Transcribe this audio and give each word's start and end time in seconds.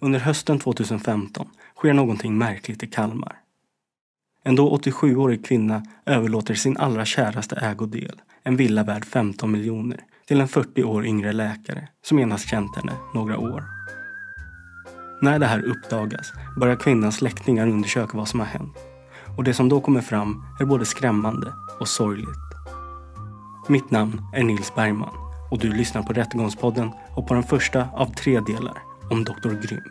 Under 0.00 0.18
hösten 0.18 0.58
2015 0.58 1.48
sker 1.76 1.92
någonting 1.92 2.38
märkligt 2.38 2.82
i 2.82 2.86
Kalmar. 2.86 3.36
En 4.44 4.56
då 4.56 4.76
87-årig 4.76 5.46
kvinna 5.46 5.82
överlåter 6.06 6.54
sin 6.54 6.76
allra 6.76 7.04
käraste 7.04 7.56
ägodel, 7.56 8.20
en 8.42 8.56
villa 8.56 8.82
värd 8.82 9.04
15 9.04 9.52
miljoner, 9.52 10.00
till 10.26 10.40
en 10.40 10.48
40 10.48 10.84
år 10.84 11.06
yngre 11.06 11.32
läkare 11.32 11.88
som 12.02 12.18
endast 12.18 12.48
känt 12.48 12.76
henne 12.76 12.92
några 13.14 13.38
år. 13.38 13.64
När 15.22 15.38
det 15.38 15.46
här 15.46 15.64
uppdagas 15.64 16.32
börjar 16.60 16.76
kvinnans 16.76 17.16
släktingar 17.16 17.68
undersöka 17.68 18.16
vad 18.16 18.28
som 18.28 18.40
har 18.40 18.46
hänt. 18.46 18.76
Och 19.36 19.44
det 19.44 19.54
som 19.54 19.68
då 19.68 19.80
kommer 19.80 20.00
fram 20.00 20.44
är 20.60 20.64
både 20.64 20.84
skrämmande 20.84 21.52
och 21.80 21.88
sorgligt. 21.88 22.28
Mitt 23.68 23.90
namn 23.90 24.22
är 24.34 24.42
Nils 24.42 24.74
Bergman 24.74 25.14
och 25.50 25.58
du 25.58 25.72
lyssnar 25.72 26.02
på 26.02 26.12
Rättegångspodden 26.12 26.90
och 27.16 27.28
på 27.28 27.34
den 27.34 27.42
första 27.42 27.88
av 27.94 28.06
tre 28.14 28.40
delar 28.40 28.87
om 29.10 29.24
Dr. 29.24 29.50
Grym. 29.62 29.82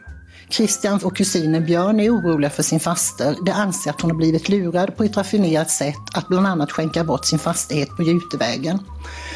Christian 0.50 1.00
och 1.04 1.18
kusinen 1.18 1.66
Björn 1.66 2.00
är 2.00 2.10
oroliga 2.16 2.50
för 2.50 2.64
sin 2.64 2.80
faster. 2.80 3.36
De 3.46 3.52
anser 3.52 3.90
att 3.90 4.02
hon 4.02 4.12
har 4.12 4.18
blivit 4.18 4.50
lurad 4.50 4.98
på 4.98 5.04
ett 5.04 5.18
raffinerat 5.18 5.70
sätt 5.70 5.96
att 6.14 6.28
bland 6.28 6.48
annat 6.48 6.72
skänka 6.72 7.04
bort 7.04 7.26
sin 7.26 7.40
fastighet 7.40 7.90
på 7.98 8.04
Jutevägen. 8.04 8.80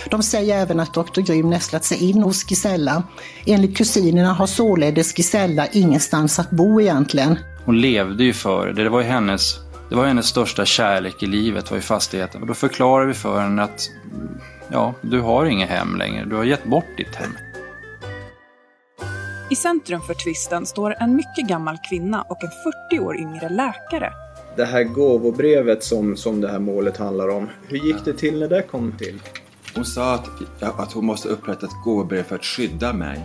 De 0.09 0.23
säger 0.23 0.61
även 0.61 0.79
att 0.79 0.93
Dr. 0.93 1.21
Grym 1.21 1.49
nästlat 1.49 1.83
sig 1.83 2.09
in 2.09 2.23
hos 2.23 2.51
Gisella. 2.51 3.03
Enligt 3.45 3.77
kusinerna 3.77 4.33
har 4.33 4.47
således 4.47 5.17
Gisella 5.17 5.67
ingenstans 5.67 6.39
att 6.39 6.49
bo 6.49 6.81
egentligen. 6.81 7.39
Hon 7.65 7.81
levde 7.81 8.23
ju 8.23 8.33
för 8.33 8.67
det. 8.67 8.83
Det 8.83 8.89
var 8.89 9.01
ju 9.01 9.07
hennes, 9.07 9.59
det 9.89 9.95
var 9.95 10.05
hennes 10.05 10.25
största 10.25 10.65
kärlek 10.65 11.23
i 11.23 11.27
livet, 11.27 11.71
var 11.71 11.77
ju 11.77 11.81
fastigheten. 11.81 12.41
Och 12.41 12.47
då 12.47 12.53
förklarar 12.53 13.05
vi 13.05 13.13
för 13.13 13.41
henne 13.41 13.63
att 13.63 13.89
ja, 14.71 14.93
du 15.01 15.21
har 15.21 15.45
inget 15.45 15.69
hem 15.69 15.95
längre. 15.95 16.25
Du 16.25 16.35
har 16.35 16.43
gett 16.43 16.63
bort 16.63 16.97
ditt 16.97 17.15
hem. 17.15 17.31
I 19.51 19.55
centrum 19.55 20.01
för 20.01 20.13
tvisten 20.13 20.65
står 20.65 20.95
en 20.99 21.15
mycket 21.15 21.47
gammal 21.47 21.77
kvinna 21.89 22.21
och 22.21 22.43
en 22.43 22.49
40 22.89 22.99
år 22.99 23.17
yngre 23.17 23.49
läkare. 23.49 24.13
Det 24.55 24.65
här 24.65 24.83
gåvobrevet 24.83 25.83
som, 25.83 26.17
som 26.17 26.41
det 26.41 26.51
här 26.51 26.59
målet 26.59 26.97
handlar 26.97 27.27
om, 27.27 27.49
hur 27.67 27.77
gick 27.77 28.05
det 28.05 28.13
till 28.13 28.39
när 28.39 28.47
det 28.47 28.61
kom 28.61 28.97
till? 28.97 29.21
Hon 29.75 29.85
sa 29.85 30.13
att, 30.13 30.29
att 30.61 30.91
hon 30.91 31.05
måste 31.05 31.29
upprätta 31.29 31.65
ett 31.65 31.83
gåvobrev 31.83 32.23
för 32.23 32.35
att 32.35 32.45
skydda 32.45 32.93
mig. 32.93 33.19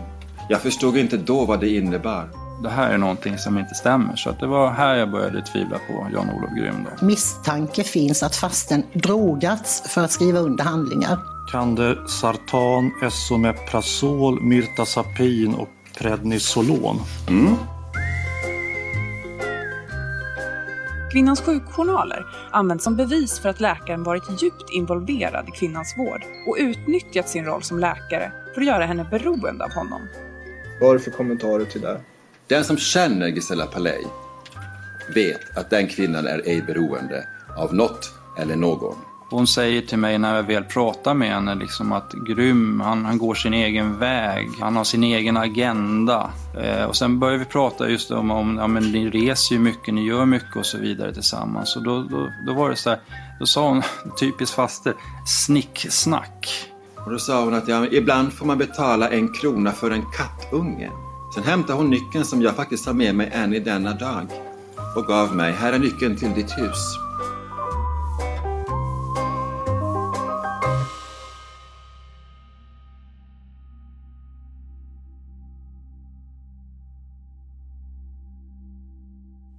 Jag 0.49 0.61
förstod 0.61 0.97
inte 0.97 1.17
då 1.17 1.45
vad 1.45 1.61
det 1.61 1.69
innebar. 1.69 2.31
Det 2.63 2.71
här 2.71 2.91
är 2.91 2.99
någonting 2.99 3.39
som 3.39 3.59
inte 3.59 3.75
stämmer, 3.75 4.17
så 4.17 4.31
att 4.31 4.41
det 4.41 4.47
var 4.47 4.71
här 4.71 4.97
jag 4.97 5.11
började 5.11 5.43
tvivla 5.43 5.79
på 5.79 5.93
Jan-Olof 6.13 6.51
Grym. 6.59 6.87
Då. 7.01 7.07
Misstanke 7.07 7.85
finns 7.85 8.23
att 8.23 8.37
fasten 8.37 8.83
drogats 8.93 9.83
för 9.95 10.05
att 10.05 10.11
skriva 10.11 10.39
under 10.39 10.65
handlingar. 10.65 11.19
Kande 11.53 11.97
Sartan, 12.09 12.91
Esomeprazol, 13.03 14.43
Myrtazapin 14.43 15.55
och 15.55 15.69
Prednisolon. 15.99 17.01
Mm. 17.29 17.55
Kvinnans 21.13 21.41
sjukjournaler 21.41 22.27
används 22.51 22.85
som 22.85 22.97
bevis 22.97 23.39
för 23.39 23.49
att 23.49 23.61
läkaren 23.61 24.03
varit 24.03 24.43
djupt 24.43 24.71
involverad 24.73 25.49
i 25.49 25.51
kvinnans 25.51 25.95
vård 25.99 26.23
och 26.47 26.57
utnyttjat 26.59 27.29
sin 27.29 27.45
roll 27.45 27.63
som 27.63 27.79
läkare 27.79 28.33
för 28.55 28.61
att 28.61 28.67
göra 28.67 28.87
henne 28.87 29.05
beroende 29.11 29.65
av 29.65 29.73
honom. 29.73 30.01
Vad 30.81 30.89
har 30.89 30.95
du 30.95 31.01
för 31.01 31.11
kommentarer 31.11 31.65
till 31.65 31.81
det? 31.81 32.01
Den 32.47 32.65
som 32.65 32.77
känner 32.77 33.29
Gisela 33.29 33.67
Palej 33.67 34.07
vet 35.15 35.57
att 35.59 35.71
den 35.71 35.89
kvinnan 35.89 36.27
är 36.27 36.43
ej 36.45 36.63
beroende 36.63 37.29
av 37.57 37.75
något 37.75 38.11
eller 38.39 38.57
någon. 38.57 38.97
Hon 39.31 39.47
säger 39.47 39.83
till 39.83 39.99
mig 39.99 40.19
när 40.19 40.37
jag 40.37 40.43
väl 40.43 40.65
pratar 40.65 41.15
med 41.15 41.31
henne 41.31 41.55
liksom 41.55 41.93
att 41.93 42.13
Grym, 42.13 42.81
han, 42.81 43.05
han 43.05 43.19
går 43.19 43.35
sin 43.35 43.55
egen 43.55 43.99
väg. 43.99 44.51
Han 44.61 44.77
har 44.77 44.85
sin 44.85 45.05
egen 45.05 45.37
agenda. 45.37 46.31
Eh, 46.59 46.85
och 46.85 46.97
sen 46.97 47.19
börjar 47.19 47.39
vi 47.39 47.45
prata 47.45 47.89
just 47.89 48.11
om, 48.11 48.31
om 48.31 48.57
ja, 48.59 48.67
men 48.67 48.93
ni 48.93 49.11
reser 49.11 49.55
ju 49.55 49.61
mycket, 49.61 49.95
ni 49.95 50.07
gör 50.07 50.27
mycket 50.27 50.57
och 50.57 50.67
så 50.67 50.79
vidare 50.79 51.15
tillsammans. 51.15 51.77
Och 51.77 51.83
då, 51.83 52.03
då, 52.03 52.33
då 52.47 52.55
var 52.55 52.71
det 52.71 52.77
så 52.77 52.91
här, 52.91 52.99
då 53.41 53.47
sa 53.47 53.69
hon, 53.69 53.83
typiskt 54.21 54.57
faster, 54.57 54.95
snicksnack. 55.27 56.49
Och 57.05 57.13
då 57.13 57.19
sa 57.19 57.45
hon 57.45 57.55
att 57.55 57.69
ja, 57.69 57.87
ibland 57.87 58.33
får 58.33 58.47
man 58.47 58.59
betala 58.59 59.11
en 59.11 59.33
krona 59.33 59.73
för 59.73 59.91
en 59.91 60.05
kattunge. 60.17 60.91
Sen 61.35 61.45
hämtade 61.45 61.79
hon 61.79 61.91
nyckeln 61.91 62.25
som 62.25 62.43
jag 62.43 62.57
faktiskt 62.57 62.87
har 62.87 62.95
med 62.95 63.15
mig 63.15 63.31
än 63.33 63.55
i 63.55 63.61
denna 63.61 63.93
dag 63.93 64.27
och 64.97 65.07
gav 65.07 65.37
mig. 65.37 65.53
Här 65.53 65.73
är 65.73 65.79
nyckeln 65.79 66.17
till 66.17 66.33
ditt 66.33 66.59
hus. 66.59 67.06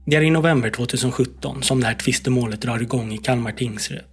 Det 0.10 0.16
är 0.16 0.22
i 0.22 0.30
november 0.30 0.70
2017 0.70 1.64
som 1.64 1.80
det 1.80 1.88
här 1.88 1.94
tvistemålet 1.94 2.62
drar 2.62 2.82
igång 2.82 3.12
i 3.12 3.18
Kalmar 3.18 3.52
tingsrätt. 3.52 4.06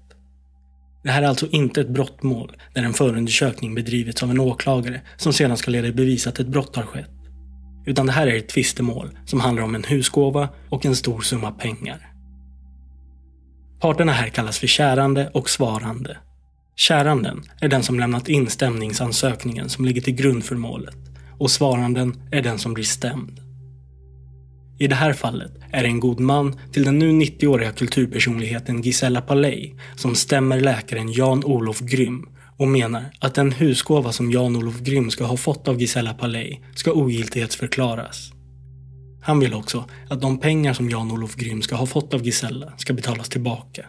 Det 1.03 1.11
här 1.11 1.23
är 1.23 1.27
alltså 1.27 1.49
inte 1.51 1.81
ett 1.81 1.89
brottmål 1.89 2.57
där 2.73 2.83
en 2.83 2.93
förundersökning 2.93 3.75
bedrivits 3.75 4.23
av 4.23 4.31
en 4.31 4.41
åklagare 4.41 5.01
som 5.17 5.33
sedan 5.33 5.57
ska 5.57 5.71
leda 5.71 5.89
i 5.89 5.93
bevis 5.93 6.27
att 6.27 6.39
ett 6.39 6.47
brott 6.47 6.77
har 6.77 6.83
skett. 6.83 7.11
Utan 7.87 8.07
det 8.07 8.13
här 8.13 8.27
är 8.27 8.37
ett 8.37 8.49
tvistemål 8.49 9.19
som 9.27 9.41
handlar 9.41 9.63
om 9.63 9.75
en 9.75 9.85
husgåva 9.85 10.49
och 10.69 10.87
en 10.87 10.97
stor 10.97 11.21
summa 11.21 11.51
pengar. 11.53 12.13
Parterna 13.81 14.13
här 14.13 14.29
kallas 14.29 14.59
för 14.59 14.67
kärande 14.67 15.31
och 15.35 15.51
svarande. 15.51 16.17
Käranden 16.77 17.43
är 17.61 17.69
den 17.69 17.83
som 17.83 18.01
lämnat 18.01 18.29
in 18.29 18.51
stämningsansökningen 18.51 19.69
som 19.69 19.85
ligger 19.85 20.01
till 20.01 20.15
grund 20.15 20.45
för 20.45 20.57
målet 20.57 20.97
och 21.39 21.51
svaranden 21.51 22.23
är 22.31 22.43
den 22.43 22.59
som 22.59 22.75
blir 22.75 22.85
stämd. 22.85 23.44
I 24.79 24.87
det 24.87 24.95
här 24.95 25.13
fallet 25.13 25.53
är 25.71 25.83
det 25.83 25.89
en 25.89 26.01
god 26.01 26.21
man 26.21 26.59
till 26.73 26.85
den 26.85 26.99
nu 26.99 27.11
90-åriga 27.11 27.73
kulturpersonligheten 27.73 28.83
Gisela 28.83 29.21
Palej 29.21 29.77
som 29.97 30.15
stämmer 30.15 30.61
läkaren 30.61 31.13
Jan-Olof 31.13 31.81
Grym 31.81 32.29
och 32.57 32.69
menar 32.69 33.05
att 33.21 33.35
den 33.35 33.53
husgåva 33.53 34.13
som 34.13 34.31
Jan-Olof 34.31 34.81
Grym 34.81 35.11
ska 35.11 35.25
ha 35.25 35.37
fått 35.37 35.69
av 35.69 35.81
Gisela 35.81 36.15
Palej 36.15 36.63
ska 36.75 36.93
ogiltighetsförklaras. 36.93 38.33
Han 39.23 39.41
vill 39.41 39.55
också 39.55 39.85
att 40.09 40.21
de 40.21 40.41
pengar 40.41 40.73
som 40.73 40.91
Jan-Olof 40.91 41.37
Grym 41.37 41.63
ska 41.63 41.77
ha 41.77 41.87
fått 41.87 42.15
av 42.15 42.27
Gisela 42.27 42.73
ska 42.77 42.93
betalas 42.93 43.29
tillbaka. 43.29 43.87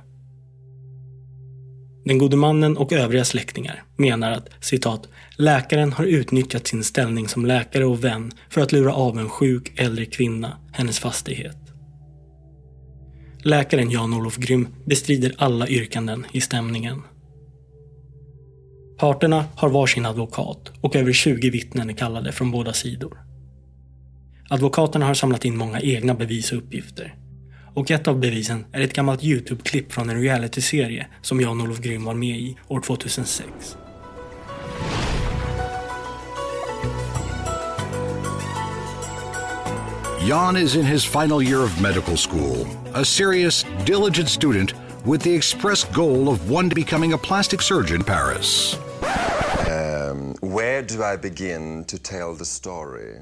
Den 2.05 2.17
gode 2.17 2.37
mannen 2.37 2.77
och 2.77 2.93
övriga 2.93 3.25
släktingar 3.25 3.83
menar 3.97 4.31
att 4.31 4.49
citat, 4.59 5.07
läkaren 5.37 5.93
har 5.93 6.05
utnyttjat 6.05 6.67
sin 6.67 6.83
ställning 6.83 7.27
som 7.27 7.45
läkare 7.45 7.85
och 7.85 8.03
vän 8.03 8.31
för 8.49 8.61
att 8.61 8.71
lura 8.71 8.93
av 8.93 9.19
en 9.19 9.29
sjuk 9.29 9.79
äldre 9.79 10.05
kvinna 10.05 10.57
hennes 10.71 10.99
fastighet. 10.99 11.57
Läkaren 13.39 13.91
Jan-Olof 13.91 14.37
Grym 14.37 14.67
bestrider 14.85 15.35
alla 15.37 15.67
yrkanden 15.67 16.25
i 16.31 16.41
stämningen. 16.41 17.01
Parterna 18.97 19.45
har 19.55 19.69
varsin 19.69 20.05
advokat 20.05 20.71
och 20.81 20.95
över 20.95 21.13
20 21.13 21.49
vittnen 21.49 21.89
är 21.89 21.93
kallade 21.93 22.31
från 22.31 22.51
båda 22.51 22.73
sidor. 22.73 23.17
Advokaterna 24.49 25.05
har 25.05 25.13
samlat 25.13 25.45
in 25.45 25.57
många 25.57 25.81
egna 25.81 26.13
bevis 26.13 26.51
och 26.51 26.57
uppgifter. 26.57 27.15
Och 27.75 27.91
ett 27.91 28.07
av 28.07 28.19
bevisen 28.19 28.65
är 28.71 28.81
ett 28.81 28.93
gammalt 28.93 29.23
YouTube-klipp 29.23 29.93
från 29.93 30.09
en 30.09 30.21
realityserie 30.21 31.07
som 31.21 31.41
Jan-Olof 31.41 31.79
Grym 31.79 32.05
var 32.05 32.13
med 32.13 32.37
i 32.37 32.57
år 32.67 32.81
2006. 32.81 33.77
Jan 40.27 40.57
is 40.57 40.75
in 40.75 40.85
his 40.85 41.05
final 41.05 41.43
year 41.43 41.63
of 41.63 41.81
medical 41.81 42.17
school, 42.17 42.67
a 42.93 43.05
serious, 43.05 43.65
diligent 43.85 44.29
student 44.29 44.73
with 45.05 45.21
the 45.23 45.35
express 45.35 45.83
goal 45.93 46.29
of 46.29 46.51
one 46.51 46.69
day 46.69 46.75
becoming 46.75 47.13
a 47.13 47.17
plastic 47.17 47.61
surgeon 47.61 47.97
in 47.97 48.03
Paris. 48.03 48.77
Um, 49.67 50.35
where 50.41 50.81
do 50.81 51.03
I 51.03 51.17
begin 51.17 51.83
to 51.85 51.99
tell 51.99 52.33
the 52.33 52.45
story? 52.45 53.19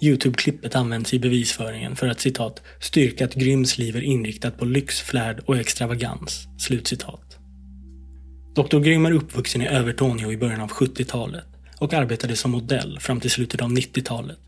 Youtube-klippet 0.00 0.74
används 0.74 1.14
i 1.14 1.18
bevisföringen 1.18 1.96
för 1.96 2.08
att 2.08 2.20
citat 2.20 2.62
styrka 2.80 3.24
att 3.24 3.34
Gryms 3.34 3.78
liv 3.78 3.96
är 3.96 4.00
inriktat 4.00 4.58
på 4.58 4.64
lyx, 4.64 5.00
flärd 5.00 5.40
och 5.46 5.58
extravagans. 5.58 6.46
Slutcitat. 6.58 7.38
Dr. 8.54 8.78
Grym 8.78 9.06
är 9.06 9.12
uppvuxen 9.12 9.62
i 9.62 9.66
Övertorneå 9.66 10.32
i 10.32 10.36
början 10.36 10.60
av 10.60 10.70
70-talet 10.70 11.46
och 11.78 11.94
arbetade 11.94 12.36
som 12.36 12.50
modell 12.50 13.00
fram 13.00 13.20
till 13.20 13.30
slutet 13.30 13.62
av 13.62 13.70
90-talet. 13.70 14.38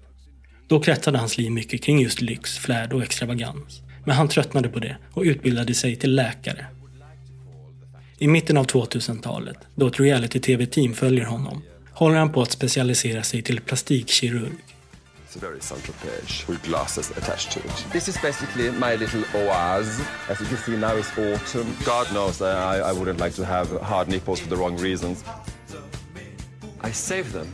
Då 0.69 0.81
kretsade 0.81 1.19
hans 1.19 1.39
liv 1.39 1.51
mycket 1.51 1.83
kring 1.83 2.01
just 2.01 2.21
lyx, 2.21 2.59
flärd 2.59 2.93
och 2.93 3.03
extravagans. 3.03 3.81
Men 4.05 4.17
han 4.17 4.29
tröttnade 4.29 4.69
på 4.69 4.79
det 4.79 4.97
och 5.13 5.23
utbildade 5.23 5.75
sig 5.75 5.97
till 5.97 6.15
läkare. 6.15 6.67
I 8.23 8.29
mitten 8.29 8.57
av 8.57 8.67
2000-talet, 8.67 9.57
då 9.75 9.87
ett 9.87 10.01
reality-tv-team 10.01 10.95
följer 10.95 11.25
honom, 11.25 11.63
håller 11.93 12.17
han 12.17 12.33
på 12.33 12.43
att 12.43 12.51
specialisera 12.51 13.23
sig 13.23 13.43
till 13.43 13.61
plastikkirurg. 13.61 14.53
It's 15.29 15.37
a 15.37 15.41
very 15.41 15.61
Saint-Tropez 15.61 16.49
with 16.49 16.69
glasses 16.69 17.11
attached 17.11 17.53
to 17.53 17.59
it. 17.59 17.93
This 17.93 18.09
is 18.09 18.23
basically 18.23 18.71
my 18.71 18.97
little 18.97 19.23
oase. 19.35 20.03
As 20.29 20.41
you 20.41 20.47
can 20.49 20.57
see 20.57 20.77
now 20.77 20.99
it's 20.99 21.19
autumn. 21.19 21.67
God 21.85 22.07
knows 22.07 22.39
that 22.39 22.57
I, 22.57 22.91
I 22.91 22.93
wouldn't 22.93 23.25
like 23.25 23.37
to 23.37 23.45
have 23.45 23.81
hard 23.83 24.09
nipples 24.09 24.41
for 24.41 24.49
the 24.49 24.57
wrong 24.57 24.81
reasons. 24.81 25.25
I 26.89 26.93
save 26.93 27.33
them 27.33 27.47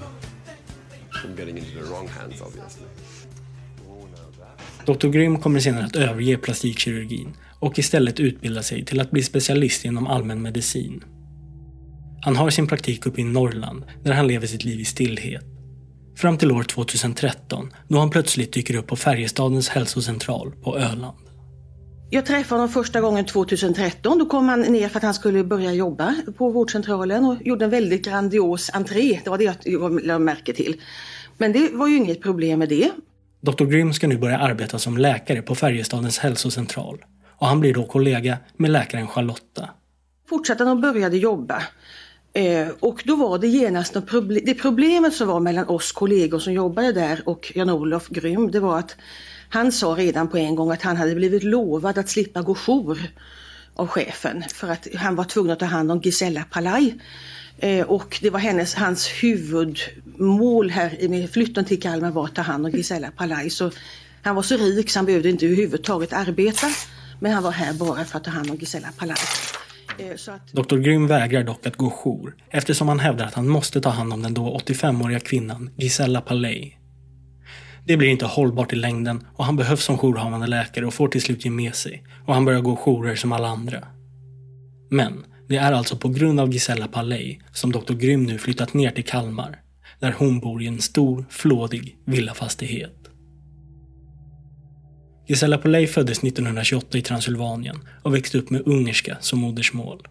from 1.22 1.36
getting 1.36 1.58
into 1.58 1.74
the 1.74 1.90
wrong 1.90 2.08
hands 2.08 2.42
obviously. 2.42 2.86
Dr. 4.86 5.08
Grym 5.08 5.38
kommer 5.38 5.60
senare 5.60 5.84
att 5.84 5.96
överge 5.96 6.36
plastikkirurgin 6.36 7.36
och 7.66 7.78
istället 7.78 8.20
utbilda 8.20 8.62
sig 8.62 8.84
till 8.84 9.00
att 9.00 9.10
bli 9.10 9.22
specialist 9.22 9.84
inom 9.84 10.06
allmän 10.06 10.42
medicin. 10.42 11.04
Han 12.20 12.36
har 12.36 12.50
sin 12.50 12.66
praktik 12.66 13.06
uppe 13.06 13.20
i 13.20 13.24
Norrland 13.24 13.84
där 14.04 14.12
han 14.12 14.26
lever 14.26 14.46
sitt 14.46 14.64
liv 14.64 14.80
i 14.80 14.84
stillhet. 14.84 15.44
Fram 16.16 16.38
till 16.38 16.52
år 16.52 16.62
2013 16.62 17.72
då 17.88 17.98
han 17.98 18.10
plötsligt 18.10 18.52
dyker 18.52 18.76
upp 18.76 18.86
på 18.86 18.96
Färjestadens 18.96 19.68
hälsocentral 19.68 20.52
på 20.62 20.78
Öland. 20.78 21.16
Jag 22.10 22.26
träffade 22.26 22.60
honom 22.60 22.72
första 22.72 23.00
gången 23.00 23.24
2013. 23.24 24.18
Då 24.18 24.26
kom 24.26 24.48
han 24.48 24.60
ner 24.60 24.88
för 24.88 24.96
att 24.96 25.02
han 25.02 25.14
skulle 25.14 25.44
börja 25.44 25.72
jobba 25.72 26.14
på 26.38 26.50
vårdcentralen 26.50 27.24
och 27.24 27.36
gjorde 27.46 27.64
en 27.64 27.70
väldigt 27.70 28.04
grandios 28.04 28.70
entré. 28.74 29.20
Det 29.24 29.30
var 29.30 29.38
det 29.38 29.56
jag 29.64 30.06
lade 30.06 30.18
märke 30.18 30.52
till. 30.52 30.80
Men 31.38 31.52
det 31.52 31.70
var 31.72 31.88
ju 31.88 31.96
inget 31.96 32.22
problem 32.22 32.58
med 32.58 32.68
det. 32.68 32.90
Dr. 33.40 33.64
Grym 33.64 33.92
ska 33.92 34.08
nu 34.08 34.18
börja 34.18 34.38
arbeta 34.38 34.78
som 34.78 34.98
läkare 34.98 35.42
på 35.42 35.54
Färjestadens 35.54 36.18
hälsocentral 36.18 36.98
och 37.38 37.46
han 37.46 37.60
blir 37.60 37.74
då 37.74 37.84
kollega 37.84 38.38
med 38.56 38.70
läkaren 38.70 39.08
Charlotta. 39.08 39.70
Fortsatte 40.28 40.64
han 40.64 40.72
och 40.72 40.82
började 40.82 41.16
jobba. 41.16 41.62
Eh, 42.32 42.68
och 42.80 43.02
då 43.04 43.16
var 43.16 43.38
det 43.38 43.46
genast 43.46 43.94
något 43.94 44.06
problem. 44.06 44.42
Det 44.46 44.54
problemet 44.54 45.14
som 45.14 45.28
var 45.28 45.40
mellan 45.40 45.68
oss 45.68 45.92
kollegor 45.92 46.38
som 46.38 46.52
jobbade 46.52 46.92
där 46.92 47.22
och 47.28 47.52
Jan-Olof 47.54 48.08
Grym, 48.08 48.50
det 48.50 48.60
var 48.60 48.78
att 48.78 48.96
han 49.48 49.72
sa 49.72 49.86
redan 49.86 50.28
på 50.28 50.36
en 50.36 50.54
gång 50.54 50.70
att 50.70 50.82
han 50.82 50.96
hade 50.96 51.14
blivit 51.14 51.42
lovad 51.42 51.98
att 51.98 52.08
slippa 52.08 52.42
gå 52.42 52.54
jour 52.54 52.98
av 53.74 53.86
chefen 53.86 54.44
för 54.54 54.68
att 54.68 54.86
han 54.94 55.16
var 55.16 55.24
tvungen 55.24 55.52
att 55.52 55.58
ta 55.58 55.66
hand 55.66 55.92
om 55.92 56.00
Gisella 56.00 56.44
Palaj. 56.50 56.94
Eh, 57.58 57.86
och 57.86 58.18
det 58.22 58.30
var 58.30 58.38
hennes, 58.38 58.74
hans 58.74 59.08
huvudmål 59.08 60.70
här 60.70 61.08
med 61.08 61.30
flytten 61.30 61.64
till 61.64 61.80
Kalmar 61.80 62.10
var 62.10 62.24
att 62.24 62.34
ta 62.34 62.42
hand 62.42 62.66
om 62.66 62.72
Gisella 62.72 63.10
Palaj. 63.10 63.50
Så 63.50 63.70
han 64.22 64.34
var 64.34 64.42
så 64.42 64.56
rik 64.56 64.90
så 64.90 64.98
han 64.98 65.06
behövde 65.06 65.30
inte 65.30 65.46
överhuvudtaget 65.46 66.12
arbeta. 66.12 66.66
Men 67.20 67.32
han 67.32 67.42
var 67.42 67.50
här 67.50 67.74
bara 67.74 68.04
för 68.04 68.18
att 68.18 68.24
ta 68.24 68.30
hand 68.30 68.50
om 68.50 68.56
Gisella 68.56 68.88
Palaj. 68.98 69.16
Eh, 69.98 70.34
att... 70.34 70.68
Dr. 70.68 70.76
Grym 70.76 71.06
vägrar 71.06 71.42
dock 71.42 71.66
att 71.66 71.76
gå 71.76 71.90
jour 71.90 72.36
eftersom 72.50 72.88
han 72.88 73.00
hävdar 73.00 73.26
att 73.26 73.34
han 73.34 73.48
måste 73.48 73.80
ta 73.80 73.88
hand 73.88 74.12
om 74.12 74.22
den 74.22 74.34
då 74.34 74.58
85-åriga 74.66 75.20
kvinnan 75.20 75.70
Gisella 75.76 76.20
Palay. 76.20 76.72
Det 77.84 77.96
blir 77.96 78.08
inte 78.08 78.26
hållbart 78.26 78.72
i 78.72 78.76
längden 78.76 79.26
och 79.34 79.44
han 79.44 79.56
behövs 79.56 79.84
som 79.84 79.98
jourhavande 79.98 80.46
läkare 80.46 80.86
och 80.86 80.94
får 80.94 81.08
till 81.08 81.22
slut 81.22 81.44
ge 81.44 81.50
med 81.50 81.74
sig 81.74 82.04
och 82.26 82.34
han 82.34 82.44
börjar 82.44 82.60
gå 82.60 82.76
jourer 82.76 83.16
som 83.16 83.32
alla 83.32 83.48
andra. 83.48 83.88
Men 84.90 85.24
det 85.48 85.56
är 85.56 85.72
alltså 85.72 85.96
på 85.96 86.08
grund 86.08 86.40
av 86.40 86.52
Gisella 86.52 86.88
Palay 86.88 87.38
som 87.52 87.72
Dr. 87.72 87.92
Grym 87.92 88.22
nu 88.24 88.38
flyttat 88.38 88.74
ner 88.74 88.90
till 88.90 89.04
Kalmar 89.04 89.58
där 90.00 90.14
hon 90.18 90.40
bor 90.40 90.62
i 90.62 90.66
en 90.66 90.80
stor, 90.80 91.24
flådig 91.30 91.96
villafastighet. 92.04 93.05
Gisela 95.28 95.58
Polej 95.58 95.86
föddes 95.86 96.18
1928 96.18 96.98
i 96.98 97.02
Transylvanien 97.02 97.76
och 98.02 98.14
växte 98.14 98.38
upp 98.38 98.50
med 98.50 98.62
ungerska 98.66 99.16
som 99.20 99.38
modersmål. 99.38 100.08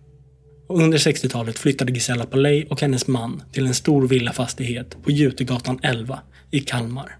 Och 0.67 0.79
under 0.79 0.97
60-talet 0.97 1.59
flyttade 1.59 1.93
Gisela 1.93 2.25
Polej 2.25 2.67
och 2.69 2.81
hennes 2.81 3.07
man 3.07 3.41
till 3.51 3.65
en 3.65 3.73
stor 3.73 4.07
villafastighet 4.07 5.03
på 5.03 5.11
Jutegatan 5.11 5.79
11 5.83 6.19
i 6.51 6.59
Kalmar. 6.59 7.17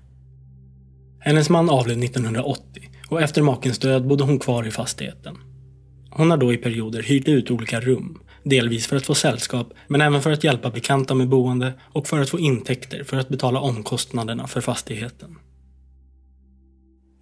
Hennes 1.20 1.50
man 1.50 1.70
avled 1.70 2.04
1980 2.04 2.64
och 3.10 3.22
efter 3.22 3.42
makens 3.42 3.80
död 3.80 4.08
bodde 4.08 4.24
hon 4.24 4.40
kvar 4.40 4.68
i 4.68 4.72
fastigheten. 4.72 5.38
Hon 6.10 6.30
har 6.30 6.38
då 6.38 6.54
i 6.54 6.58
perioder 6.58 7.04
hyrt 7.04 7.28
ut 7.28 7.52
olika 7.52 7.80
rum, 7.80 8.20
delvis 8.44 8.88
för 8.88 8.96
att 8.96 9.06
få 9.06 9.16
sällskap 9.16 9.74
men 9.88 10.02
även 10.02 10.22
för 10.22 10.32
att 10.32 10.44
hjälpa 10.44 10.70
bekanta 10.70 11.14
med 11.14 11.30
boende 11.30 11.74
och 11.94 12.08
för 12.08 12.20
att 12.20 12.30
få 12.30 12.40
intäkter 12.40 13.04
för 13.04 13.18
att 13.18 13.30
betala 13.30 13.60
omkostnaderna 13.60 14.48
för 14.48 14.62
fastigheten. 14.62 15.36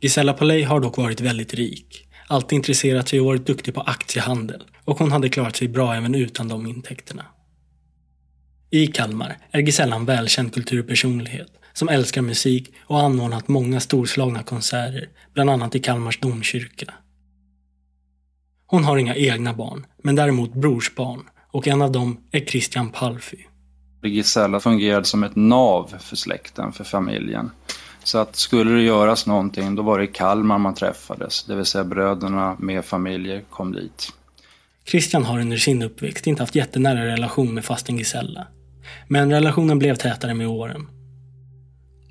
Gisela 0.03 0.33
Palej 0.33 0.63
har 0.63 0.79
dock 0.79 0.97
varit 0.97 1.21
väldigt 1.21 1.53
rik, 1.53 2.07
alltid 2.27 2.55
intresserat 2.55 3.09
sig 3.09 3.19
och 3.19 3.25
varit 3.25 3.45
duktig 3.45 3.73
på 3.73 3.81
aktiehandel 3.81 4.63
och 4.85 4.99
hon 4.99 5.11
hade 5.11 5.29
klarat 5.29 5.55
sig 5.55 5.67
bra 5.67 5.95
även 5.95 6.15
utan 6.15 6.47
de 6.47 6.67
intäkterna. 6.67 7.25
I 8.69 8.87
Kalmar 8.87 9.37
är 9.51 9.59
Gisella 9.59 9.95
en 9.95 10.05
välkänd 10.05 10.53
kulturpersonlighet 10.53 11.47
som 11.73 11.89
älskar 11.89 12.21
musik 12.21 12.73
och 12.85 12.95
har 12.95 13.03
anordnat 13.03 13.47
många 13.47 13.79
storslagna 13.79 14.43
konserter, 14.43 15.09
bland 15.33 15.49
annat 15.49 15.75
i 15.75 15.79
Kalmars 15.79 16.19
domkyrka. 16.19 16.93
Hon 18.65 18.83
har 18.83 18.97
inga 18.97 19.15
egna 19.15 19.53
barn, 19.53 19.85
men 20.03 20.15
däremot 20.15 20.53
brorsbarn 20.53 21.21
och 21.51 21.67
en 21.67 21.81
av 21.81 21.91
dem 21.91 22.23
är 22.31 22.45
Christian 22.45 22.89
Palfy. 22.89 23.37
Gisella 24.03 24.59
fungerade 24.59 25.05
som 25.05 25.23
ett 25.23 25.35
nav 25.35 25.93
för 25.99 26.15
släkten, 26.15 26.71
för 26.73 26.83
familjen. 26.83 27.51
Så 28.03 28.17
att 28.17 28.35
skulle 28.35 28.71
det 28.71 28.81
göras 28.81 29.25
någonting, 29.27 29.75
då 29.75 29.83
var 29.83 29.99
det 29.99 30.03
i 30.03 30.07
Kalmar 30.07 30.57
man 30.57 30.75
träffades. 30.75 31.43
Det 31.43 31.55
vill 31.55 31.65
säga 31.65 31.83
bröderna 31.83 32.55
med 32.59 32.85
familjer 32.85 33.41
kom 33.49 33.71
dit. 33.71 34.11
Christian 34.85 35.23
har 35.23 35.39
under 35.39 35.57
sin 35.57 35.81
uppväxt 35.81 36.27
inte 36.27 36.43
haft 36.43 36.55
jättenära 36.55 37.05
relation 37.05 37.53
med 37.53 37.65
fasten 37.65 37.97
Gisella. 37.97 38.47
Men 39.07 39.31
relationen 39.31 39.79
blev 39.79 39.95
tätare 39.95 40.33
med 40.33 40.47
åren. 40.47 40.87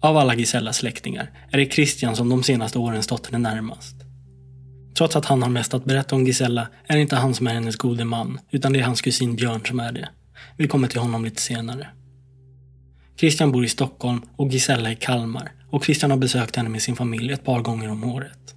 Av 0.00 0.16
alla 0.16 0.34
Gisellas 0.34 0.76
släktingar 0.76 1.30
är 1.50 1.58
det 1.58 1.72
Christian 1.72 2.16
som 2.16 2.28
de 2.28 2.42
senaste 2.42 2.78
åren 2.78 3.02
stått 3.02 3.26
henne 3.26 3.50
närmast. 3.50 3.96
Trots 4.96 5.16
att 5.16 5.24
han 5.24 5.42
har 5.42 5.50
mest 5.50 5.74
att 5.74 5.84
berätta 5.84 6.16
om 6.16 6.26
Gisella 6.26 6.66
är 6.86 6.94
det 6.94 7.02
inte 7.02 7.16
han 7.16 7.34
som 7.34 7.46
är 7.46 7.54
hennes 7.54 7.76
gode 7.76 8.04
man, 8.04 8.40
utan 8.50 8.72
det 8.72 8.78
är 8.78 8.84
hans 8.84 9.00
kusin 9.02 9.36
Björn 9.36 9.66
som 9.66 9.80
är 9.80 9.92
det. 9.92 10.08
Vi 10.56 10.68
kommer 10.68 10.88
till 10.88 11.00
honom 11.00 11.24
lite 11.24 11.42
senare. 11.42 11.88
Christian 13.16 13.52
bor 13.52 13.64
i 13.64 13.68
Stockholm 13.68 14.22
och 14.36 14.48
Gisella 14.48 14.92
i 14.92 14.96
Kalmar 14.96 15.52
och 15.72 15.84
Christian 15.84 16.10
har 16.10 16.18
besökt 16.18 16.56
henne 16.56 16.68
med 16.68 16.82
sin 16.82 16.96
familj 16.96 17.32
ett 17.32 17.44
par 17.44 17.60
gånger 17.60 17.90
om 17.90 18.04
året. 18.04 18.54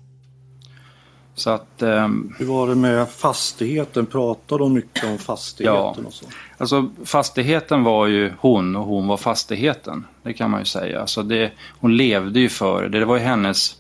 Så 1.36 1.50
att, 1.50 1.82
um... 1.82 2.36
Hur 2.40 2.46
var 2.46 2.68
det 2.68 2.76
med 2.76 3.10
fastigheten? 3.10 4.06
Pratade 4.06 4.64
de 4.64 4.74
mycket 4.74 5.04
om 5.04 5.18
fastigheten? 5.18 5.76
Ja, 5.76 6.08
och 6.08 6.14
så? 6.14 6.26
alltså 6.58 6.90
fastigheten 7.06 7.84
var 7.84 8.08
ju 8.08 8.34
hon 8.40 8.76
och 8.76 8.86
hon 8.86 9.08
var 9.08 9.18
fastigheten. 9.18 10.08
Det 10.24 10.34
kan 10.34 10.52
man 10.52 10.62
ju 10.62 10.66
säga. 10.66 11.02
Alltså 11.02 11.24
det, 11.24 11.52
hon 11.80 11.98
levde 11.98 12.40
ju 12.40 12.50
för 12.50 12.90
det. 12.90 13.00
Det 13.00 13.06
var 13.06 13.18
ju 13.18 13.22
hennes 13.22 13.78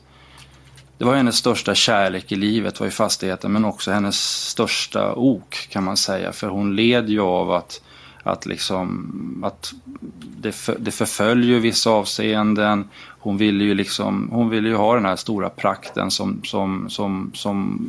det 0.97 1.05
var 1.05 1.15
hennes 1.15 1.35
största 1.35 1.75
kärlek 1.75 2.31
i 2.31 2.35
livet 2.35 2.79
var 2.79 2.87
ju 2.87 2.91
fastigheten 2.91 3.51
men 3.51 3.65
också 3.65 3.91
hennes 3.91 4.47
största 4.49 5.13
ok 5.13 5.67
kan 5.69 5.83
man 5.83 5.97
säga. 5.97 6.31
För 6.31 6.47
hon 6.47 6.75
led 6.75 7.09
ju 7.09 7.21
av 7.21 7.51
att, 7.51 7.81
att, 8.25 8.45
liksom, 8.45 9.41
att 9.45 9.73
det, 10.37 10.51
för, 10.51 10.75
det 10.79 10.91
förföljer 10.91 11.59
vissa 11.59 11.89
avseenden. 11.89 12.89
Hon 13.19 13.37
ville 13.37 13.63
ju 13.63 13.73
liksom, 13.73 14.29
hon 14.31 14.49
ville 14.49 14.69
ju 14.69 14.75
ha 14.75 14.95
den 14.95 15.05
här 15.05 15.15
stora 15.15 15.49
prakten 15.49 16.11
som, 16.11 16.41
som, 16.43 16.89
som, 16.89 17.31
som, 17.33 17.87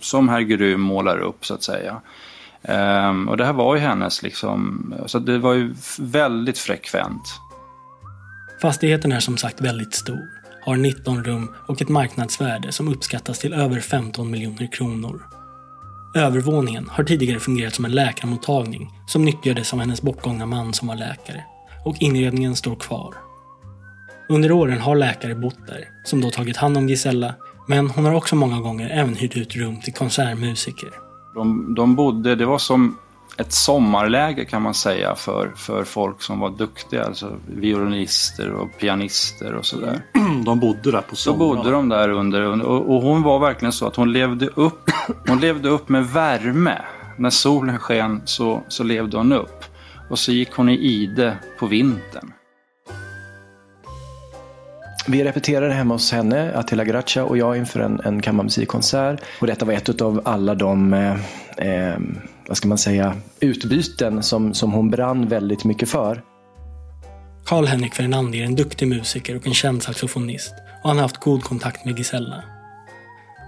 som 0.00 0.28
herr 0.28 0.40
Grym 0.40 0.80
målar 0.80 1.18
upp 1.18 1.46
så 1.46 1.54
att 1.54 1.62
säga. 1.62 2.00
Um, 2.62 3.28
och 3.28 3.36
det 3.36 3.44
här 3.44 3.52
var 3.52 3.74
ju 3.74 3.80
hennes 3.80 4.22
liksom, 4.22 4.94
så 5.06 5.18
det 5.18 5.38
var 5.38 5.54
ju 5.54 5.74
väldigt 5.98 6.58
frekvent. 6.58 7.40
Fastigheten 8.62 9.12
är 9.12 9.20
som 9.20 9.36
sagt 9.36 9.60
väldigt 9.60 9.94
stor, 9.94 10.28
har 10.64 10.76
19 10.76 11.24
rum 11.24 11.50
och 11.68 11.82
ett 11.82 11.88
marknadsvärde 11.88 12.72
som 12.72 12.88
uppskattas 12.88 13.38
till 13.38 13.52
över 13.52 13.80
15 13.80 14.30
miljoner 14.30 14.72
kronor. 14.72 15.33
Övervåningen 16.14 16.88
har 16.88 17.04
tidigare 17.04 17.40
fungerat 17.40 17.74
som 17.74 17.84
en 17.84 17.92
läkarmottagning 17.92 18.90
som 19.06 19.24
nyttjades 19.24 19.72
av 19.72 19.80
hennes 19.80 20.02
bortgångna 20.02 20.46
man 20.46 20.72
som 20.72 20.88
var 20.88 20.96
läkare 20.96 21.44
och 21.84 21.96
inredningen 22.00 22.56
står 22.56 22.76
kvar. 22.76 23.14
Under 24.28 24.52
åren 24.52 24.80
har 24.80 24.96
läkare 24.96 25.34
bott 25.34 25.66
där, 25.66 25.88
som 26.04 26.20
då 26.20 26.30
tagit 26.30 26.56
hand 26.56 26.76
om 26.76 26.88
Gisella, 26.88 27.34
men 27.68 27.90
hon 27.90 28.04
har 28.04 28.14
också 28.14 28.36
många 28.36 28.60
gånger 28.60 28.90
även 28.90 29.14
hyrt 29.14 29.36
ut 29.36 29.56
rum 29.56 29.80
till 29.80 29.92
konsertmusiker. 29.92 30.88
De, 31.34 31.74
de 31.74 31.96
bodde, 31.96 32.34
det 32.34 32.46
var 32.46 32.58
som 32.58 32.98
ett 33.36 33.52
sommarläge 33.52 34.44
kan 34.44 34.62
man 34.62 34.74
säga 34.74 35.14
för, 35.14 35.52
för 35.56 35.84
folk 35.84 36.22
som 36.22 36.40
var 36.40 36.50
duktiga, 36.50 37.04
alltså 37.04 37.36
violinister 37.46 38.50
och 38.50 38.78
pianister 38.78 39.54
och 39.54 39.66
sådär. 39.66 40.00
De 40.44 40.60
bodde 40.60 40.90
där 40.90 41.00
på 41.00 41.16
sommaren? 41.16 41.50
Då 41.50 41.56
bodde 41.56 41.70
de 41.70 41.88
där 41.88 42.08
under, 42.08 42.62
och, 42.62 42.94
och 42.94 43.02
hon 43.02 43.22
var 43.22 43.38
verkligen 43.38 43.72
så 43.72 43.86
att 43.86 43.96
hon 43.96 44.12
levde 44.12 44.46
upp, 44.46 44.90
hon 45.28 45.40
levde 45.40 45.68
upp 45.68 45.88
med 45.88 46.06
värme. 46.06 46.82
När 47.18 47.30
solen 47.30 47.78
sken 47.78 48.22
så, 48.24 48.62
så 48.68 48.84
levde 48.84 49.16
hon 49.16 49.32
upp. 49.32 49.64
Och 50.10 50.18
så 50.18 50.32
gick 50.32 50.52
hon 50.52 50.68
i 50.68 50.74
ide 50.74 51.36
på 51.58 51.66
vintern. 51.66 52.32
Vi 55.06 55.24
repeterade 55.24 55.74
hemma 55.74 55.94
hos 55.94 56.12
henne, 56.12 56.52
Attila 56.54 56.84
Gracia 56.84 57.24
och 57.24 57.38
jag 57.38 57.56
inför 57.56 57.80
en, 57.80 58.00
en 58.04 58.22
kammarmusikkonsert. 58.22 59.20
Och 59.40 59.46
detta 59.46 59.66
var 59.66 59.72
ett 59.72 60.00
av 60.00 60.20
alla 60.24 60.54
de, 60.54 60.92
eh, 60.92 61.16
eh, 61.56 61.98
vad 62.48 62.56
ska 62.56 62.68
man 62.68 62.78
säga, 62.78 63.16
utbyten 63.40 64.22
som, 64.22 64.54
som 64.54 64.72
hon 64.72 64.90
brann 64.90 65.28
väldigt 65.28 65.64
mycket 65.64 65.88
för. 65.88 66.22
Karl-Henrik 67.44 67.94
Fernander 67.94 68.38
är 68.38 68.44
en 68.44 68.54
duktig 68.54 68.88
musiker 68.88 69.36
och 69.36 69.46
en 69.46 69.54
känd 69.54 69.82
saxofonist 69.82 70.54
och 70.82 70.88
han 70.88 70.96
har 70.96 71.02
haft 71.02 71.20
god 71.20 71.42
kontakt 71.42 71.84
med 71.84 71.98
Gisella. 71.98 72.42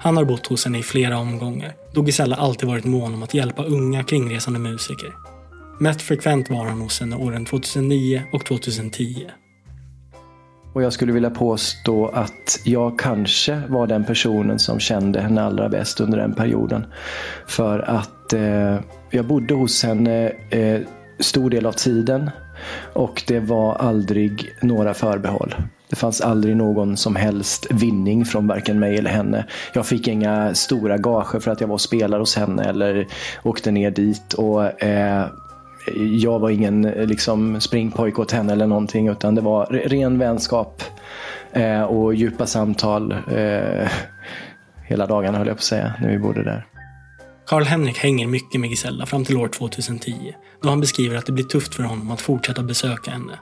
Han 0.00 0.16
har 0.16 0.24
bott 0.24 0.46
hos 0.46 0.64
henne 0.64 0.78
i 0.78 0.82
flera 0.82 1.18
omgångar, 1.18 1.74
då 1.94 2.04
Gisella 2.04 2.36
alltid 2.36 2.68
varit 2.68 2.84
mån 2.84 3.14
om 3.14 3.22
att 3.22 3.34
hjälpa 3.34 3.64
unga 3.64 4.04
kringresande 4.04 4.58
musiker. 4.58 5.12
Mest 5.80 6.02
frekvent 6.02 6.50
var 6.50 6.64
han 6.64 6.80
hos 6.80 7.00
henne 7.00 7.16
åren 7.16 7.44
2009 7.44 8.22
och 8.32 8.44
2010. 8.44 9.26
Och 10.76 10.82
jag 10.82 10.92
skulle 10.92 11.12
vilja 11.12 11.30
påstå 11.30 12.08
att 12.08 12.60
jag 12.64 12.98
kanske 12.98 13.62
var 13.68 13.86
den 13.86 14.04
personen 14.04 14.58
som 14.58 14.80
kände 14.80 15.20
henne 15.20 15.42
allra 15.42 15.68
bäst 15.68 16.00
under 16.00 16.18
den 16.18 16.34
perioden. 16.34 16.86
För 17.46 17.78
att 17.78 18.32
eh, 18.32 18.76
jag 19.10 19.24
bodde 19.26 19.54
hos 19.54 19.84
henne 19.84 20.32
eh, 20.50 20.80
stor 21.18 21.50
del 21.50 21.66
av 21.66 21.72
tiden 21.72 22.30
och 22.92 23.22
det 23.26 23.40
var 23.40 23.74
aldrig 23.74 24.48
några 24.62 24.94
förbehåll. 24.94 25.54
Det 25.88 25.96
fanns 25.96 26.20
aldrig 26.20 26.56
någon 26.56 26.96
som 26.96 27.16
helst 27.16 27.66
vinning 27.70 28.24
från 28.24 28.46
varken 28.46 28.78
mig 28.78 28.98
eller 28.98 29.10
henne. 29.10 29.46
Jag 29.72 29.86
fick 29.86 30.08
inga 30.08 30.54
stora 30.54 30.98
gager 30.98 31.40
för 31.40 31.50
att 31.50 31.60
jag 31.60 31.68
var 31.68 31.78
spelare 31.78 32.20
hos 32.20 32.36
henne 32.36 32.64
eller 32.64 33.06
åkte 33.42 33.70
ner 33.70 33.90
dit. 33.90 34.32
Och 34.32 34.82
eh, 34.82 35.26
jag 35.94 36.38
var 36.38 36.50
ingen 36.50 36.84
eh, 36.84 37.06
liksom, 37.06 37.60
springpojke 37.60 38.20
åt 38.20 38.32
henne 38.32 38.52
eller 38.52 38.66
någonting 38.66 39.08
utan 39.08 39.34
det 39.34 39.40
var 39.40 39.66
ren 39.66 40.18
vänskap 40.18 40.82
eh, 41.52 41.82
och 41.82 42.14
djupa 42.14 42.46
samtal 42.46 43.12
eh, 43.12 43.88
hela 44.84 45.06
dagarna 45.06 45.38
höll 45.38 45.46
jag 45.46 45.56
på 45.56 45.60
att 45.60 45.64
säga 45.64 45.94
när 46.00 46.10
vi 46.10 46.18
bodde 46.18 46.42
där. 46.44 46.66
Karl-Henrik 47.46 47.98
hänger 47.98 48.26
mycket 48.26 48.60
med 48.60 48.70
Gisella 48.70 49.06
fram 49.06 49.24
till 49.24 49.36
år 49.36 49.48
2010 49.48 50.34
då 50.62 50.68
han 50.68 50.80
beskriver 50.80 51.16
att 51.16 51.26
det 51.26 51.32
blir 51.32 51.44
tufft 51.44 51.74
för 51.74 51.82
honom 51.82 52.10
att 52.10 52.20
fortsätta 52.20 52.62
besöka 52.62 53.10
henne. 53.10 53.38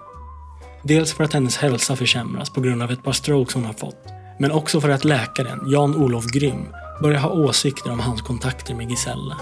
Dels 0.83 1.13
för 1.13 1.25
att 1.25 1.33
hennes 1.33 1.57
hälsa 1.57 1.97
försämras 1.97 2.51
på 2.51 2.61
grund 2.61 2.83
av 2.83 2.91
ett 2.91 3.03
par 3.03 3.13
strokes 3.13 3.55
hon 3.55 3.65
har 3.65 3.73
fått 3.73 4.15
men 4.39 4.53
också 4.53 4.81
för 4.81 4.89
att 4.89 5.05
läkaren, 5.05 5.61
Jan-Olof 5.67 6.27
Grym, 6.27 6.67
börjar 7.03 7.21
ha 7.21 7.31
åsikter 7.31 7.93
om 7.93 8.01
hans 8.01 8.23
kontakter 8.23 8.75
med 8.75 8.91
Gisella. 8.91 9.37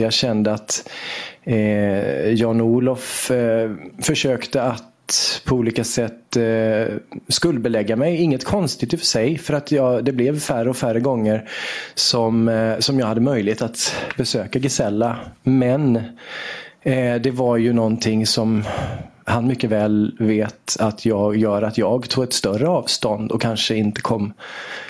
Jag 0.00 0.12
kände 0.12 0.52
att 0.52 0.90
eh, 1.42 2.32
Jan-Olof 2.32 3.30
eh, 3.30 3.70
försökte 4.02 4.62
att 4.62 5.42
på 5.44 5.54
olika 5.54 5.84
sätt 5.84 6.36
eh, 6.36 6.94
skuldbelägga 7.28 7.96
mig. 7.96 8.16
Inget 8.16 8.44
konstigt 8.44 8.92
i 8.92 8.96
och 8.96 9.00
för 9.00 9.06
sig 9.06 9.38
för 9.38 9.54
att 9.54 9.72
jag, 9.72 10.04
det 10.04 10.12
blev 10.12 10.40
färre 10.40 10.70
och 10.70 10.76
färre 10.76 11.00
gånger 11.00 11.48
som, 11.94 12.48
eh, 12.48 12.78
som 12.78 12.98
jag 12.98 13.06
hade 13.06 13.20
möjlighet 13.20 13.62
att 13.62 13.94
besöka 14.16 14.58
Gisella. 14.58 15.16
Men 15.42 15.96
eh, 16.82 17.14
det 17.14 17.30
var 17.30 17.56
ju 17.56 17.72
någonting 17.72 18.26
som 18.26 18.64
han 19.24 19.46
mycket 19.46 19.70
väl 19.70 20.16
vet 20.18 20.76
att 20.78 21.06
jag 21.06 21.36
gör 21.36 21.62
att 21.62 21.78
jag 21.78 22.08
tog 22.08 22.24
ett 22.24 22.32
större 22.32 22.68
avstånd 22.68 23.32
och 23.32 23.42
kanske 23.42 23.76
inte 23.76 24.00
kom 24.00 24.32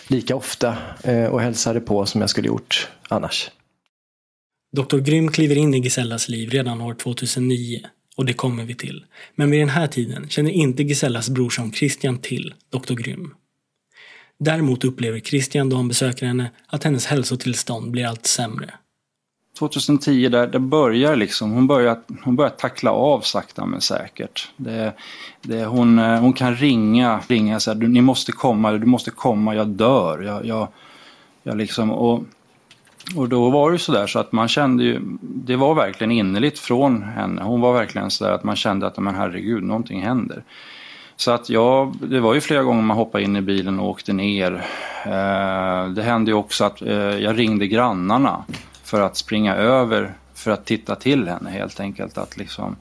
lika 0.08 0.36
ofta 0.36 0.76
eh, 1.02 1.26
och 1.26 1.40
hälsade 1.40 1.80
på 1.80 2.06
som 2.06 2.20
jag 2.20 2.30
skulle 2.30 2.48
gjort 2.48 2.88
annars. 3.08 3.50
Dr. 4.72 4.98
Grym 4.98 5.28
kliver 5.28 5.56
in 5.56 5.74
i 5.74 5.78
Gisellas 5.78 6.28
liv 6.28 6.50
redan 6.50 6.80
år 6.80 6.94
2009 6.94 7.80
och 8.16 8.24
det 8.24 8.32
kommer 8.32 8.64
vi 8.64 8.74
till. 8.74 9.04
Men 9.34 9.50
vid 9.50 9.60
den 9.60 9.68
här 9.68 9.86
tiden 9.86 10.28
känner 10.28 10.50
inte 10.50 10.82
Gisellas 10.82 11.28
brorson 11.28 11.72
Christian 11.72 12.18
till 12.18 12.54
Dr. 12.70 12.94
Grym. 12.94 13.34
Däremot 14.38 14.84
upplever 14.84 15.20
Christian 15.20 15.68
då 15.68 15.76
han 15.76 15.88
besöker 15.88 16.26
henne 16.26 16.50
att 16.66 16.84
hennes 16.84 17.06
hälsotillstånd 17.06 17.90
blir 17.90 18.06
allt 18.06 18.26
sämre. 18.26 18.74
2010 19.58 20.28
där, 20.28 20.46
där 20.46 20.58
börjar 20.58 21.16
liksom, 21.16 21.50
hon 21.50 21.66
börjar, 21.66 21.98
hon 22.24 22.36
börjar 22.36 22.50
tackla 22.50 22.90
av 22.90 23.20
sakta 23.20 23.66
men 23.66 23.80
säkert. 23.80 24.50
Det, 24.56 24.92
det, 25.42 25.64
hon, 25.64 25.98
eh, 25.98 26.20
hon 26.20 26.32
kan 26.32 26.56
ringa, 26.56 27.20
ringa 27.28 27.56
och 27.56 27.62
säga 27.62 27.74
ni 27.74 28.00
måste 28.00 28.32
komma, 28.32 28.72
du 28.72 28.86
måste 28.86 29.10
komma, 29.10 29.54
jag 29.54 29.68
dör. 29.68 30.22
Jag, 30.22 30.46
jag, 30.46 30.68
jag 31.42 31.56
liksom, 31.56 31.90
och 31.90 32.24
och 33.16 33.28
då 33.28 33.50
var 33.50 33.72
det 33.72 33.78
sådär 33.78 34.06
så 34.06 34.18
att 34.18 34.32
man 34.32 34.48
kände 34.48 34.84
ju, 34.84 35.00
det 35.20 35.56
var 35.56 35.74
verkligen 35.74 36.10
innerligt 36.10 36.58
från 36.58 37.02
henne. 37.02 37.42
Hon 37.42 37.60
var 37.60 37.72
verkligen 37.72 38.10
sådär 38.10 38.32
att 38.32 38.44
man 38.44 38.56
kände 38.56 38.86
att 38.86 38.98
men 38.98 39.14
herregud, 39.14 39.62
någonting 39.62 40.02
händer. 40.02 40.42
Så 41.16 41.30
att 41.30 41.50
ja, 41.50 41.92
det 42.00 42.20
var 42.20 42.34
ju 42.34 42.40
flera 42.40 42.62
gånger 42.62 42.82
man 42.82 42.96
hoppade 42.96 43.24
in 43.24 43.36
i 43.36 43.40
bilen 43.40 43.80
och 43.80 43.88
åkte 43.88 44.12
ner. 44.12 44.52
Eh, 45.04 45.88
det 45.88 46.02
hände 46.02 46.30
ju 46.30 46.34
också 46.34 46.64
att 46.64 46.82
eh, 46.82 46.92
jag 46.94 47.38
ringde 47.38 47.66
grannarna 47.66 48.44
för 48.82 49.00
att 49.00 49.16
springa 49.16 49.56
över 49.56 50.14
för 50.34 50.50
att 50.50 50.64
titta 50.64 50.94
till 50.94 51.28
henne 51.28 51.50
helt 51.50 51.80
enkelt. 51.80 52.18
Att 52.18 52.36
liksom, 52.36 52.76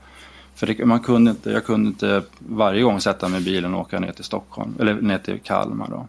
för 0.56 0.68
det, 0.68 0.86
man 0.86 1.00
kunde 1.00 1.32
inte, 1.32 1.52
jag 1.52 1.66
kunde 1.66 1.88
inte 1.88 2.22
varje 2.38 2.82
gång 2.82 3.00
sätta 3.00 3.28
mig 3.28 3.42
i 3.42 3.46
bilen 3.46 3.74
och 3.74 3.82
åka 3.82 4.00
ner 4.00 4.12
till 4.12 4.24
Stockholm, 4.24 4.76
eller 4.80 4.94
ner 4.94 5.18
till 5.18 5.40
Kalmar 5.44 5.88
då. 5.90 6.08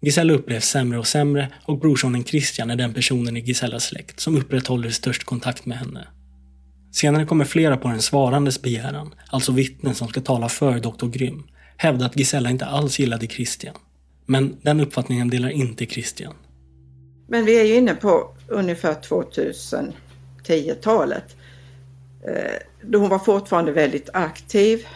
Gisella 0.00 0.32
upplevs 0.32 0.64
sämre 0.64 0.98
och 0.98 1.06
sämre 1.06 1.52
och 1.64 1.78
brorsonen 1.78 2.24
Christian 2.24 2.70
är 2.70 2.76
den 2.76 2.94
personen 2.94 3.36
i 3.36 3.40
Gisellas 3.40 3.84
släkt 3.84 4.20
som 4.20 4.36
upprätthåller 4.36 4.90
störst 4.90 5.24
kontakt 5.24 5.66
med 5.66 5.78
henne. 5.78 6.08
Senare 6.92 7.26
kommer 7.26 7.44
flera 7.44 7.76
på 7.76 7.88
den 7.88 8.02
svarandes 8.02 8.62
begäran, 8.62 9.14
alltså 9.28 9.52
vittnen 9.52 9.94
som 9.94 10.08
ska 10.08 10.20
tala 10.20 10.48
för 10.48 10.80
Dr. 10.80 11.06
Grym, 11.06 11.42
hävda 11.76 12.06
att 12.06 12.16
Gisella 12.16 12.50
inte 12.50 12.66
alls 12.66 12.98
gillade 12.98 13.26
Christian. 13.26 13.74
Men 14.26 14.56
den 14.62 14.80
uppfattningen 14.80 15.30
delar 15.30 15.48
inte 15.48 15.86
Christian. 15.86 16.34
Men 17.28 17.44
vi 17.44 17.60
är 17.60 17.64
ju 17.64 17.74
inne 17.74 17.94
på 17.94 18.36
ungefär 18.48 18.94
2010-talet. 18.94 21.36
Eh, 22.26 22.52
då 22.82 22.98
hon 22.98 23.08
var 23.08 23.18
fortfarande 23.18 23.72
väldigt 23.72 24.10
aktiv. 24.12 24.86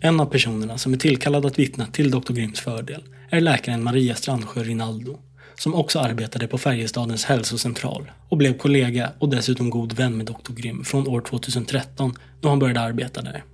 En 0.00 0.20
av 0.20 0.26
personerna 0.26 0.78
som 0.78 0.92
är 0.92 0.96
tillkallad 0.96 1.46
att 1.46 1.58
vittna 1.58 1.86
till 1.86 2.10
Dr. 2.10 2.32
Gryms 2.32 2.60
fördel 2.60 3.02
är 3.32 3.40
läkaren 3.40 3.82
Maria 3.82 4.14
Strandsjö 4.14 4.62
Rinaldo, 4.62 5.18
som 5.54 5.74
också 5.74 5.98
arbetade 5.98 6.46
på 6.46 6.58
Färjestadens 6.58 7.24
hälsocentral 7.24 8.10
och 8.28 8.36
blev 8.36 8.58
kollega 8.58 9.10
och 9.18 9.28
dessutom 9.28 9.70
god 9.70 9.92
vän 9.92 10.16
med 10.16 10.26
doktor 10.26 10.54
Grimm 10.54 10.84
från 10.84 11.08
år 11.08 11.20
2013 11.20 12.14
då 12.40 12.48
han 12.48 12.58
började 12.58 12.80
arbeta 12.80 13.22
där. 13.22 13.44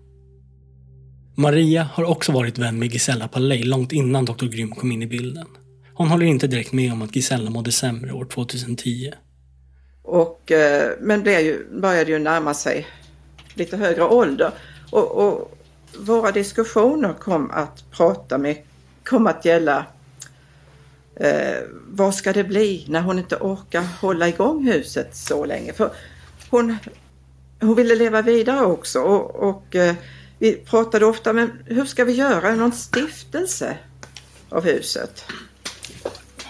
Maria 1.35 1.83
har 1.83 2.05
också 2.05 2.33
varit 2.33 2.59
vän 2.59 2.79
med 2.79 2.93
Gisella 2.93 3.29
Palej 3.29 3.63
långt 3.63 3.93
innan 3.93 4.25
doktor 4.25 4.47
Grimm 4.47 4.71
kom 4.71 4.93
in 4.93 5.03
i 5.03 5.07
bilden. 5.07 5.47
Hon 5.95 6.09
håller 6.09 6.27
inte 6.27 6.47
direkt 6.47 6.73
med 6.73 6.93
om 6.93 7.03
att 7.03 7.17
Gisella 7.17 7.51
mådde 7.51 7.73
sämre 7.73 8.13
år 8.13 8.25
2010. 8.25 9.13
Och, 10.03 10.53
eh, 10.53 10.91
men 11.01 11.25
det 11.25 11.41
ju, 11.41 11.81
började 11.81 12.11
ju 12.11 12.19
närma 12.19 12.55
sig 12.55 12.87
lite 13.55 13.77
högre 13.77 14.05
ålder. 14.05 14.51
Och, 14.91 15.29
och, 15.29 15.55
våra 15.99 16.33
diskussioner 16.33 17.13
kom 17.13 17.51
att 17.51 17.91
prata 17.91 18.39
mycket 18.39 18.65
kom 19.09 19.27
att 19.27 19.45
gälla 19.45 19.87
eh, 21.17 21.59
vad 21.87 22.15
ska 22.15 22.33
det 22.33 22.45
bli 22.45 22.85
när 22.89 23.01
hon 23.01 23.19
inte 23.19 23.37
orkar 23.37 23.83
hålla 24.01 24.29
igång 24.29 24.67
huset 24.67 25.17
så 25.17 25.45
länge. 25.45 25.73
För 25.73 25.91
hon, 26.51 26.77
hon 27.61 27.75
ville 27.75 27.95
leva 27.95 28.23
vidare 28.23 28.67
också 28.67 29.01
och, 29.01 29.49
och 29.49 29.77
eh, 29.77 29.95
vi 30.39 30.57
pratade 30.57 31.07
ofta 31.07 31.33
men 31.33 31.53
hur 31.67 31.85
ska 31.85 32.05
vi 32.05 32.13
göra 32.13 32.55
någon 32.55 32.73
stiftelse 32.73 33.79
av 34.49 34.65
huset? 34.65 35.25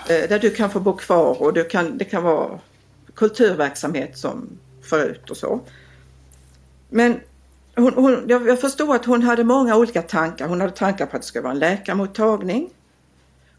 Eh, 0.08 0.28
där 0.28 0.38
du 0.38 0.50
kan 0.50 0.70
få 0.70 0.80
bo 0.80 0.96
kvar 0.96 1.42
och 1.42 1.52
du 1.52 1.64
kan, 1.64 1.98
det 1.98 2.04
kan 2.04 2.22
vara 2.22 2.60
kulturverksamhet 3.14 4.18
som 4.18 4.58
förut 4.82 5.30
och 5.30 5.36
så. 5.36 5.60
Men 6.88 7.20
hon, 7.78 7.94
hon, 7.94 8.24
jag 8.28 8.60
förstod 8.60 8.90
att 8.90 9.04
hon 9.04 9.22
hade 9.22 9.44
många 9.44 9.76
olika 9.76 10.02
tankar. 10.02 10.48
Hon 10.48 10.60
hade 10.60 10.72
tankar 10.72 11.06
på 11.06 11.16
att 11.16 11.22
det 11.22 11.28
skulle 11.28 11.42
vara 11.42 11.52
en 11.52 11.58
läkarmottagning. 11.58 12.70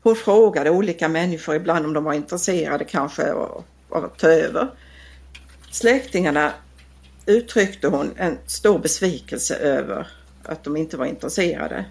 Hon 0.04 0.16
frågade 0.16 0.70
olika 0.70 1.08
människor 1.08 1.56
ibland 1.56 1.86
om 1.86 1.94
de 1.94 2.04
var 2.04 2.14
intresserade 2.14 2.86
kanske 2.86 3.32
av, 3.34 3.64
av 3.90 4.06
att 4.06 4.20
ta 4.20 4.28
över. 4.28 4.68
Släktingarna 5.72 6.54
uttryckte 7.26 7.88
hon 7.88 8.12
en 8.18 8.38
stor 8.46 8.80
besvikelse 8.80 9.56
över 9.56 10.08
att 10.44 10.64
de 10.64 10.78
inte 10.78 10.98
var 10.98 11.06
intresserade 11.06 11.86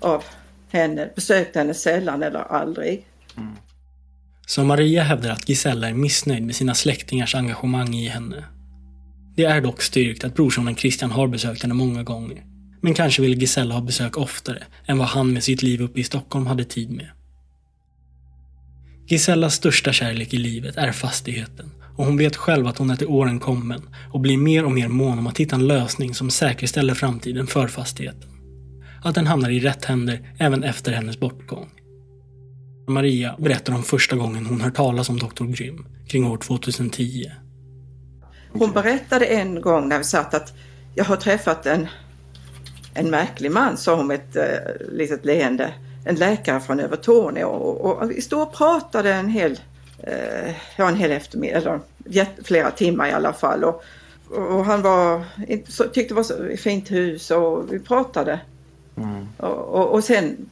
av 0.00 0.24
henne, 0.68 1.10
besökte 1.14 1.58
henne 1.58 1.74
sällan 1.74 2.22
eller 2.22 2.40
aldrig. 2.40 3.06
Mm. 3.36 3.56
Så 4.46 4.64
Maria 4.64 5.02
hävdar 5.02 5.30
att 5.30 5.48
Gisella 5.48 5.88
är 5.88 5.94
missnöjd 5.94 6.42
med 6.42 6.56
sina 6.56 6.74
släktingars 6.74 7.34
engagemang 7.34 7.94
i 7.94 8.08
henne. 8.08 8.44
Det 9.36 9.44
är 9.44 9.60
dock 9.60 9.82
styrkt 9.82 10.24
att 10.24 10.34
brorsonen 10.34 10.76
Christian 10.76 11.10
har 11.10 11.28
besökt 11.28 11.62
henne 11.62 11.74
många 11.74 12.02
gånger. 12.02 12.44
Men 12.80 12.94
kanske 12.94 13.22
vill 13.22 13.40
Gisella 13.40 13.74
ha 13.74 13.80
besök 13.80 14.16
oftare 14.16 14.62
än 14.86 14.98
vad 14.98 15.08
han 15.08 15.32
med 15.32 15.44
sitt 15.44 15.62
liv 15.62 15.82
uppe 15.82 16.00
i 16.00 16.04
Stockholm 16.04 16.46
hade 16.46 16.64
tid 16.64 16.90
med. 16.90 17.10
Gisellas 19.08 19.54
största 19.54 19.92
kärlek 19.92 20.34
i 20.34 20.36
livet 20.36 20.76
är 20.76 20.92
fastigheten 20.92 21.70
och 21.96 22.04
hon 22.04 22.16
vet 22.16 22.36
själv 22.36 22.66
att 22.66 22.78
hon 22.78 22.90
är 22.90 22.96
till 22.96 23.06
åren 23.06 23.40
kommen 23.40 23.82
och 24.12 24.20
blir 24.20 24.36
mer 24.36 24.64
och 24.64 24.72
mer 24.72 24.88
mån 24.88 25.18
om 25.18 25.26
att 25.26 25.38
hitta 25.38 25.56
en 25.56 25.66
lösning 25.66 26.14
som 26.14 26.30
säkerställer 26.30 26.94
framtiden 26.94 27.46
för 27.46 27.68
fastigheten. 27.68 28.30
Att 29.02 29.14
den 29.14 29.26
hamnar 29.26 29.50
i 29.50 29.60
rätt 29.60 29.84
händer 29.84 30.34
även 30.38 30.62
efter 30.62 30.92
hennes 30.92 31.20
bortgång. 31.20 31.68
Maria 32.88 33.36
berättar 33.38 33.74
om 33.74 33.82
första 33.82 34.16
gången 34.16 34.46
hon 34.46 34.60
hör 34.60 34.70
talas 34.70 35.08
om 35.08 35.18
Dr. 35.18 35.44
Grym, 35.44 35.86
kring 36.08 36.26
år 36.26 36.36
2010. 36.36 37.30
Hon 38.58 38.72
berättade 38.72 39.26
en 39.26 39.60
gång 39.60 39.88
när 39.88 39.98
vi 39.98 40.04
satt 40.04 40.34
att 40.34 40.52
jag 40.94 41.04
har 41.04 41.16
träffat 41.16 41.66
en, 41.66 41.88
en 42.94 43.10
märklig 43.10 43.50
man, 43.50 43.76
sa 43.76 43.94
hon 43.94 44.06
med 44.06 44.14
ett 44.14 44.36
uh, 44.36 44.96
litet 44.96 45.24
leende. 45.24 45.74
En 46.04 46.14
läkare 46.14 46.60
från 46.60 46.80
Övertorneå 46.80 47.48
och, 47.48 48.02
och 48.02 48.10
vi 48.10 48.20
stod 48.20 48.42
och 48.42 48.52
pratade 48.52 49.12
en 49.12 49.28
hel, 49.28 49.52
uh, 50.08 50.52
ja, 50.76 50.88
en 50.88 50.96
hel 50.96 51.12
eftermiddag, 51.12 51.58
eller 51.58 51.80
flera 52.44 52.70
timmar 52.70 53.08
i 53.08 53.12
alla 53.12 53.32
fall. 53.32 53.64
Och, 53.64 53.84
och 54.30 54.64
han 54.64 54.82
var, 54.82 55.24
så, 55.68 55.84
tyckte 55.84 56.14
det 56.14 56.14
var 56.14 56.22
så 56.22 56.56
fint 56.56 56.90
hus 56.90 57.30
och 57.30 57.72
vi 57.72 57.78
pratade. 57.78 58.40
Mm. 58.96 59.28
Och, 59.36 59.58
och, 59.58 59.88
och, 59.88 60.04
sen 60.04 60.50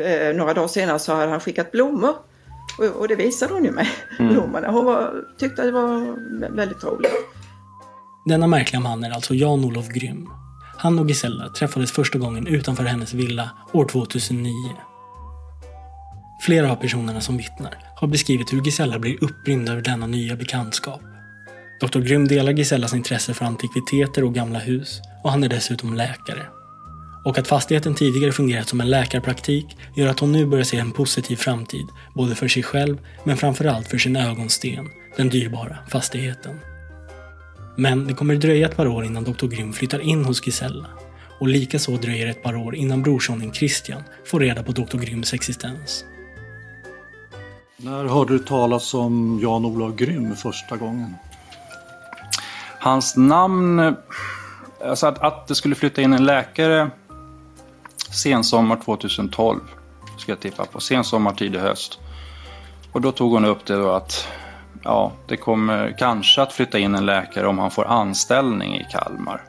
eh, 0.00 0.36
några 0.36 0.54
dagar 0.54 0.68
senare 0.68 0.98
så 0.98 1.14
hade 1.14 1.30
han 1.30 1.40
skickat 1.40 1.72
blommor. 1.72 2.14
Och, 2.78 2.84
och 2.84 3.08
det 3.08 3.14
visade 3.14 3.54
hon 3.54 3.64
ju 3.64 3.70
mig, 3.70 3.88
mm. 4.18 4.32
blommorna. 4.32 4.70
Hon 4.70 4.84
var, 4.84 5.24
tyckte 5.38 5.62
det 5.62 5.72
var 5.72 6.16
väldigt 6.56 6.84
roligt. 6.84 7.10
Denna 8.24 8.46
märkliga 8.46 8.80
man 8.80 9.04
är 9.04 9.10
alltså 9.10 9.34
Jan-Olof 9.34 9.88
Grym. 9.88 10.28
Han 10.76 10.98
och 10.98 11.08
Gisella 11.08 11.48
träffades 11.48 11.92
första 11.92 12.18
gången 12.18 12.46
utanför 12.46 12.84
hennes 12.84 13.14
villa 13.14 13.50
år 13.72 13.84
2009. 13.84 14.52
Flera 16.40 16.72
av 16.72 16.76
personerna 16.76 17.20
som 17.20 17.36
vittnar 17.36 17.78
har 17.96 18.08
beskrivit 18.08 18.52
hur 18.52 18.62
Gisella 18.62 18.98
blir 18.98 19.24
upprymd 19.24 19.68
över 19.68 19.82
denna 19.82 20.06
nya 20.06 20.36
bekantskap. 20.36 21.00
Dr. 21.80 22.00
Grym 22.00 22.28
delar 22.28 22.52
Gisellas 22.52 22.94
intresse 22.94 23.34
för 23.34 23.44
antikviteter 23.44 24.24
och 24.24 24.34
gamla 24.34 24.58
hus 24.58 25.00
och 25.24 25.30
han 25.30 25.44
är 25.44 25.48
dessutom 25.48 25.94
läkare. 25.94 26.46
Och 27.28 27.38
att 27.38 27.48
fastigheten 27.48 27.94
tidigare 27.94 28.32
fungerat 28.32 28.68
som 28.68 28.80
en 28.80 28.90
läkarpraktik 28.90 29.76
gör 29.94 30.08
att 30.08 30.20
hon 30.20 30.32
nu 30.32 30.46
börjar 30.46 30.64
se 30.64 30.76
en 30.76 30.92
positiv 30.92 31.36
framtid, 31.36 31.86
både 32.14 32.34
för 32.34 32.48
sig 32.48 32.62
själv 32.62 32.98
men 33.24 33.36
framförallt 33.36 33.88
för 33.88 33.98
sin 33.98 34.16
ögonsten, 34.16 34.88
den 35.16 35.28
dyrbara 35.28 35.78
fastigheten. 35.88 36.60
Men 37.76 38.06
det 38.06 38.14
kommer 38.14 38.36
dröja 38.36 38.68
ett 38.68 38.76
par 38.76 38.86
år 38.86 39.04
innan 39.04 39.24
Dr. 39.24 39.46
Grym 39.46 39.72
flyttar 39.72 39.98
in 39.98 40.24
hos 40.24 40.46
Gisella. 40.46 40.86
Och 41.40 41.48
likaså 41.48 41.96
dröjer 41.96 42.26
ett 42.26 42.42
par 42.42 42.56
år 42.56 42.74
innan 42.74 43.02
brorsonen 43.02 43.52
Christian 43.52 44.02
får 44.26 44.40
reda 44.40 44.62
på 44.62 44.72
Dr. 44.72 44.98
Gryms 44.98 45.34
existens. 45.34 46.04
När 47.76 48.04
hörde 48.04 48.32
du 48.32 48.38
talas 48.38 48.94
om 48.94 49.38
Jan-Olof 49.42 49.96
Grym 49.96 50.36
första 50.36 50.76
gången? 50.76 51.14
Hans 52.78 53.16
namn... 53.16 53.96
Alltså 54.84 55.06
att, 55.06 55.18
att 55.18 55.46
det 55.46 55.54
skulle 55.54 55.74
flytta 55.74 56.02
in 56.02 56.12
en 56.12 56.24
läkare 56.24 56.90
sensommar 58.14 58.76
2012, 58.84 59.60
ska 60.18 60.32
jag 60.32 60.40
tippa 60.40 60.64
på. 60.64 60.80
Sensommar, 60.80 61.32
tidig 61.32 61.58
höst. 61.58 61.98
Och 62.92 63.00
då 63.00 63.12
tog 63.12 63.32
hon 63.32 63.44
upp 63.44 63.66
det 63.66 63.74
då 63.76 63.90
att 63.90 64.28
ja, 64.84 65.12
det 65.26 65.36
kommer 65.36 65.96
kanske 65.98 66.42
att 66.42 66.52
flytta 66.52 66.78
in 66.78 66.94
en 66.94 67.06
läkare 67.06 67.46
om 67.46 67.58
han 67.58 67.70
får 67.70 67.84
anställning 67.84 68.76
i 68.76 68.86
Kalmar. 68.92 69.44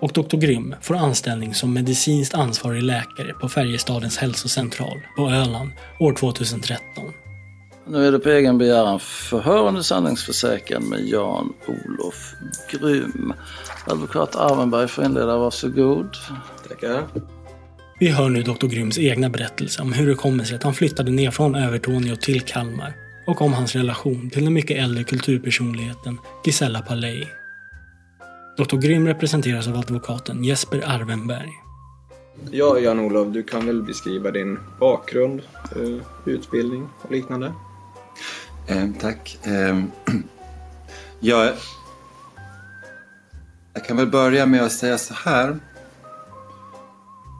Och 0.00 0.12
Dr. 0.12 0.36
Grym 0.36 0.74
får 0.80 0.96
anställning 0.96 1.54
som 1.54 1.74
medicinskt 1.74 2.34
ansvarig 2.34 2.82
läkare 2.82 3.32
på 3.32 3.48
Färjestadens 3.48 4.18
hälsocentral 4.18 5.00
på 5.16 5.30
Öland 5.30 5.70
år 6.00 6.12
2013. 6.12 7.04
Nu 7.86 8.06
är 8.06 8.12
det 8.12 8.18
på 8.18 8.28
egen 8.28 8.58
begäran 8.58 9.00
förhör 9.00 9.68
under 9.68 9.82
sanningsförsäkran 9.82 10.82
med 10.82 11.00
Jan-Olof 11.00 12.34
Grym. 12.70 13.32
Advokat 13.86 14.36
Arvenberg 14.36 14.88
får 14.88 15.04
inleda, 15.04 15.38
varsågod. 15.38 16.16
Tackar. 16.68 17.04
Vi 17.98 18.08
hör 18.08 18.28
nu 18.28 18.42
Dr. 18.42 18.66
Gryms 18.66 18.98
egna 18.98 19.30
berättelse 19.30 19.82
om 19.82 19.92
hur 19.92 20.08
det 20.08 20.14
kommer 20.14 20.44
sig 20.44 20.56
att 20.56 20.62
han 20.62 20.74
flyttade 20.74 21.10
ner 21.10 21.30
från 21.30 21.54
Övertorneå 21.54 22.16
till 22.16 22.40
Kalmar 22.40 22.94
och 23.26 23.42
om 23.42 23.52
hans 23.52 23.74
relation 23.74 24.30
till 24.30 24.44
den 24.44 24.52
mycket 24.52 24.78
äldre 24.78 25.04
kulturpersonligheten 25.04 26.18
Gisella 26.44 26.82
Palej. 26.82 27.28
Dr. 28.56 28.76
Grym 28.76 29.06
representeras 29.06 29.68
av 29.68 29.76
advokaten 29.76 30.44
Jesper 30.44 30.82
Arvenberg. 30.86 31.50
Ja, 32.50 32.78
Jan-Olof, 32.78 33.28
du 33.32 33.42
kan 33.42 33.66
väl 33.66 33.82
beskriva 33.82 34.30
din 34.30 34.58
bakgrund, 34.80 35.42
eh, 35.76 36.06
utbildning 36.26 36.88
och 37.02 37.12
liknande? 37.12 37.52
Eh, 38.66 38.88
tack. 39.00 39.38
Eh, 39.42 39.84
jag, 41.20 41.52
jag 43.74 43.84
kan 43.84 43.96
väl 43.96 44.06
börja 44.06 44.46
med 44.46 44.62
att 44.62 44.72
säga 44.72 44.98
så 44.98 45.14
här. 45.14 45.60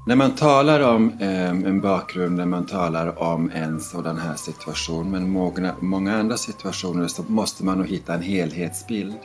När 0.06 0.16
man 0.16 0.34
talar 0.34 0.80
om 0.80 1.12
eh, 1.20 1.48
en 1.48 1.80
bakgrund, 1.80 2.36
när 2.36 2.46
man 2.46 2.66
talar 2.66 3.18
om 3.22 3.50
en 3.50 3.80
sådan 3.80 4.18
här 4.18 4.36
situation, 4.36 5.10
men 5.10 5.30
många, 5.30 5.74
många 5.80 6.16
andra 6.16 6.36
situationer, 6.36 7.08
så 7.08 7.22
måste 7.22 7.64
man 7.64 7.78
nog 7.78 7.86
hitta 7.86 8.14
en 8.14 8.22
helhetsbild. 8.22 9.18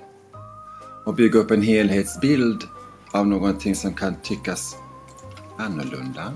Och 1.05 1.13
bygga 1.13 1.39
upp 1.39 1.51
en 1.51 1.61
helhetsbild 1.61 2.63
av 3.11 3.27
någonting 3.27 3.75
som 3.75 3.93
kan 3.93 4.15
tyckas 4.23 4.75
annorlunda. 5.57 6.33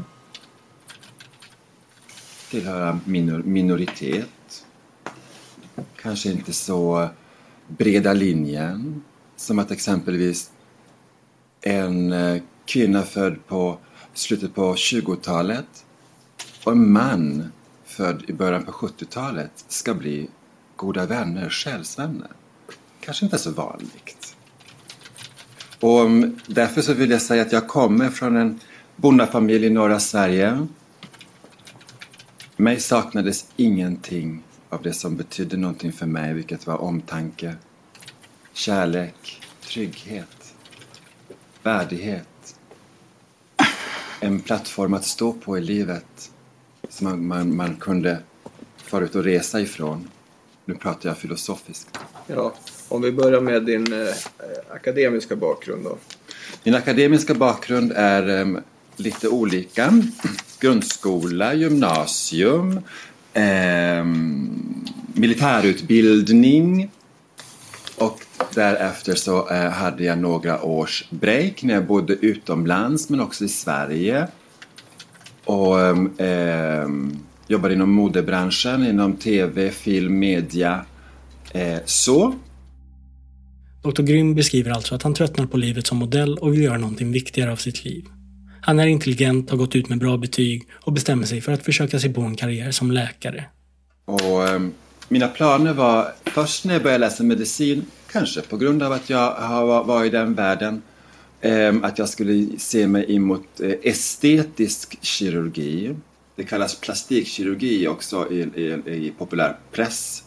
Tillhöra 2.51 2.99
minor, 3.05 3.43
minoritet. 3.43 4.65
Kanske 6.01 6.31
inte 6.31 6.53
så 6.53 7.09
breda 7.67 8.13
linjen. 8.13 9.03
Som 9.35 9.59
att 9.59 9.71
exempelvis 9.71 10.51
en 11.61 12.13
eh, 12.13 12.41
kvinna 12.65 13.01
född 13.01 13.47
på 13.47 13.77
slutet 14.13 14.55
på 14.55 14.73
20-talet 14.73 15.85
och 16.63 16.71
en 16.71 16.91
man 16.91 17.51
född 17.85 18.23
i 18.27 18.33
början 18.33 18.63
på 18.63 18.71
70-talet 18.71 19.65
ska 19.67 19.93
bli 19.93 20.29
goda 20.75 21.05
vänner, 21.05 21.49
själsvänner. 21.49 22.31
Kanske 22.99 23.25
inte 23.25 23.37
så 23.37 23.51
vanligt. 23.51 24.35
Och 25.79 26.01
mm, 26.01 26.39
därför 26.47 26.81
så 26.81 26.93
vill 26.93 27.11
jag 27.11 27.21
säga 27.21 27.41
att 27.41 27.51
jag 27.51 27.67
kommer 27.67 28.09
från 28.09 28.37
en 28.37 28.59
bondafamilj 28.95 29.65
i 29.65 29.69
norra 29.69 29.99
Sverige. 29.99 30.67
Mig 32.55 32.79
saknades 32.79 33.45
ingenting 33.55 34.43
av 34.69 34.81
det 34.81 34.93
som 34.93 35.15
betydde 35.17 35.57
någonting 35.57 35.91
för 35.91 36.05
mig, 36.05 36.33
vilket 36.33 36.67
var 36.67 36.77
omtanke, 36.77 37.55
kärlek, 38.53 39.41
trygghet, 39.61 40.53
värdighet 41.63 42.32
en 44.23 44.39
plattform 44.39 44.93
att 44.93 45.05
stå 45.05 45.33
på 45.33 45.57
i 45.57 45.61
livet 45.61 46.31
som 46.89 47.07
man, 47.07 47.27
man, 47.27 47.55
man 47.55 47.75
kunde 47.75 48.17
fara 48.77 49.03
ut 49.03 49.15
och 49.15 49.23
resa 49.23 49.61
ifrån. 49.61 50.09
Nu 50.65 50.75
pratar 50.75 51.09
jag 51.09 51.17
filosofiskt. 51.17 51.99
Ja, 52.27 52.53
om 52.87 53.01
vi 53.01 53.11
börjar 53.11 53.41
med 53.41 53.65
din 53.65 53.93
eh, 53.93 54.15
akademiska 54.71 55.35
bakgrund 55.35 55.83
då. 55.83 55.97
Min 56.63 56.75
akademiska 56.75 57.33
bakgrund 57.33 57.91
är 57.95 58.39
eh, 58.39 58.57
lite 58.95 59.27
olika. 59.27 60.01
Grundskola, 60.59 61.53
gymnasium, 61.53 62.79
eh, 63.33 64.05
militärutbildning 65.13 66.91
och 67.95 68.19
därefter 68.51 69.15
så 69.15 69.49
eh, 69.49 69.69
hade 69.69 70.03
jag 70.03 70.17
några 70.17 70.63
års 70.63 71.05
break 71.09 71.63
när 71.63 71.73
jag 71.73 71.85
bodde 71.85 72.13
utomlands 72.13 73.09
men 73.09 73.19
också 73.19 73.43
i 73.43 73.49
Sverige. 73.49 74.27
Och 75.45 75.79
eh, 76.21 76.87
jobbade 77.47 77.73
inom 77.73 77.91
modebranschen, 77.91 78.85
inom 78.85 79.13
tv, 79.13 79.71
film, 79.71 80.19
media. 80.19 80.85
Eh, 81.51 81.79
så. 81.85 82.35
Dr. 83.83 84.01
Grym 84.01 84.35
beskriver 84.35 84.71
alltså 84.71 84.95
att 84.95 85.03
han 85.03 85.13
tröttnar 85.13 85.45
på 85.45 85.57
livet 85.57 85.87
som 85.87 85.97
modell 85.97 86.37
och 86.37 86.53
vill 86.53 86.63
göra 86.63 86.77
någonting 86.77 87.11
viktigare 87.11 87.51
av 87.51 87.55
sitt 87.55 87.85
liv. 87.85 88.05
Han 88.61 88.79
är 88.79 88.87
intelligent, 88.87 89.49
har 89.49 89.57
gått 89.57 89.75
ut 89.75 89.89
med 89.89 89.99
bra 89.99 90.17
betyg 90.17 90.67
och 90.73 90.93
bestämmer 90.93 91.25
sig 91.25 91.41
för 91.41 91.51
att 91.51 91.63
försöka 91.63 91.99
sig 91.99 92.13
på 92.13 92.21
en 92.21 92.35
karriär 92.35 92.71
som 92.71 92.91
läkare. 92.91 93.45
Och 94.05 94.47
eh, 94.47 94.61
mina 95.09 95.27
planer 95.27 95.73
var 95.73 96.07
först 96.25 96.65
när 96.65 96.73
jag 96.73 96.83
började 96.83 97.05
läsa 97.05 97.23
medicin, 97.23 97.85
kanske 98.13 98.41
på 98.41 98.57
grund 98.57 98.83
av 98.83 98.91
att 98.91 99.09
jag 99.09 99.31
har 99.31 99.83
varit 99.83 100.13
i 100.13 100.17
den 100.17 100.33
världen, 100.33 100.81
ehm, 101.41 101.83
att 101.83 101.99
jag 101.99 102.09
skulle 102.09 102.47
se 102.57 102.87
mig 102.87 103.15
emot 103.15 103.59
eh, 103.59 103.73
estetisk 103.83 104.97
kirurgi. 105.01 105.95
Det 106.35 106.43
kallas 106.43 106.75
plastikkirurgi 106.79 107.87
också 107.87 108.31
i, 108.31 108.39
i, 108.39 108.91
i 108.91 109.13
populärpress. 109.17 110.23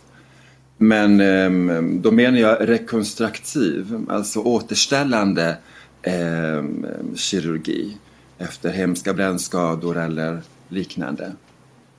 Men 0.77 1.20
ehm, 1.20 2.01
då 2.03 2.11
menar 2.11 2.38
jag 2.38 2.68
rekonstruktiv, 2.68 4.07
alltså 4.09 4.40
återställande 4.40 5.57
eh, 6.03 6.64
kirurgi 7.14 7.96
efter 8.38 8.70
hemska 8.72 9.14
brännskador 9.14 9.99
eller 9.99 10.42
liknande. 10.68 11.33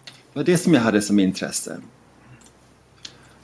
Det 0.05 0.39
var 0.39 0.43
det 0.43 0.57
som 0.57 0.73
jag 0.73 0.81
hade 0.81 1.01
som 1.01 1.19
intresse. 1.19 1.77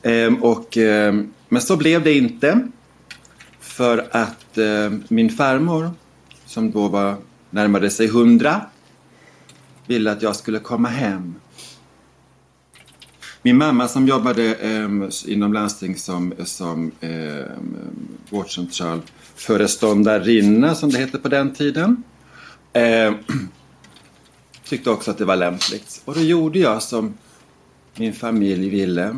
Eh, 0.01 0.33
och, 0.41 0.77
eh, 0.77 1.13
men 1.53 1.61
så 1.61 1.77
blev 1.77 2.03
det 2.03 2.13
inte. 2.13 2.67
För 3.59 4.07
att 4.11 4.57
eh, 4.57 4.91
min 5.07 5.29
farmor, 5.29 5.91
som 6.45 6.71
då 6.71 6.87
var 6.87 7.15
närmade 7.49 7.89
sig 7.89 8.07
hundra, 8.07 8.61
ville 9.87 10.11
att 10.11 10.21
jag 10.21 10.35
skulle 10.35 10.59
komma 10.59 10.87
hem. 10.87 11.35
Min 13.41 13.57
mamma 13.57 13.87
som 13.87 14.07
jobbade 14.07 14.55
eh, 14.55 14.89
inom 15.33 15.53
landsting 15.53 15.95
som, 15.95 16.33
som 16.45 16.91
eh, 16.99 17.45
vårdcentral 18.29 19.01
föreståndarinna 19.35 20.75
som 20.75 20.89
det 20.89 20.97
hette 20.97 21.17
på 21.17 21.29
den 21.29 21.53
tiden. 21.53 22.03
Eh, 22.73 23.13
tyckte 24.65 24.89
också 24.89 25.11
att 25.11 25.17
det 25.17 25.25
var 25.25 25.35
lämpligt. 25.35 26.01
Och 26.05 26.15
då 26.15 26.21
gjorde 26.21 26.59
jag 26.59 26.83
som 26.83 27.13
min 27.95 28.13
familj 28.13 28.69
ville. 28.69 29.15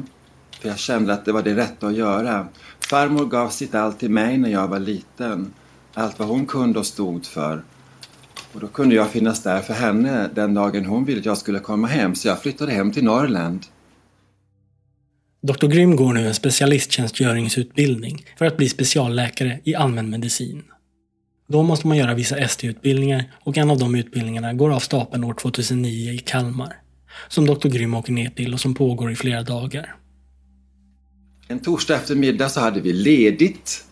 För 0.66 0.70
jag 0.70 0.80
kände 0.80 1.14
att 1.14 1.26
det 1.26 1.32
var 1.32 1.44
det 1.44 1.56
rätta 1.56 1.88
att 1.88 1.96
göra. 1.96 2.48
Farmor 2.80 3.26
gav 3.26 3.50
sitt 3.50 3.76
allt 3.76 4.00
till 4.00 4.10
mig 4.10 4.38
när 4.38 4.50
jag 4.50 4.68
var 4.68 4.80
liten. 4.80 5.54
Allt 5.94 6.20
vad 6.20 6.28
hon 6.28 6.46
kunde 6.46 6.80
och 6.80 6.86
stod 6.86 7.26
för. 7.26 7.64
Och 8.54 8.62
då 8.62 8.68
kunde 8.68 8.96
jag 8.96 9.10
finnas 9.10 9.44
där 9.44 9.62
för 9.62 9.74
henne 9.74 10.30
den 10.36 10.54
dagen 10.54 10.86
hon 10.86 11.06
ville 11.06 11.20
att 11.20 11.26
jag 11.26 11.38
skulle 11.38 11.60
komma 11.60 11.88
hem. 11.88 12.16
Så 12.16 12.28
jag 12.28 12.42
flyttade 12.42 12.72
hem 12.72 12.92
till 12.92 13.04
Norrland. 13.04 13.66
Dr. 15.42 15.68
Grym 15.68 15.96
går 15.96 16.14
nu 16.14 16.28
en 16.28 16.34
specialisttjänstgöringsutbildning 16.34 18.26
för 18.38 18.46
att 18.46 18.58
bli 18.58 18.70
specialläkare 18.70 19.60
i 19.64 19.76
allmänmedicin. 19.76 20.64
Då 21.48 21.64
måste 21.64 21.88
man 21.88 21.98
göra 21.98 22.14
vissa 22.14 22.38
ST-utbildningar 22.38 23.24
och 23.44 23.58
en 23.58 23.70
av 23.72 23.78
de 23.78 23.96
utbildningarna 23.96 24.54
går 24.54 24.74
av 24.74 24.80
stapeln 24.80 25.24
år 25.24 25.34
2009 25.34 26.12
i 26.12 26.18
Kalmar. 26.18 26.78
Som 27.28 27.46
Dr. 27.46 27.68
Grym 27.68 27.94
åker 27.94 28.14
ner 28.14 28.30
till 28.30 28.54
och 28.54 28.60
som 28.60 28.76
pågår 28.76 29.12
i 29.12 29.16
flera 29.16 29.44
dagar. 29.44 29.96
En 31.48 31.60
torsdag 31.60 31.96
eftermiddag 31.96 32.50
så 32.50 32.60
hade 32.60 32.82
vi 32.82 32.94
ledigt 32.94 33.86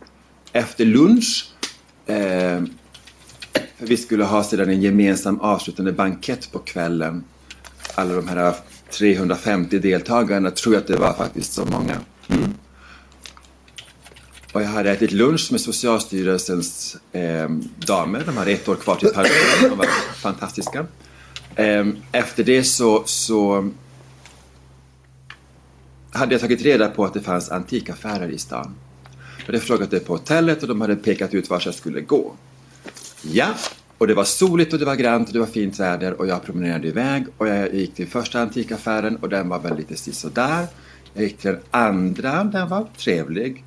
efter 0.52 0.86
lunch. 0.86 1.52
Eh, 2.06 2.64
för 3.54 3.88
vi 3.88 3.98
skulle 3.98 4.24
ha 4.24 4.44
sedan 4.44 4.70
en 4.70 4.82
gemensam 4.82 5.40
avslutande 5.40 5.92
bankett 5.92 6.52
på 6.52 6.60
kvällen. 6.60 7.24
Alla 7.96 8.14
de 8.14 8.28
här 8.28 8.56
350 8.90 9.80
deltagarna, 9.80 10.52
tror 10.52 10.76
jag 10.76 10.82
att 10.82 10.88
det 10.88 10.98
var 10.98 11.14
faktiskt 11.14 11.54
så 11.54 11.66
många. 11.66 11.98
Mm. 12.28 12.54
Och 14.54 14.62
jag 14.62 14.68
hade 14.68 14.92
ätit 14.92 15.12
lunch 15.12 15.52
med 15.52 15.62
Socialstyrelsens 15.62 16.98
eh, 17.12 17.50
damer. 17.86 18.24
De 18.26 18.38
hade 18.38 18.52
ett 18.52 18.70
år 18.70 18.76
kvar 18.76 18.96
till 18.96 19.10
pension. 19.10 19.70
De 19.70 19.78
var 19.78 19.88
fantastiska. 20.16 20.86
Eh, 21.56 21.88
efter 22.12 22.44
det 22.44 22.64
så, 22.64 23.04
så 23.06 23.72
hade 26.14 26.34
jag 26.34 26.42
tagit 26.42 26.62
reda 26.62 26.90
på 26.90 27.06
att 27.06 27.14
det 27.14 27.22
fanns 27.22 27.50
antikaffärer 27.50 28.30
i 28.30 28.38
stan. 28.38 28.76
Jag 29.38 29.46
hade 29.46 29.60
frågat 29.60 29.92
det 29.92 30.00
på 30.00 30.14
hotellet 30.14 30.62
och 30.62 30.68
de 30.68 30.82
hade 30.82 30.96
pekat 30.96 31.34
ut 31.34 31.50
vart 31.50 31.66
jag 31.66 31.76
skulle 31.76 32.02
gå. 32.02 32.34
Ja, 33.22 33.48
och 33.98 34.08
det 34.08 34.14
var 34.14 34.24
soligt 34.24 34.74
och 34.74 34.80
det 34.80 34.86
var 34.86 34.96
grant 34.96 35.28
och 35.28 35.34
det 35.34 35.40
var 35.40 35.46
fint 35.46 35.80
väder 35.80 36.14
och 36.14 36.28
jag 36.28 36.44
promenerade 36.44 36.88
iväg 36.88 37.26
och 37.38 37.48
jag 37.48 37.74
gick 37.74 37.96
till 37.96 38.08
första 38.08 38.40
antikaffären 38.40 39.16
och 39.16 39.30
den 39.30 39.50
var 39.50 39.60
väl 39.60 39.78
lite 39.78 39.96
sisådär. 39.96 40.68
Jag 41.14 41.24
gick 41.24 41.38
till 41.38 41.52
den 41.52 41.62
andra, 41.72 42.44
den 42.44 42.70
var 42.70 42.88
trevlig. 42.98 43.64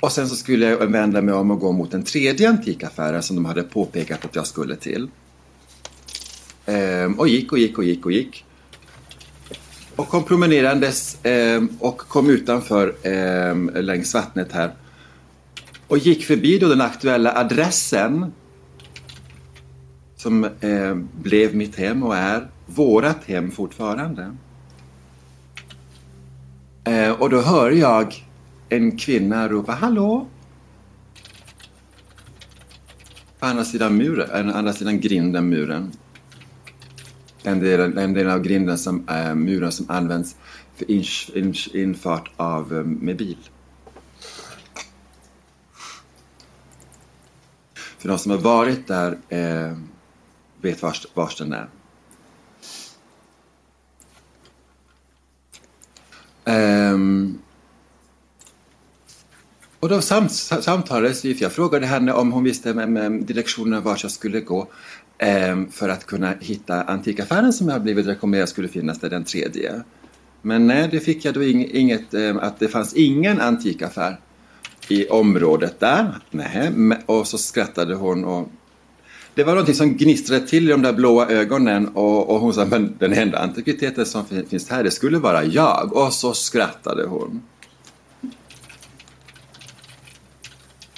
Och 0.00 0.12
sen 0.12 0.28
så 0.28 0.36
skulle 0.36 0.66
jag 0.66 0.86
vända 0.86 1.22
mig 1.22 1.34
om 1.34 1.50
och 1.50 1.60
gå 1.60 1.72
mot 1.72 1.90
den 1.90 2.02
tredje 2.02 2.48
antikaffären 2.48 3.22
som 3.22 3.36
de 3.36 3.44
hade 3.44 3.62
påpekat 3.62 4.24
att 4.24 4.34
jag 4.34 4.46
skulle 4.46 4.76
till. 4.76 5.08
Ehm, 6.66 7.18
och 7.18 7.28
gick 7.28 7.52
och 7.52 7.58
gick 7.58 7.78
och 7.78 7.84
gick 7.84 8.06
och 8.06 8.12
gick. 8.12 8.44
Och 9.96 10.08
kom 10.08 10.24
promenerandes 10.24 11.24
eh, 11.24 11.62
och 11.78 11.98
kom 11.98 12.30
utanför 12.30 12.94
eh, 13.02 13.82
längs 13.82 14.14
vattnet 14.14 14.52
här. 14.52 14.72
Och 15.88 15.98
gick 15.98 16.24
förbi 16.24 16.58
då 16.58 16.68
den 16.68 16.80
aktuella 16.80 17.32
adressen 17.34 18.32
som 20.16 20.44
eh, 20.44 20.94
blev 21.22 21.54
mitt 21.54 21.76
hem 21.76 22.02
och 22.02 22.16
är 22.16 22.48
vårat 22.66 23.24
hem 23.24 23.50
fortfarande. 23.50 24.36
Eh, 26.84 27.10
och 27.10 27.30
då 27.30 27.40
hör 27.40 27.70
jag 27.70 28.24
en 28.68 28.98
kvinna 28.98 29.48
ropa 29.48 29.72
Hallå! 29.72 30.26
På 33.38 33.46
andra 33.46 33.64
sidan 33.64 33.96
muren, 33.96 34.48
eh, 34.48 34.56
andra 34.56 34.72
sidan 34.72 35.00
grinden 35.00 35.48
muren 35.48 35.92
en 37.44 37.60
del, 37.60 37.98
en 37.98 38.14
del 38.14 38.30
av 38.30 38.42
grinden 38.42 38.78
som 38.78 39.08
eh, 39.08 39.28
äh, 39.28 39.34
muren 39.34 39.72
som 39.72 39.90
används 39.90 40.36
för 40.76 40.90
in, 40.90 41.04
in, 41.34 41.54
infart 41.72 42.30
av 42.36 42.76
eh, 42.76 42.84
med 42.84 43.16
bil. 43.16 43.38
För 47.98 48.08
de 48.08 48.18
som 48.18 48.30
har 48.30 48.38
varit 48.38 48.86
där 48.86 49.18
äh, 49.28 49.76
vet 50.60 50.82
vars, 50.82 51.06
vars 51.14 51.36
den 51.36 51.52
är. 51.52 51.68
Um, 56.44 57.38
och 59.80 59.88
då 59.88 60.00
samt, 60.00 60.32
samtalades 60.32 61.24
vi, 61.24 61.34
för 61.34 61.42
jag 61.42 61.52
frågade 61.52 61.86
henne 61.86 62.12
om 62.12 62.32
hon 62.32 62.44
visste 62.44 62.74
med, 62.74 62.88
med 62.88 63.12
direktionen 63.12 63.82
vart 63.82 64.02
jag 64.02 64.12
skulle 64.12 64.40
gå 64.40 64.68
Ehm, 65.22 65.70
för 65.70 65.88
att 65.88 66.06
kunna 66.06 66.34
hitta 66.40 66.82
antikaffären 66.82 67.52
som 67.52 67.68
jag 67.68 67.82
blivit 67.82 68.06
rekommenderad 68.06 68.48
skulle 68.48 68.68
finnas 68.68 69.00
där, 69.00 69.10
den 69.10 69.24
tredje. 69.24 69.82
Men 70.42 70.66
nej, 70.66 70.88
det 70.90 71.00
fick 71.00 71.24
jag 71.24 71.34
då 71.34 71.42
inget, 71.42 72.14
ehm, 72.14 72.38
att 72.38 72.58
det 72.58 72.68
fanns 72.68 72.94
ingen 72.94 73.40
antikaffär 73.40 74.20
i 74.88 75.06
området 75.06 75.80
där. 75.80 76.18
Nej, 76.30 76.72
och 77.06 77.26
så 77.26 77.38
skrattade 77.38 77.94
hon 77.94 78.24
och 78.24 78.48
det 79.34 79.44
var 79.44 79.52
någonting 79.52 79.74
som 79.74 79.96
gnistrade 79.96 80.46
till 80.46 80.68
i 80.68 80.72
de 80.72 80.82
där 80.82 80.92
blåa 80.92 81.28
ögonen 81.28 81.88
och, 81.88 82.30
och 82.30 82.40
hon 82.40 82.54
sa 82.54 82.64
men 82.64 82.96
den 82.98 83.12
enda 83.12 83.38
antikviteten 83.38 84.06
som 84.06 84.24
finns 84.48 84.70
här 84.70 84.84
det 84.84 84.90
skulle 84.90 85.18
vara 85.18 85.44
jag. 85.44 85.92
Och 85.92 86.12
så 86.12 86.34
skrattade 86.34 87.04
hon. 87.04 87.42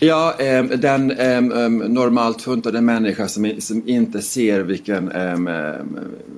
Ja, 0.05 0.35
eh, 0.39 0.65
den 0.65 1.11
eh, 1.11 1.41
normalt 1.71 2.43
funtade 2.43 2.81
människa 2.81 3.29
som, 3.29 3.55
som 3.59 3.89
inte 3.89 4.23
ser 4.23 4.61
vilken, 4.61 5.13
eh, 5.13 5.75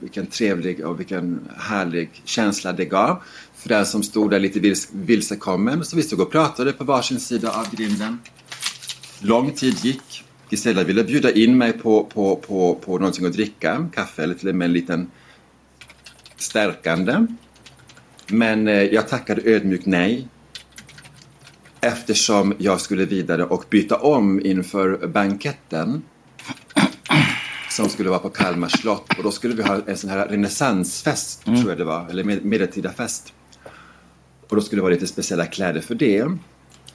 vilken 0.00 0.26
trevlig 0.26 0.86
och 0.86 1.00
vilken 1.00 1.40
härlig 1.58 2.10
känsla 2.24 2.72
det 2.72 2.84
gav 2.84 3.22
för 3.54 3.68
den 3.68 3.86
som 3.86 4.02
stod 4.02 4.30
där 4.30 4.40
lite 4.40 4.60
vils, 4.60 4.88
vilsekommen. 4.92 5.84
Så 5.84 5.96
vi 5.96 6.02
stod 6.02 6.20
och 6.20 6.32
pratade 6.32 6.72
på 6.72 6.84
varsin 6.84 7.20
sida 7.20 7.50
av 7.50 7.76
grinden. 7.76 8.18
Lång 9.20 9.50
tid 9.50 9.74
gick. 9.84 10.24
Gisela 10.50 10.84
ville 10.84 11.04
bjuda 11.04 11.30
in 11.30 11.58
mig 11.58 11.72
på, 11.72 12.04
på, 12.04 12.36
på, 12.36 12.74
på 12.74 12.98
någonting 12.98 13.26
att 13.26 13.32
dricka, 13.32 13.88
kaffe 13.94 14.22
eller 14.22 14.34
till 14.34 14.48
och 14.48 14.54
med 14.54 14.66
en 14.66 14.72
liten 14.72 15.10
stärkande. 16.36 17.26
Men 18.26 18.68
eh, 18.68 18.82
jag 18.82 19.08
tackade 19.08 19.42
ödmjukt 19.44 19.86
nej 19.86 20.28
eftersom 21.80 22.54
jag 22.58 22.80
skulle 22.80 23.04
vidare 23.04 23.44
och 23.44 23.64
byta 23.70 23.96
om 23.96 24.40
inför 24.46 25.06
banketten 25.06 26.02
som 27.70 27.88
skulle 27.88 28.10
vara 28.10 28.18
på 28.18 28.28
Kalmar 28.28 28.68
slott 28.68 29.18
och 29.18 29.22
då 29.22 29.30
skulle 29.30 29.54
vi 29.54 29.62
ha 29.62 29.80
en 29.86 29.96
sån 29.96 30.10
här 30.10 30.28
renässansfest, 30.28 31.46
Mm. 31.46 31.60
tror 31.60 31.70
jag 31.70 31.78
det 31.78 31.84
var, 31.84 32.06
eller 32.10 32.24
med, 32.24 32.44
medeltida 32.44 32.92
fest. 32.92 33.32
Och 34.48 34.56
då 34.56 34.62
skulle 34.62 34.78
det 34.80 34.82
vara 34.82 34.94
lite 34.94 35.06
speciella 35.06 35.46
kläder 35.46 35.80
för 35.80 35.94
det. 35.94 36.26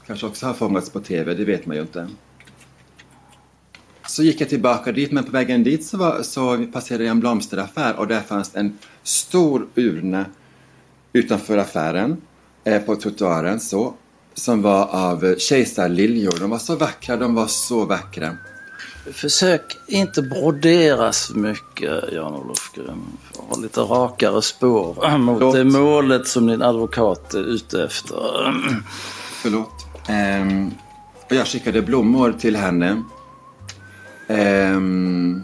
Kanske 0.08 0.26
också 0.26 0.46
har 0.46 0.54
fångats 0.54 0.90
på 0.90 1.00
tv, 1.00 1.34
det 1.34 1.46
vet 1.46 1.66
man 1.66 1.76
ju 1.76 1.82
inte. 1.82 2.08
Så 4.08 4.24
gick 4.24 4.42
jag 4.42 4.50
tillbaka 4.50 4.92
dit, 4.92 5.12
men 5.12 5.24
på 5.24 5.32
vägen 5.32 5.64
dit 5.64 5.86
så, 5.86 5.98
var, 5.98 6.22
så 6.24 6.66
passerade 6.74 7.04
jag 7.04 7.12
en 7.12 7.20
blomsteraffär 7.20 7.96
och 7.96 8.08
där 8.08 8.22
fanns 8.22 8.56
en 8.56 8.78
stor 9.04 9.68
urna 9.76 10.26
utanför 11.14 11.58
affären, 11.58 12.22
eh, 12.64 12.82
på 12.82 12.96
trottoaren 12.96 13.60
så, 13.60 13.94
som 14.34 14.62
var 14.62 14.86
av 14.86 15.36
kejsarliljor. 15.38 16.40
De 16.40 16.50
var 16.50 16.58
så 16.58 16.76
vackra, 16.76 17.18
de 17.18 17.36
var 17.36 17.48
så 17.48 17.86
vackra. 17.86 18.38
Försök 19.14 19.78
inte 19.88 20.22
brodera 20.22 21.14
så 21.14 21.38
mycket, 21.38 22.14
Jan-Olof 22.14 22.72
Grym. 22.76 23.04
Ha 23.38 23.58
lite 23.58 23.80
rakare 23.80 24.42
spår 24.42 25.18
mot 25.18 25.54
det 25.54 25.64
målet 25.64 26.28
som 26.28 26.48
din 26.48 26.62
advokat 26.62 27.34
är 27.34 27.44
ute 27.44 27.84
efter. 27.84 28.54
Förlåt. 29.42 29.86
Och 31.30 31.36
jag 31.36 31.48
skickade 31.48 31.82
blommor 31.82 32.36
till 32.40 32.56
henne. 32.56 33.04
Ehm, 34.28 35.42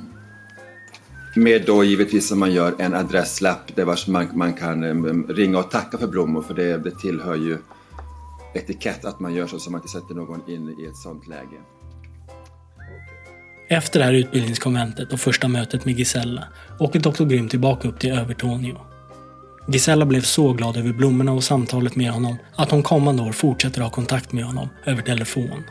med 1.36 1.65
då 1.65 1.84
givetvis 1.84 2.28
som 2.28 2.39
man 2.39 2.52
gör 2.52 2.76
en 2.78 2.93
adresslapp 2.93 3.76
där 3.76 3.86
vars 3.86 4.08
man, 4.08 4.28
man 4.34 4.54
kan 4.54 4.84
em, 4.84 5.28
ringa 5.30 5.60
och 5.60 5.71
tacka 5.71 5.97
för 5.97 6.08
blommor 6.08 6.41
för 6.41 6.54
det, 6.54 6.78
det 6.78 6.91
tillhör 6.91 7.36
ju 7.36 7.58
etikett 8.58 9.06
att 9.06 9.20
man 9.20 9.34
gör 9.34 9.48
så 9.48 9.60
så 9.60 9.72
man 9.72 9.82
inte 9.82 9.91
sätter 9.91 10.15
någon 10.15 10.50
in 10.50 10.76
i 10.80 10.86
ett 10.86 10.98
sånt 10.98 11.28
läge. 11.28 11.58
Efter 13.70 14.00
det 14.00 14.06
här 14.06 14.13
utbildningskonventet 14.13 15.13
och 15.13 15.20
första 15.20 15.48
mötet 15.48 15.86
med 15.86 16.00
Gisella 16.00 16.43
åker 16.80 17.00
Dr. 17.00 17.26
Grym 17.26 17.50
tillbaka 17.50 17.88
upp 17.88 18.00
till 18.00 18.12
Övertorneå. 18.12 18.78
Gisella 19.67 20.06
blev 20.06 20.22
så 20.22 20.54
glad 20.54 20.78
över 20.78 20.93
blommorna 20.93 21.32
och 21.32 21.43
samtalet 21.43 21.96
med 21.96 22.12
honom 22.12 22.38
att 22.56 22.72
hon 22.72 22.84
kommande 22.84 23.24
år 23.24 23.32
fortsätter 23.32 23.82
ha 23.82 23.89
kontakt 23.89 24.32
med 24.32 24.43
honom 24.43 24.70
över 24.86 25.02
telefon. 25.02 25.63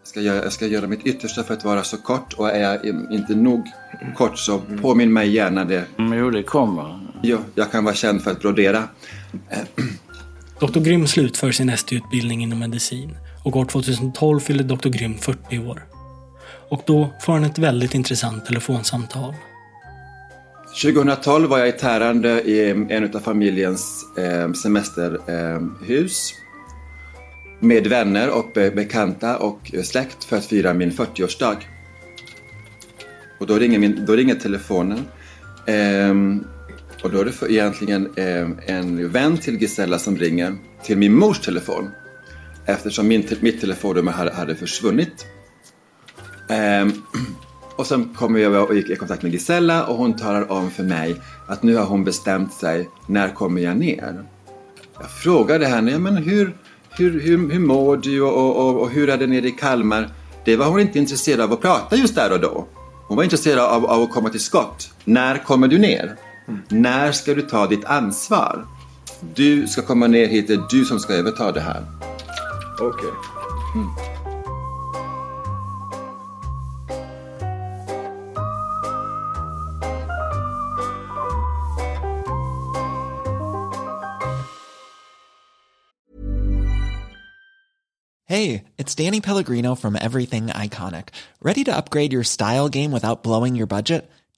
Jag 0.00 0.08
ska, 0.08 0.20
göra, 0.20 0.42
jag 0.42 0.52
ska 0.52 0.66
göra 0.66 0.86
mitt 0.86 1.06
yttersta 1.06 1.42
för 1.42 1.54
att 1.54 1.64
vara 1.64 1.82
så 1.82 1.96
kort 1.96 2.32
och 2.32 2.50
är 2.50 2.60
jag 2.60 2.84
inte 3.10 3.34
nog 3.34 3.66
kort 4.16 4.38
så 4.38 4.62
påminn 4.82 5.12
mig 5.12 5.30
gärna 5.30 5.64
det. 5.64 5.84
Mm, 5.98 6.18
jo, 6.18 6.30
det 6.30 6.42
kommer. 6.42 7.00
Jo, 7.22 7.38
jag 7.54 7.72
kan 7.72 7.84
vara 7.84 7.94
känd 7.94 8.22
för 8.22 8.30
att 8.30 8.40
brodera. 8.40 8.88
Dr. 10.60 10.80
Grym 10.80 11.06
slutför 11.06 11.52
sin 11.52 11.68
ST-utbildning 11.68 12.42
inom 12.42 12.58
medicin 12.58 13.16
och 13.44 13.56
år 13.56 13.64
2012 13.64 14.40
fyller 14.40 14.64
Dr. 14.64 14.88
Grym 14.88 15.18
40 15.18 15.58
år. 15.58 15.84
Och 16.68 16.82
då 16.86 17.10
får 17.20 17.32
han 17.32 17.44
ett 17.44 17.58
väldigt 17.58 17.94
intressant 17.94 18.46
telefonsamtal. 18.46 19.34
2012 20.82 21.48
var 21.48 21.58
jag 21.58 21.68
i 21.68 21.72
Tärande 21.72 22.42
i 22.42 22.70
en 22.70 23.16
av 23.16 23.20
familjens 23.20 24.04
eh, 24.18 24.52
semesterhus. 24.52 26.32
Eh, 26.32 26.40
med 27.60 27.86
vänner 27.86 28.30
och 28.30 28.50
bekanta 28.54 29.36
och 29.36 29.72
släkt 29.84 30.24
för 30.24 30.36
att 30.36 30.46
fira 30.46 30.74
min 30.74 30.90
40-årsdag. 30.90 31.56
Och 33.40 33.46
då 33.46 33.58
ringer, 33.58 33.78
min, 33.78 34.04
då 34.06 34.16
ringer 34.16 34.34
telefonen. 34.34 35.04
Ehm, 35.66 36.44
och 37.02 37.10
då 37.10 37.20
är 37.20 37.24
det 37.24 37.32
för, 37.32 37.50
egentligen 37.50 38.10
eh, 38.16 38.48
en 38.66 39.12
vän 39.12 39.36
till 39.36 39.62
Gisella 39.62 39.98
som 39.98 40.16
ringer 40.16 40.56
till 40.82 40.98
min 40.98 41.14
mors 41.14 41.40
telefon. 41.40 41.90
Eftersom 42.66 43.08
min, 43.08 43.28
mitt 43.40 43.60
telefonnummer 43.60 44.12
hade, 44.12 44.32
hade 44.32 44.54
försvunnit. 44.54 45.26
Ehm, 46.48 46.92
och 47.76 47.86
sen 47.86 48.14
kommer 48.14 48.38
jag 48.38 48.70
och 48.70 48.76
gick 48.76 48.90
i 48.90 48.96
kontakt 48.96 49.22
med 49.22 49.32
Gisella 49.32 49.86
och 49.86 49.96
hon 49.96 50.16
talar 50.16 50.52
om 50.52 50.70
för 50.70 50.82
mig 50.82 51.16
att 51.46 51.62
nu 51.62 51.76
har 51.76 51.84
hon 51.84 52.04
bestämt 52.04 52.52
sig, 52.52 52.88
när 53.06 53.28
kommer 53.28 53.60
jag 53.60 53.76
ner? 53.76 54.24
Jag 55.00 55.10
frågade 55.10 55.66
henne, 55.66 55.90
ja, 55.90 55.98
men 55.98 56.16
hur, 56.16 56.56
hur, 56.90 57.20
hur, 57.20 57.50
hur 57.50 57.60
mår 57.60 57.96
du 57.96 58.22
och, 58.22 58.36
och, 58.36 58.68
och, 58.68 58.80
och 58.80 58.90
hur 58.90 59.08
är 59.10 59.16
det 59.16 59.26
nere 59.26 59.48
i 59.48 59.50
Kalmar? 59.50 60.08
Det 60.44 60.56
var 60.56 60.66
hon 60.66 60.80
inte 60.80 60.98
intresserad 60.98 61.40
av 61.40 61.52
att 61.52 61.60
prata 61.60 61.96
just 61.96 62.14
där 62.14 62.32
och 62.32 62.40
då. 62.40 62.66
Hon 63.08 63.16
var 63.16 63.24
intresserad 63.24 63.58
av, 63.58 63.86
av 63.86 64.02
att 64.02 64.10
komma 64.10 64.28
till 64.28 64.40
skott. 64.40 64.92
När 65.04 65.38
kommer 65.38 65.68
du 65.68 65.78
ner? 65.78 66.16
När 66.68 67.12
ska 67.12 67.34
du 67.34 67.42
ta 67.42 67.66
ditt 67.66 67.84
ansvar? 67.84 68.66
Du 69.34 69.66
ska 69.66 69.82
komma 69.82 70.06
ner 70.06 70.26
hit, 70.26 70.48
det 70.48 70.54
är 70.54 70.62
du 70.70 70.84
som 70.84 71.00
ska 71.00 71.12
överta 71.12 71.52
det 71.52 71.60
här. 71.60 71.84
Okej. 72.80 73.10
Hey, 88.30 88.64
it's 88.78 88.94
Danny 88.94 89.20
Pellegrino 89.20 89.74
from 89.74 89.96
Everything 89.96 90.46
Iconic. 90.46 91.08
Ready 91.42 91.64
to 91.64 91.76
upgrade 91.76 92.12
your 92.12 92.22
style 92.22 92.68
game 92.68 92.92
without 92.92 93.24
blowing 93.24 93.56
your 93.56 93.66
budget? 93.66 94.08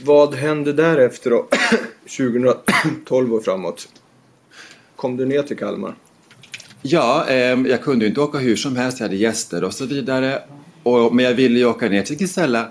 Vad 0.00 0.34
hände 0.34 0.72
därefter 0.72 1.30
då? 1.30 1.48
2012 2.16 3.34
och 3.34 3.44
framåt. 3.44 3.88
Kom 4.96 5.16
du 5.16 5.26
ner 5.26 5.42
till 5.42 5.56
Kalmar? 5.56 5.94
Ja, 6.82 7.26
eh, 7.28 7.36
jag 7.60 7.82
kunde 7.82 8.04
ju 8.04 8.08
inte 8.08 8.20
åka 8.20 8.38
hur 8.38 8.56
som 8.56 8.76
helst, 8.76 9.00
jag 9.00 9.06
hade 9.06 9.16
gäster 9.16 9.64
och 9.64 9.74
så 9.74 9.86
vidare. 9.86 10.42
Och, 10.82 11.14
men 11.14 11.24
jag 11.24 11.34
ville 11.34 11.58
ju 11.58 11.66
åka 11.66 11.88
ner 11.88 12.02
till 12.02 12.20
Gisella 12.20 12.68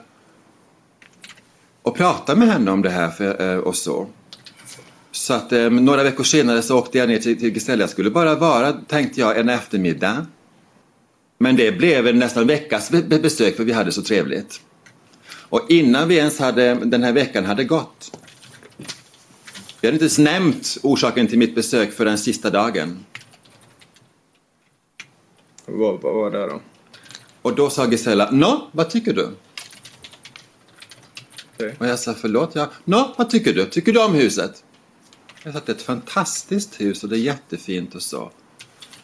och 1.82 1.98
prata 1.98 2.36
med 2.36 2.48
henne 2.48 2.72
om 2.72 2.82
det 2.82 2.90
här 2.90 3.10
för, 3.10 3.54
eh, 3.54 3.58
och 3.58 3.76
så. 3.76 4.08
Så 5.12 5.34
att 5.34 5.52
eh, 5.52 5.70
några 5.70 6.04
veckor 6.04 6.24
senare 6.24 6.62
så 6.62 6.80
åkte 6.80 6.98
jag 6.98 7.10
ner 7.10 7.20
till, 7.20 7.40
till 7.40 7.54
Gisella. 7.54 7.84
Jag 7.84 7.90
skulle 7.90 8.10
bara 8.10 8.36
vara, 8.36 8.74
tänkte 8.74 9.20
jag, 9.20 9.40
en 9.40 9.50
eftermiddag. 9.50 10.26
Men 11.38 11.56
det 11.56 11.72
blev 11.72 12.08
en 12.08 12.20
nästan 12.20 12.48
veckas 12.48 12.92
besök 13.22 13.56
för 13.56 13.64
vi 13.64 13.72
hade 13.72 13.92
så 13.92 14.02
trevligt. 14.02 14.62
Och 15.54 15.62
innan 15.70 16.08
vi 16.08 16.16
ens 16.16 16.40
hade, 16.40 16.74
den 16.74 17.04
här 17.04 17.14
veckan 17.14 17.46
hade 17.46 17.64
gått. 17.64 18.18
Vi 19.82 19.88
hade 19.88 19.96
inte 19.96 20.04
ens 20.04 20.18
nämnt 20.18 20.78
orsaken 20.84 21.28
till 21.28 21.38
mitt 21.38 21.56
besök 21.56 21.94
för 21.94 22.06
den 22.06 22.18
sista 22.18 22.50
dagen. 22.50 23.06
Vad, 25.66 26.02
var 26.02 26.32
det 26.32 26.48
då? 26.48 26.62
Och 27.42 27.56
då 27.56 27.70
sa 27.70 27.92
Gisella, 27.92 28.30
Nå, 28.32 28.68
vad 28.72 28.90
tycker 28.90 29.14
du? 29.14 29.30
Okay. 31.56 31.72
Och 31.80 31.88
jag 31.88 32.00
sa 32.00 32.14
förlåt, 32.14 32.56
ja. 32.56 32.72
Nå, 32.84 33.14
vad 33.18 33.30
tycker 33.30 33.54
du? 33.54 33.66
Tycker 33.66 33.94
du 33.94 34.04
om 34.04 34.14
huset? 34.14 34.64
Jag 35.44 35.54
sa 35.54 35.60
att 35.60 35.66
det 35.66 35.72
är 35.72 35.76
ett 35.76 35.82
fantastiskt 35.82 36.82
hus 36.82 37.04
och 37.04 37.10
det 37.10 37.16
är 37.16 37.20
jättefint 37.20 37.96
och 37.96 38.02
så. 38.02 38.32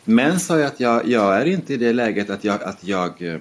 Men 0.03 0.39
sa 0.39 0.57
jag 0.59 0.67
att 0.67 0.79
jag, 0.79 1.07
jag 1.07 1.41
är 1.41 1.45
inte 1.45 1.73
i 1.73 1.77
det 1.77 1.93
läget 1.93 2.29
att 2.29 2.43
jag, 2.43 2.63
att 2.63 2.83
jag 2.83 3.21
eh, 3.21 3.39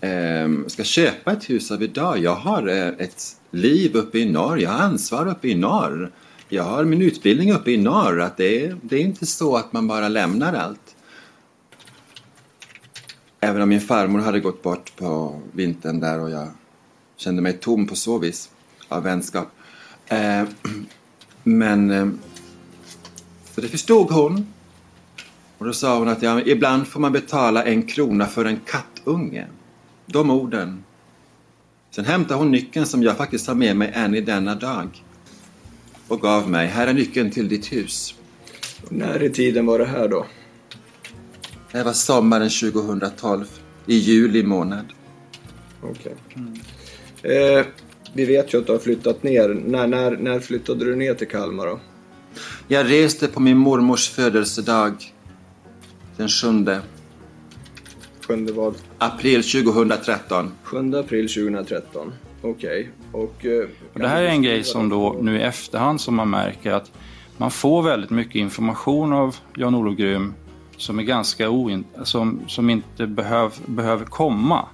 Ehm, 0.00 0.68
ska 0.68 0.84
köpa 0.84 1.32
ett 1.32 1.50
hus 1.50 1.70
av 1.70 1.82
idag. 1.82 2.18
Jag 2.18 2.34
har 2.34 2.68
eh, 2.68 2.86
ett 2.86 3.36
liv 3.50 3.96
uppe 3.96 4.18
i 4.18 4.30
norr, 4.30 4.58
jag 4.58 4.70
har 4.70 4.78
ansvar 4.78 5.28
uppe 5.28 5.48
i 5.48 5.54
norr. 5.54 6.12
Jag 6.48 6.62
har 6.62 6.84
min 6.84 7.02
utbildning 7.02 7.52
uppe 7.52 7.70
i 7.70 7.76
norr. 7.76 8.20
Att 8.20 8.36
det, 8.36 8.64
är, 8.64 8.76
det 8.82 8.96
är 8.96 9.00
inte 9.00 9.26
så 9.26 9.56
att 9.56 9.72
man 9.72 9.88
bara 9.88 10.08
lämnar 10.08 10.54
allt. 10.54 10.96
Även 13.40 13.62
om 13.62 13.68
min 13.68 13.80
farmor 13.80 14.20
hade 14.20 14.40
gått 14.40 14.62
bort 14.62 14.96
på 14.96 15.40
vintern 15.52 16.00
där 16.00 16.20
och 16.20 16.30
jag 16.30 16.48
kände 17.16 17.42
mig 17.42 17.52
tom 17.52 17.86
på 17.86 17.94
så 17.94 18.18
vis 18.18 18.50
av 18.88 19.02
vänskap. 19.02 19.48
Eh, 20.06 20.42
men 21.42 21.90
eh, 21.90 22.08
så 23.54 23.60
det 23.60 23.68
förstod 23.68 24.10
hon. 24.10 24.46
Och 25.58 25.66
då 25.66 25.72
sa 25.72 25.98
hon 25.98 26.08
att 26.08 26.22
ja, 26.22 26.40
ibland 26.40 26.86
får 26.86 27.00
man 27.00 27.12
betala 27.12 27.64
en 27.64 27.82
krona 27.82 28.26
för 28.26 28.44
en 28.44 28.60
kattunge. 28.66 29.46
De 30.12 30.30
orden. 30.30 30.84
Sen 31.90 32.04
hämtade 32.04 32.40
hon 32.40 32.50
nyckeln 32.50 32.86
som 32.86 33.02
jag 33.02 33.16
faktiskt 33.16 33.46
har 33.46 33.54
med 33.54 33.76
mig 33.76 33.90
än 33.94 34.14
i 34.14 34.20
denna 34.20 34.54
dag. 34.54 35.04
Och 36.08 36.20
gav 36.20 36.50
mig. 36.50 36.66
Här 36.66 36.86
är 36.86 36.92
nyckeln 36.92 37.30
till 37.30 37.48
ditt 37.48 37.72
hus. 37.72 38.14
Och 38.82 38.92
när 38.92 39.22
i 39.22 39.30
tiden 39.30 39.66
var 39.66 39.78
det 39.78 39.84
här 39.84 40.08
då? 40.08 40.26
Det 41.72 41.82
var 41.82 41.92
sommaren 41.92 42.50
2012. 42.50 43.46
I 43.86 43.94
juli 43.94 44.42
månad. 44.42 44.86
Okej. 45.82 46.14
Okay. 46.28 46.42
Mm. 46.42 47.58
Eh, 47.58 47.66
vi 48.12 48.24
vet 48.24 48.54
ju 48.54 48.58
att 48.58 48.66
du 48.66 48.72
har 48.72 48.78
flyttat 48.78 49.22
ner. 49.22 49.48
När, 49.48 49.86
när, 49.86 50.16
när 50.16 50.40
flyttade 50.40 50.84
du 50.84 50.96
ner 50.96 51.14
till 51.14 51.28
Kalmar 51.28 51.66
då? 51.66 51.80
Jag 52.68 52.90
reste 52.90 53.28
på 53.28 53.40
min 53.40 53.58
mormors 53.58 54.08
födelsedag. 54.08 55.14
Den 56.16 56.28
sjunde. 56.28 56.80
Sjunde 58.26 58.52
vad? 58.52 58.74
April 59.02 59.42
2013. 59.42 60.52
7 60.62 60.94
april 60.94 61.28
2013. 61.28 62.12
Okej. 62.42 62.90
Okay. 63.12 63.22
Och, 63.22 63.46
eh, 63.46 63.68
och 63.92 64.00
det 64.00 64.08
här 64.08 64.22
är 64.22 64.28
en 64.28 64.42
grej 64.42 64.64
som 64.64 64.88
då 64.88 65.16
nu 65.20 65.38
i 65.38 65.42
efterhand 65.42 66.00
som 66.00 66.14
man 66.14 66.30
märker 66.30 66.72
att 66.72 66.92
man 67.36 67.50
får 67.50 67.82
väldigt 67.82 68.10
mycket 68.10 68.34
information 68.34 69.12
av 69.12 69.36
Jan-Olof 69.56 69.96
Grym 69.96 70.34
som 70.76 70.98
är 70.98 71.02
ganska 71.02 71.50
oin 71.50 71.84
som, 72.04 72.40
som 72.46 72.70
inte 72.70 73.06
behöv, 73.06 73.52
behöver 73.66 74.04
komma. 74.04 74.68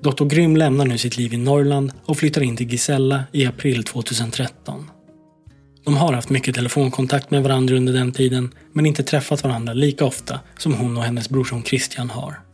Dr. 0.00 0.24
Grym 0.24 0.56
lämnar 0.56 0.84
nu 0.84 0.98
sitt 0.98 1.16
liv 1.16 1.34
i 1.34 1.36
Norrland 1.36 1.92
och 2.04 2.16
flyttar 2.16 2.42
in 2.42 2.56
till 2.56 2.72
Gisella 2.72 3.24
i 3.32 3.46
april 3.46 3.84
2013. 3.84 4.90
De 5.84 5.96
har 5.96 6.12
haft 6.12 6.30
mycket 6.30 6.54
telefonkontakt 6.54 7.30
med 7.30 7.42
varandra 7.42 7.76
under 7.76 7.92
den 7.92 8.12
tiden, 8.12 8.54
men 8.72 8.86
inte 8.86 9.02
träffat 9.02 9.44
varandra 9.44 9.72
lika 9.72 10.04
ofta 10.04 10.40
som 10.58 10.74
hon 10.74 10.96
och 10.96 11.02
hennes 11.02 11.28
brorson 11.28 11.62
Christian 11.62 12.10
har. 12.10 12.49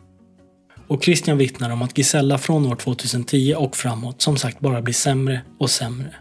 Och 0.89 1.03
Christian 1.03 1.39
vittnar 1.39 1.71
om 1.71 1.83
att 1.83 1.99
Gisella 1.99 2.39
från 2.39 2.67
år 2.67 2.77
2010 2.77 3.55
och 3.59 3.77
framåt 3.77 4.23
som 4.23 4.37
sagt 4.37 4.61
bara 4.61 4.83
blir 4.83 4.95
sämre 4.95 5.41
och 5.59 5.71
sämre. 5.71 6.15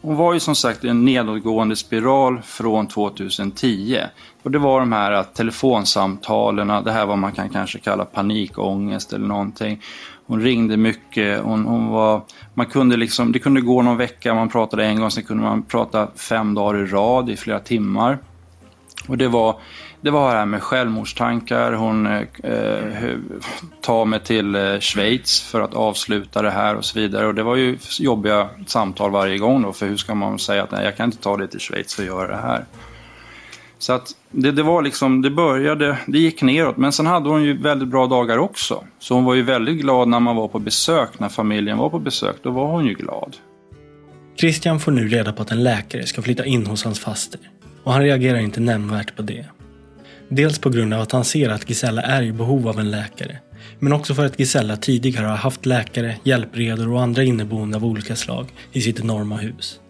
Hon 0.00 0.16
var 0.16 0.34
ju 0.34 0.40
som 0.40 0.54
sagt 0.54 0.84
i 0.84 0.88
en 0.88 1.04
nedåtgående 1.04 1.76
spiral 1.76 2.42
från 2.42 2.88
2010. 2.88 3.98
Och 4.42 4.50
det 4.50 4.58
var 4.58 4.80
de 4.80 4.92
här 4.92 5.22
telefonsamtalen, 5.22 6.84
det 6.84 6.92
här 6.92 7.06
vad 7.06 7.18
man 7.18 7.32
kan 7.32 7.48
kanske 7.48 7.78
kalla 7.78 8.04
panikångest 8.04 9.12
eller 9.12 9.26
någonting. 9.26 9.82
Hon 10.26 10.42
ringde 10.42 10.76
mycket, 10.76 11.42
hon, 11.42 11.64
hon 11.64 11.86
var, 11.88 12.22
man 12.54 12.66
kunde 12.66 12.96
liksom, 12.96 13.32
det 13.32 13.38
kunde 13.38 13.60
gå 13.60 13.82
någon 13.82 13.96
vecka, 13.96 14.34
man 14.34 14.48
pratade 14.48 14.84
en 14.84 15.00
gång, 15.00 15.10
sen 15.10 15.24
kunde 15.24 15.42
man 15.42 15.62
prata 15.62 16.08
fem 16.16 16.54
dagar 16.54 16.82
i 16.82 16.86
rad 16.86 17.30
i 17.30 17.36
flera 17.36 17.60
timmar. 17.60 18.18
Och 19.08 19.18
det 19.18 19.28
var, 19.28 19.60
det 20.00 20.10
var 20.10 20.32
det 20.32 20.38
här 20.38 20.46
med 20.46 20.62
självmordstankar, 20.62 21.72
hon 21.72 22.06
eh, 22.06 22.22
eh 22.42 23.16
tar 23.80 24.04
mig 24.04 24.20
till 24.20 24.54
eh, 24.54 24.78
Schweiz 24.80 25.40
för 25.40 25.60
att 25.60 25.74
avsluta 25.74 26.42
det 26.42 26.50
här 26.50 26.76
och 26.76 26.84
så 26.84 27.00
vidare. 27.00 27.26
Och 27.26 27.34
det 27.34 27.42
var 27.42 27.56
ju 27.56 27.78
jobbiga 27.98 28.48
samtal 28.66 29.10
varje 29.10 29.38
gång 29.38 29.62
då, 29.62 29.72
för 29.72 29.86
hur 29.86 29.96
ska 29.96 30.14
man 30.14 30.38
säga 30.38 30.62
att 30.62 30.70
nej, 30.70 30.84
jag 30.84 30.96
kan 30.96 31.04
inte 31.04 31.18
ta 31.18 31.36
dig 31.36 31.48
till 31.48 31.60
Schweiz 31.60 31.94
för 31.94 32.02
att 32.02 32.06
göra 32.06 32.28
det 32.28 32.42
här. 32.42 32.64
Så 33.78 33.92
att 33.92 34.14
det, 34.30 34.52
det 34.52 34.62
var 34.62 34.82
liksom, 34.82 35.22
det 35.22 35.30
började, 35.30 35.98
det 36.06 36.18
gick 36.18 36.42
neråt. 36.42 36.76
Men 36.76 36.92
sen 36.92 37.06
hade 37.06 37.28
hon 37.28 37.44
ju 37.44 37.62
väldigt 37.62 37.88
bra 37.88 38.06
dagar 38.06 38.38
också. 38.38 38.84
Så 38.98 39.14
hon 39.14 39.24
var 39.24 39.34
ju 39.34 39.42
väldigt 39.42 39.80
glad 39.80 40.08
när 40.08 40.20
man 40.20 40.36
var 40.36 40.48
på 40.48 40.58
besök, 40.58 41.18
när 41.18 41.28
familjen 41.28 41.78
var 41.78 41.90
på 41.90 41.98
besök. 41.98 42.36
Då 42.42 42.50
var 42.50 42.66
hon 42.66 42.86
ju 42.86 42.94
glad. 42.94 43.36
Christian 44.36 44.80
får 44.80 44.92
nu 44.92 45.08
reda 45.08 45.32
på 45.32 45.42
att 45.42 45.50
en 45.50 45.62
läkare 45.62 46.06
ska 46.06 46.22
flytta 46.22 46.44
in 46.44 46.66
hos 46.66 46.84
hans 46.84 47.00
faster. 47.00 47.40
Och 47.84 47.92
han 47.92 48.02
reagerar 48.02 48.38
inte 48.38 48.60
nämnvärt 48.60 49.16
på 49.16 49.22
det. 49.22 49.46
Dels 50.28 50.58
på 50.58 50.70
grund 50.70 50.94
av 50.94 51.00
att 51.00 51.12
han 51.12 51.24
ser 51.24 51.48
att 51.48 51.68
Gisella 51.68 52.02
är 52.02 52.22
i 52.22 52.32
behov 52.32 52.68
av 52.68 52.80
en 52.80 52.90
läkare. 52.90 53.38
Men 53.78 53.92
också 53.92 54.14
för 54.14 54.26
att 54.26 54.38
Gisella 54.38 54.76
tidigare 54.76 55.26
har 55.26 55.36
haft 55.36 55.66
läkare, 55.66 56.16
hjälpredor 56.22 56.92
och 56.92 57.02
andra 57.02 57.22
inneboende 57.22 57.76
av 57.76 57.84
olika 57.84 58.16
slag 58.16 58.46
i 58.72 58.80
sitt 58.80 59.00
enorma 59.00 59.36
hus. 59.36 59.80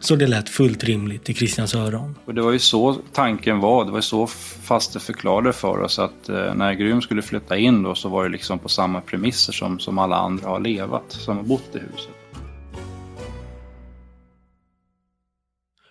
Så 0.00 0.16
det 0.16 0.26
lät 0.26 0.48
fullt 0.48 0.84
rimligt 0.84 1.30
i 1.30 1.34
Christians 1.34 1.74
öron. 1.74 2.14
Och 2.24 2.34
det 2.34 2.42
var 2.42 2.52
ju 2.52 2.58
så 2.58 2.96
tanken 3.12 3.60
var. 3.60 3.84
Det 3.84 3.90
var 3.90 3.98
ju 3.98 4.02
så 4.02 4.26
faste 4.62 5.00
förklarade 5.00 5.52
för 5.52 5.80
oss 5.80 5.98
att 5.98 6.28
eh, 6.28 6.54
när 6.54 6.72
Grym 6.72 7.02
skulle 7.02 7.22
flytta 7.22 7.56
in 7.56 7.82
då 7.82 7.94
så 7.94 8.08
var 8.08 8.24
det 8.24 8.30
liksom 8.30 8.58
på 8.58 8.68
samma 8.68 9.00
premisser 9.00 9.52
som, 9.52 9.78
som 9.78 9.98
alla 9.98 10.16
andra 10.16 10.48
har 10.48 10.60
levat, 10.60 11.04
som 11.08 11.36
har 11.36 11.44
bott 11.44 11.74
i 11.74 11.78
huset. 11.78 12.17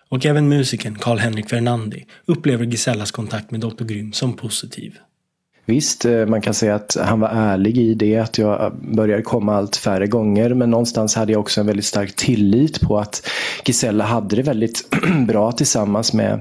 Och 0.08 0.26
även 0.26 0.48
musikern 0.48 0.94
Carl-Henrik 0.94 1.48
Fernandi 1.48 2.04
upplever 2.26 2.64
Gisellas 2.64 3.10
kontakt 3.10 3.50
med 3.50 3.60
Dr. 3.60 3.84
Grym 3.84 4.12
som 4.12 4.36
positiv. 4.36 4.98
Visst, 5.66 6.04
eh, 6.04 6.26
man 6.26 6.40
kan 6.40 6.54
säga 6.54 6.74
att 6.74 6.96
han 7.00 7.20
var 7.20 7.28
ärlig 7.28 7.78
i 7.78 7.94
det, 7.94 8.18
att 8.18 8.38
jag 8.38 8.72
började 8.76 9.22
komma 9.22 9.56
allt 9.56 9.76
färre 9.76 10.06
gånger. 10.06 10.54
Men 10.54 10.70
någonstans 10.70 11.14
hade 11.14 11.32
jag 11.32 11.40
också 11.40 11.60
en 11.60 11.66
väldigt 11.66 11.84
stark 11.84 12.16
tillit 12.16 12.80
på 12.80 12.98
att 12.98 13.28
Gisella 13.64 14.04
hade 14.04 14.36
det 14.36 14.42
väldigt 14.42 14.96
bra 15.26 15.52
tillsammans 15.52 16.12
med 16.12 16.40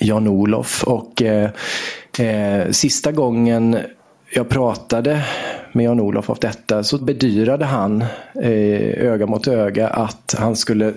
Jan-Olof. 0.00 0.84
Och 0.84 1.22
eh, 1.22 1.50
eh, 2.18 2.70
sista 2.70 3.12
gången 3.12 3.78
jag 4.32 4.48
pratade 4.48 5.24
med 5.72 5.84
Jan-Olof 5.84 6.30
av 6.30 6.38
detta 6.40 6.84
så 6.84 6.98
bedyrade 6.98 7.64
han 7.64 8.02
eh, 8.42 9.04
öga 9.06 9.26
mot 9.26 9.48
öga 9.48 9.88
att 9.88 10.34
han 10.38 10.56
skulle 10.56 10.94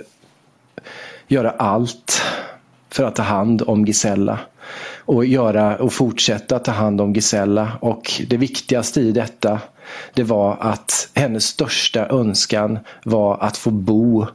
göra 1.27 1.49
allt 1.49 2.21
för 2.89 3.03
att 3.03 3.15
ta 3.15 3.23
hand 3.23 3.61
om 3.61 3.85
Gisella 3.85 4.39
och, 4.99 5.25
göra, 5.25 5.75
och 5.75 5.93
fortsätta 5.93 6.59
ta 6.59 6.71
hand 6.71 7.01
om 7.01 7.13
Gisella. 7.13 7.71
Och 7.81 8.21
det 8.27 8.37
viktigaste 8.37 9.01
i 9.01 9.11
detta 9.11 9.59
det 10.13 10.23
var 10.23 10.57
att 10.59 11.09
hennes 11.13 11.45
största 11.45 12.07
önskan 12.07 12.79
var 13.03 13.37
att 13.43 13.57
få 13.57 13.71
bo 13.71 14.25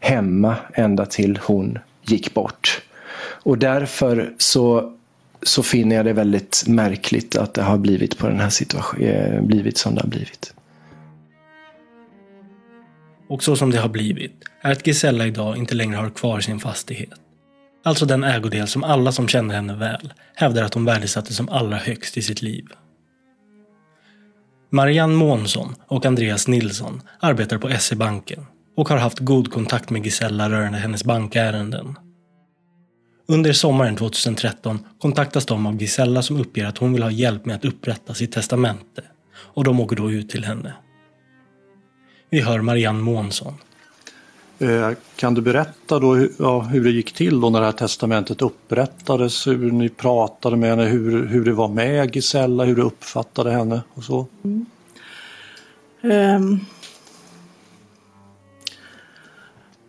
hemma 0.00 0.56
ända 0.74 1.06
till 1.06 1.38
hon 1.42 1.78
gick 2.02 2.34
bort. 2.34 2.82
Och 3.22 3.58
därför 3.58 4.34
så, 4.38 4.92
så 5.42 5.62
finner 5.62 5.96
jag 5.96 6.04
det 6.04 6.12
väldigt 6.12 6.64
märkligt 6.66 7.36
att 7.36 7.54
det 7.54 7.62
har 7.62 7.78
blivit 7.78 8.18
på 8.18 8.26
den 8.26 8.40
här 8.40 8.50
situation, 8.50 9.04
eh, 9.04 9.40
blivit 9.40 9.78
som 9.78 9.94
det 9.94 10.00
har 10.00 10.08
blivit. 10.08 10.54
Och 13.32 13.42
så 13.42 13.56
som 13.56 13.70
det 13.70 13.78
har 13.78 13.88
blivit 13.88 14.44
är 14.60 14.72
att 14.72 14.86
Gisella 14.86 15.26
idag 15.26 15.56
inte 15.56 15.74
längre 15.74 15.96
har 15.96 16.10
kvar 16.10 16.40
sin 16.40 16.60
fastighet. 16.60 17.20
Alltså 17.84 18.06
den 18.06 18.24
ägodel 18.24 18.66
som 18.66 18.84
alla 18.84 19.12
som 19.12 19.28
kände 19.28 19.54
henne 19.54 19.74
väl 19.74 20.12
hävdar 20.34 20.62
att 20.62 20.74
hon 20.74 20.84
värdesatte 20.84 21.34
som 21.34 21.48
allra 21.48 21.76
högst 21.76 22.16
i 22.16 22.22
sitt 22.22 22.42
liv. 22.42 22.64
Marianne 24.70 25.14
Månsson 25.14 25.74
och 25.86 26.06
Andreas 26.06 26.48
Nilsson 26.48 27.02
arbetar 27.20 27.58
på 27.58 27.70
SE-banken 27.78 28.46
och 28.76 28.88
har 28.88 28.96
haft 28.96 29.18
god 29.18 29.52
kontakt 29.52 29.90
med 29.90 30.04
Gisella 30.04 30.50
rörande 30.50 30.78
hennes 30.78 31.04
bankärenden. 31.04 31.98
Under 33.28 33.52
sommaren 33.52 33.96
2013 33.96 34.78
kontaktas 34.98 35.46
de 35.46 35.66
av 35.66 35.82
Gisella 35.82 36.22
som 36.22 36.40
uppger 36.40 36.66
att 36.66 36.78
hon 36.78 36.92
vill 36.92 37.02
ha 37.02 37.10
hjälp 37.10 37.46
med 37.46 37.56
att 37.56 37.64
upprätta 37.64 38.14
sitt 38.14 38.32
testamente 38.32 39.02
och 39.34 39.64
de 39.64 39.80
åker 39.80 39.96
då 39.96 40.10
ut 40.10 40.30
till 40.30 40.44
henne. 40.44 40.74
Vi 42.32 42.40
hör 42.40 42.60
Marianne 42.60 43.02
Månsson. 43.02 43.54
Eh, 44.58 44.90
kan 45.16 45.34
du 45.34 45.40
berätta 45.40 45.98
då 45.98 46.14
hur, 46.14 46.32
ja, 46.38 46.60
hur 46.60 46.84
det 46.84 46.90
gick 46.90 47.12
till 47.12 47.40
då 47.40 47.50
när 47.50 47.60
det 47.60 47.66
här 47.66 47.72
testamentet 47.72 48.42
upprättades, 48.42 49.46
hur 49.46 49.72
ni 49.72 49.88
pratade 49.88 50.56
med 50.56 50.70
henne, 50.70 50.84
hur, 50.84 51.26
hur 51.26 51.44
det 51.44 51.52
var 51.52 51.68
med 51.68 52.16
Gisella, 52.16 52.64
hur 52.64 52.76
du 52.76 52.82
uppfattade 52.82 53.50
henne 53.50 53.80
och 53.94 54.04
så? 54.04 54.26
Mm. 54.44 54.66
Um. 56.02 56.60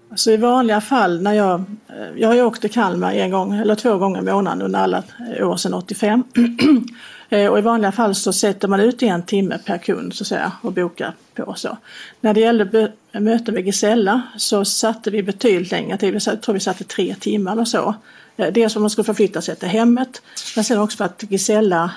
Alltså 0.09 0.31
I 0.31 0.37
vanliga 0.37 0.81
fall 0.81 1.21
när 1.21 1.33
jag, 1.33 1.63
eh, 1.89 2.17
jag 2.17 2.27
har 2.27 2.35
ju 2.35 2.43
åkt 2.43 2.61
till 2.61 2.71
Kalmar 2.71 3.13
en 3.13 3.31
gång 3.31 3.53
eller 3.53 3.75
två 3.75 3.97
gånger 3.97 4.19
i 4.19 4.23
månaden 4.23 4.61
under 4.61 4.79
alla 4.79 5.03
år 5.41 5.57
sedan 5.57 5.73
85. 5.73 6.23
Eh, 7.34 7.47
och 7.47 7.59
i 7.59 7.61
vanliga 7.61 7.91
fall 7.91 8.15
så 8.15 8.34
sätter 8.34 8.67
man 8.67 8.79
ut 8.79 9.03
en 9.03 9.23
timme 9.23 9.59
per 9.65 9.77
kund 9.77 10.13
så 10.13 10.23
att 10.23 10.27
säga 10.27 10.51
och 10.61 10.73
bokar 10.73 11.15
på 11.36 11.53
så. 11.55 11.77
När 12.21 12.34
det 12.34 12.39
gällde 12.39 12.91
möten 13.11 13.53
med 13.53 13.65
Gisella 13.65 14.21
så 14.38 14.65
satte 14.65 15.11
vi 15.11 15.23
betydligt 15.23 15.71
längre 15.71 15.97
tid, 15.97 16.21
jag 16.25 16.41
tror 16.41 16.53
vi 16.53 16.59
satte 16.59 16.84
tre 16.84 17.15
timmar 17.19 17.51
eller 17.51 17.65
så. 17.65 17.95
Eh, 18.38 18.53
dels 18.53 18.73
för 18.73 18.79
att 18.79 18.81
man 18.81 18.89
skulle 18.89 19.05
förflytta 19.05 19.41
sig 19.41 19.55
till 19.55 19.67
hemmet 19.67 20.21
men 20.55 20.63
sen 20.63 20.79
också 20.79 20.97
för 20.97 21.05
att 21.05 21.23
Gisella, 21.29 21.91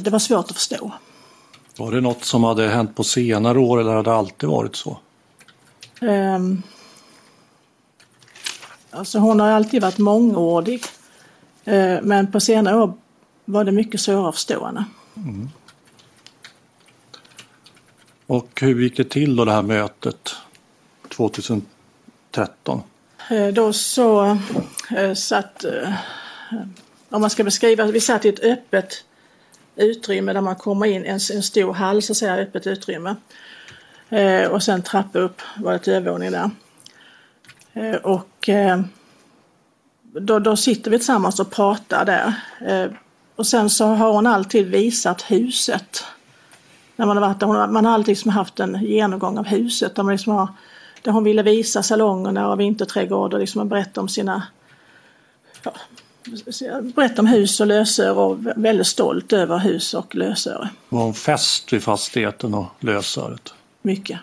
det 0.00 0.10
var 0.10 0.18
svårt 0.18 0.50
att 0.50 0.56
förstå. 0.56 0.92
Var 1.76 1.92
det 1.92 2.00
något 2.00 2.24
som 2.24 2.44
hade 2.44 2.68
hänt 2.68 2.96
på 2.96 3.04
senare 3.04 3.58
år 3.58 3.80
eller 3.80 3.90
hade 3.90 4.10
det 4.10 4.16
alltid 4.16 4.48
varit 4.48 4.76
så? 4.76 4.98
Um, 6.00 6.62
alltså 8.90 9.18
hon 9.18 9.40
har 9.40 9.48
alltid 9.48 9.82
varit 9.82 9.98
mångordig. 9.98 10.82
Men 12.02 12.32
på 12.32 12.40
senare 12.40 12.76
år 12.76 12.94
var 13.44 13.64
det 13.64 13.72
mycket 13.72 14.00
svårare 14.00 14.28
att 14.28 14.34
förstå 14.34 14.66
henne. 14.66 14.84
Mm. 15.16 15.50
Och 18.26 18.60
hur 18.60 18.80
gick 18.80 18.96
det 18.96 19.04
till 19.04 19.36
då 19.36 19.44
det 19.44 19.52
här 19.52 19.62
mötet 19.62 20.36
2013? 21.08 22.82
Uh, 23.30 23.48
då 23.48 23.72
så 23.72 24.38
uh, 24.92 25.14
satt, 25.14 25.64
om 27.08 27.20
man 27.20 27.30
ska 27.30 27.44
beskriva, 27.44 27.84
vi 27.84 28.00
satt 28.00 28.24
i 28.24 28.28
ett 28.28 28.44
öppet 28.44 29.04
utrymme 29.76 30.32
där 30.32 30.40
man 30.40 30.56
kommer 30.56 30.86
in, 30.86 31.04
en, 31.04 31.20
en 31.34 31.42
stor 31.42 31.72
hall 31.72 32.02
så 32.02 32.12
att 32.12 32.16
säga, 32.16 32.36
öppet 32.36 32.66
utrymme. 32.66 33.16
Eh, 34.08 34.50
och 34.50 34.62
sen 34.62 34.82
trappa 34.82 35.18
upp, 35.18 35.42
var 35.56 35.72
det 35.72 35.78
till 35.78 35.92
övervåning 35.92 36.30
där. 36.30 36.50
Eh, 37.72 37.96
och 37.96 38.48
eh, 38.48 38.80
då, 40.02 40.38
då 40.38 40.56
sitter 40.56 40.90
vi 40.90 40.98
tillsammans 40.98 41.40
och 41.40 41.50
pratar 41.50 42.04
där. 42.04 42.34
Och 43.36 43.46
sen 43.46 43.70
så 43.70 43.86
har 43.86 44.12
hon 44.12 44.26
alltid 44.26 44.66
visat 44.66 45.22
huset. 45.22 46.04
När 46.96 47.06
man, 47.06 47.16
har 47.16 47.28
varit 47.28 47.40
där. 47.40 47.66
man 47.66 47.84
har 47.84 47.92
alltid 47.92 48.08
liksom 48.08 48.30
haft 48.30 48.60
en 48.60 48.84
genomgång 48.84 49.38
av 49.38 49.46
huset 49.46 49.94
där, 49.94 50.02
man 50.02 50.12
liksom 50.12 50.32
har, 50.32 50.48
där 51.02 51.12
hon 51.12 51.24
ville 51.24 51.42
visa 51.42 51.82
salongerna 51.82 52.52
och 52.52 52.60
vinterträdgårdar 52.60 53.38
liksom 53.38 53.60
och 53.60 53.66
berätta 53.66 54.00
om 54.00 54.08
sina 54.08 54.42
ja, 55.62 55.72
berätta 56.82 57.22
om 57.22 57.26
hus 57.26 57.60
och 57.60 57.66
lösöre 57.66 58.12
och 58.12 58.38
väldigt 58.56 58.86
stolt 58.86 59.32
över 59.32 59.58
hus 59.58 59.94
och 59.94 60.14
lösöre. 60.14 60.68
Var 60.88 61.02
hon 61.02 61.14
fäst 61.14 61.72
vid 61.72 61.82
fastigheten 61.82 62.54
och 62.54 62.66
lösöret? 62.80 63.54
Mycket. 63.82 64.20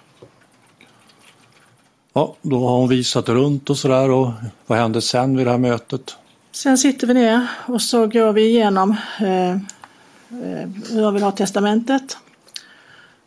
Ja, 2.14 2.36
då 2.42 2.68
har 2.68 2.78
hon 2.78 2.90
visat 2.90 3.30
runt 3.30 3.70
och 3.70 3.78
sådär 3.78 4.10
och 4.10 4.32
vad 4.68 4.78
hände 4.78 5.02
sen 5.02 5.38
vid 5.38 5.48
det 5.48 5.52
här 5.52 5.58
mötet? 5.58 6.16
Sen 6.52 6.78
sitter 6.78 7.08
vi 7.08 7.14
ner 7.14 7.48
och 7.66 7.82
så 7.82 8.08
går 8.08 8.34
vi 8.34 8.50
igenom 8.50 8.96
eh, 9.20 9.52
eh 9.52 10.70
hur 10.90 11.02
jag 11.02 11.12
vill 11.12 11.24
ha 11.24 11.32
testamentet. 11.32 12.18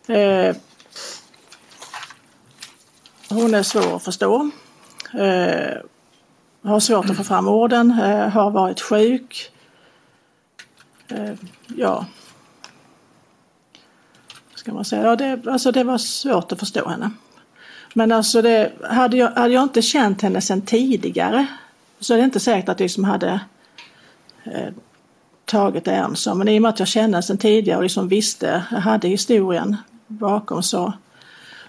Eh, 0.07 0.57
hon 3.29 3.55
är 3.55 3.63
svår 3.63 3.97
att 3.97 4.05
förstå. 4.05 4.51
Eh, 5.15 5.77
har 6.63 6.81
svårt 6.81 7.11
att 7.11 7.17
få 7.17 7.25
fram 7.25 7.49
orden, 7.49 7.91
eh, 7.91 8.29
har 8.29 8.51
varit 8.51 8.81
sjuk. 8.81 9.53
Eh, 11.09 11.35
ja. 11.77 12.07
Ska 14.55 14.73
man 14.73 14.85
säga. 14.85 15.03
Ja, 15.03 15.17
det, 15.17 15.47
alltså 15.47 15.73
det 15.73 15.85
var 15.85 15.99
svårt 15.99 16.53
att 16.53 16.59
förstå 16.59 16.89
henne. 16.89 17.11
Men 17.95 18.13
alltså 18.13 18.43
det, 18.43 18.73
hade, 18.83 19.17
jag, 19.17 19.31
hade 19.31 19.55
jag 19.55 19.63
inte 19.63 19.83
känt 19.83 20.23
henne 20.23 20.41
sedan 20.41 20.63
tidigare 20.63 21.47
så 22.01 22.15
är 22.15 22.19
det 22.19 22.25
inte 22.25 22.41
säkert 22.41 22.69
att 22.69 22.81
jag 22.81 22.85
liksom 22.85 23.05
hade 23.05 23.41
eh, 24.45 24.69
tagit 25.45 25.85
det 25.85 25.93
än 25.93 26.17
så. 26.17 26.35
Men 26.35 26.49
i 26.49 26.59
och 26.59 26.63
med 26.63 26.69
att 26.69 26.79
jag 26.79 26.89
kände 26.89 27.23
sedan 27.23 27.39
tidigare 27.39 27.77
och 27.77 27.83
liksom 27.83 28.09
visste, 28.09 28.65
jag 28.71 28.81
hade 28.81 29.09
historien 29.09 29.77
bakom 30.07 30.63
så, 30.63 30.93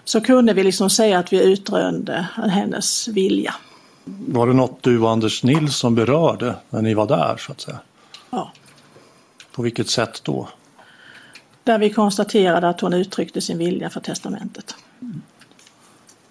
så 0.04 0.20
kunde 0.20 0.52
vi 0.52 0.62
liksom 0.62 0.90
säga 0.90 1.18
att 1.18 1.32
vi 1.32 1.52
utrönde 1.52 2.28
hennes 2.34 3.08
vilja. 3.08 3.54
Var 4.04 4.46
det 4.46 4.52
något 4.52 4.82
du 4.82 5.00
och 5.00 5.10
Anders 5.10 5.42
Nilsson 5.42 5.94
berörde 5.94 6.54
när 6.70 6.82
ni 6.82 6.94
var 6.94 7.06
där 7.06 7.36
så 7.36 7.52
att 7.52 7.60
säga? 7.60 7.78
Ja. 8.30 8.52
På 9.52 9.62
vilket 9.62 9.88
sätt 9.88 10.20
då? 10.24 10.48
Där 11.64 11.78
vi 11.78 11.90
konstaterade 11.90 12.68
att 12.68 12.80
hon 12.80 12.92
uttryckte 12.92 13.40
sin 13.40 13.58
vilja 13.58 13.90
för 13.90 14.00
testamentet. 14.00 14.74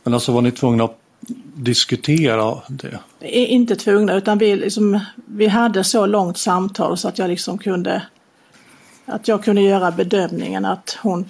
Men 0.04 0.14
alltså 0.14 0.32
var 0.32 0.42
ni 0.42 0.52
tvungna 0.52 0.84
att 0.84 1.00
diskutera 1.56 2.62
det? 2.68 3.00
Inte 3.30 3.76
tvungna 3.76 4.16
utan 4.16 4.38
vi, 4.38 4.56
liksom, 4.56 5.00
vi 5.26 5.48
hade 5.48 5.84
så 5.84 6.06
långt 6.06 6.38
samtal 6.38 6.98
så 6.98 7.08
att 7.08 7.20
jag 7.20 7.28
liksom 7.30 7.58
kunde 7.58 8.02
att 9.06 9.28
jag 9.28 9.44
kunde 9.44 9.62
göra 9.62 9.92
bedömningen 9.92 10.66
att 10.66 10.98
hon 11.02 11.30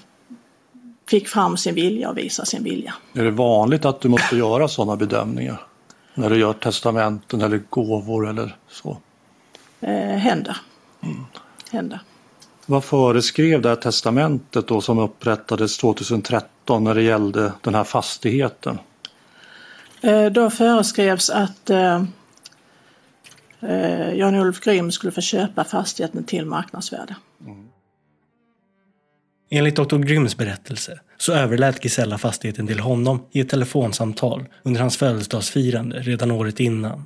fick 1.09 1.27
fram 1.27 1.57
sin 1.57 1.75
vilja 1.75 2.09
och 2.09 2.17
visa 2.17 2.45
sin 2.45 2.63
vilja. 2.63 2.93
Är 3.13 3.23
det 3.23 3.31
vanligt 3.31 3.85
att 3.85 4.01
du 4.01 4.09
måste 4.09 4.35
göra 4.35 4.67
sådana 4.67 4.95
bedömningar? 4.95 5.61
När 6.13 6.29
du 6.29 6.39
gör 6.39 6.53
testamenten 6.53 7.41
eller 7.41 7.61
gåvor 7.69 8.29
eller 8.29 8.55
så? 8.69 8.97
Eh, 9.81 10.17
händer. 10.17 10.57
Mm. 11.03 11.25
händer. 11.71 12.01
Vad 12.65 12.83
föreskrev 12.83 13.61
det 13.61 13.69
här 13.69 13.75
testamentet 13.75 14.67
då 14.67 14.81
som 14.81 14.99
upprättades 14.99 15.77
2013 15.77 16.83
när 16.83 16.95
det 16.95 17.01
gällde 17.01 17.53
den 17.61 17.75
här 17.75 17.83
fastigheten? 17.83 18.79
Eh, 20.05 20.25
då 20.25 20.49
föreskrevs 20.49 21.29
att 21.29 21.69
eh, 21.69 22.03
eh, 23.61 24.13
Jan-Olof 24.13 24.59
Grym 24.59 24.91
skulle 24.91 25.11
få 25.11 25.21
köpa 25.21 25.63
fastigheten 25.63 26.23
till 26.23 26.45
marknadsvärde. 26.45 27.15
Mm. 27.45 27.67
Enligt 29.49 29.75
Dr. 29.75 29.97
Gryms 29.97 30.37
berättelse 30.37 30.99
så 31.17 31.33
överlät 31.33 31.83
Gisella 31.83 32.17
fastigheten 32.17 32.67
till 32.67 32.79
honom 32.79 33.25
i 33.31 33.39
ett 33.39 33.49
telefonsamtal 33.49 34.45
under 34.63 34.81
hans 34.81 34.97
födelsedagsfirande 34.97 35.99
redan 35.99 36.31
året 36.31 36.59
innan. 36.59 37.03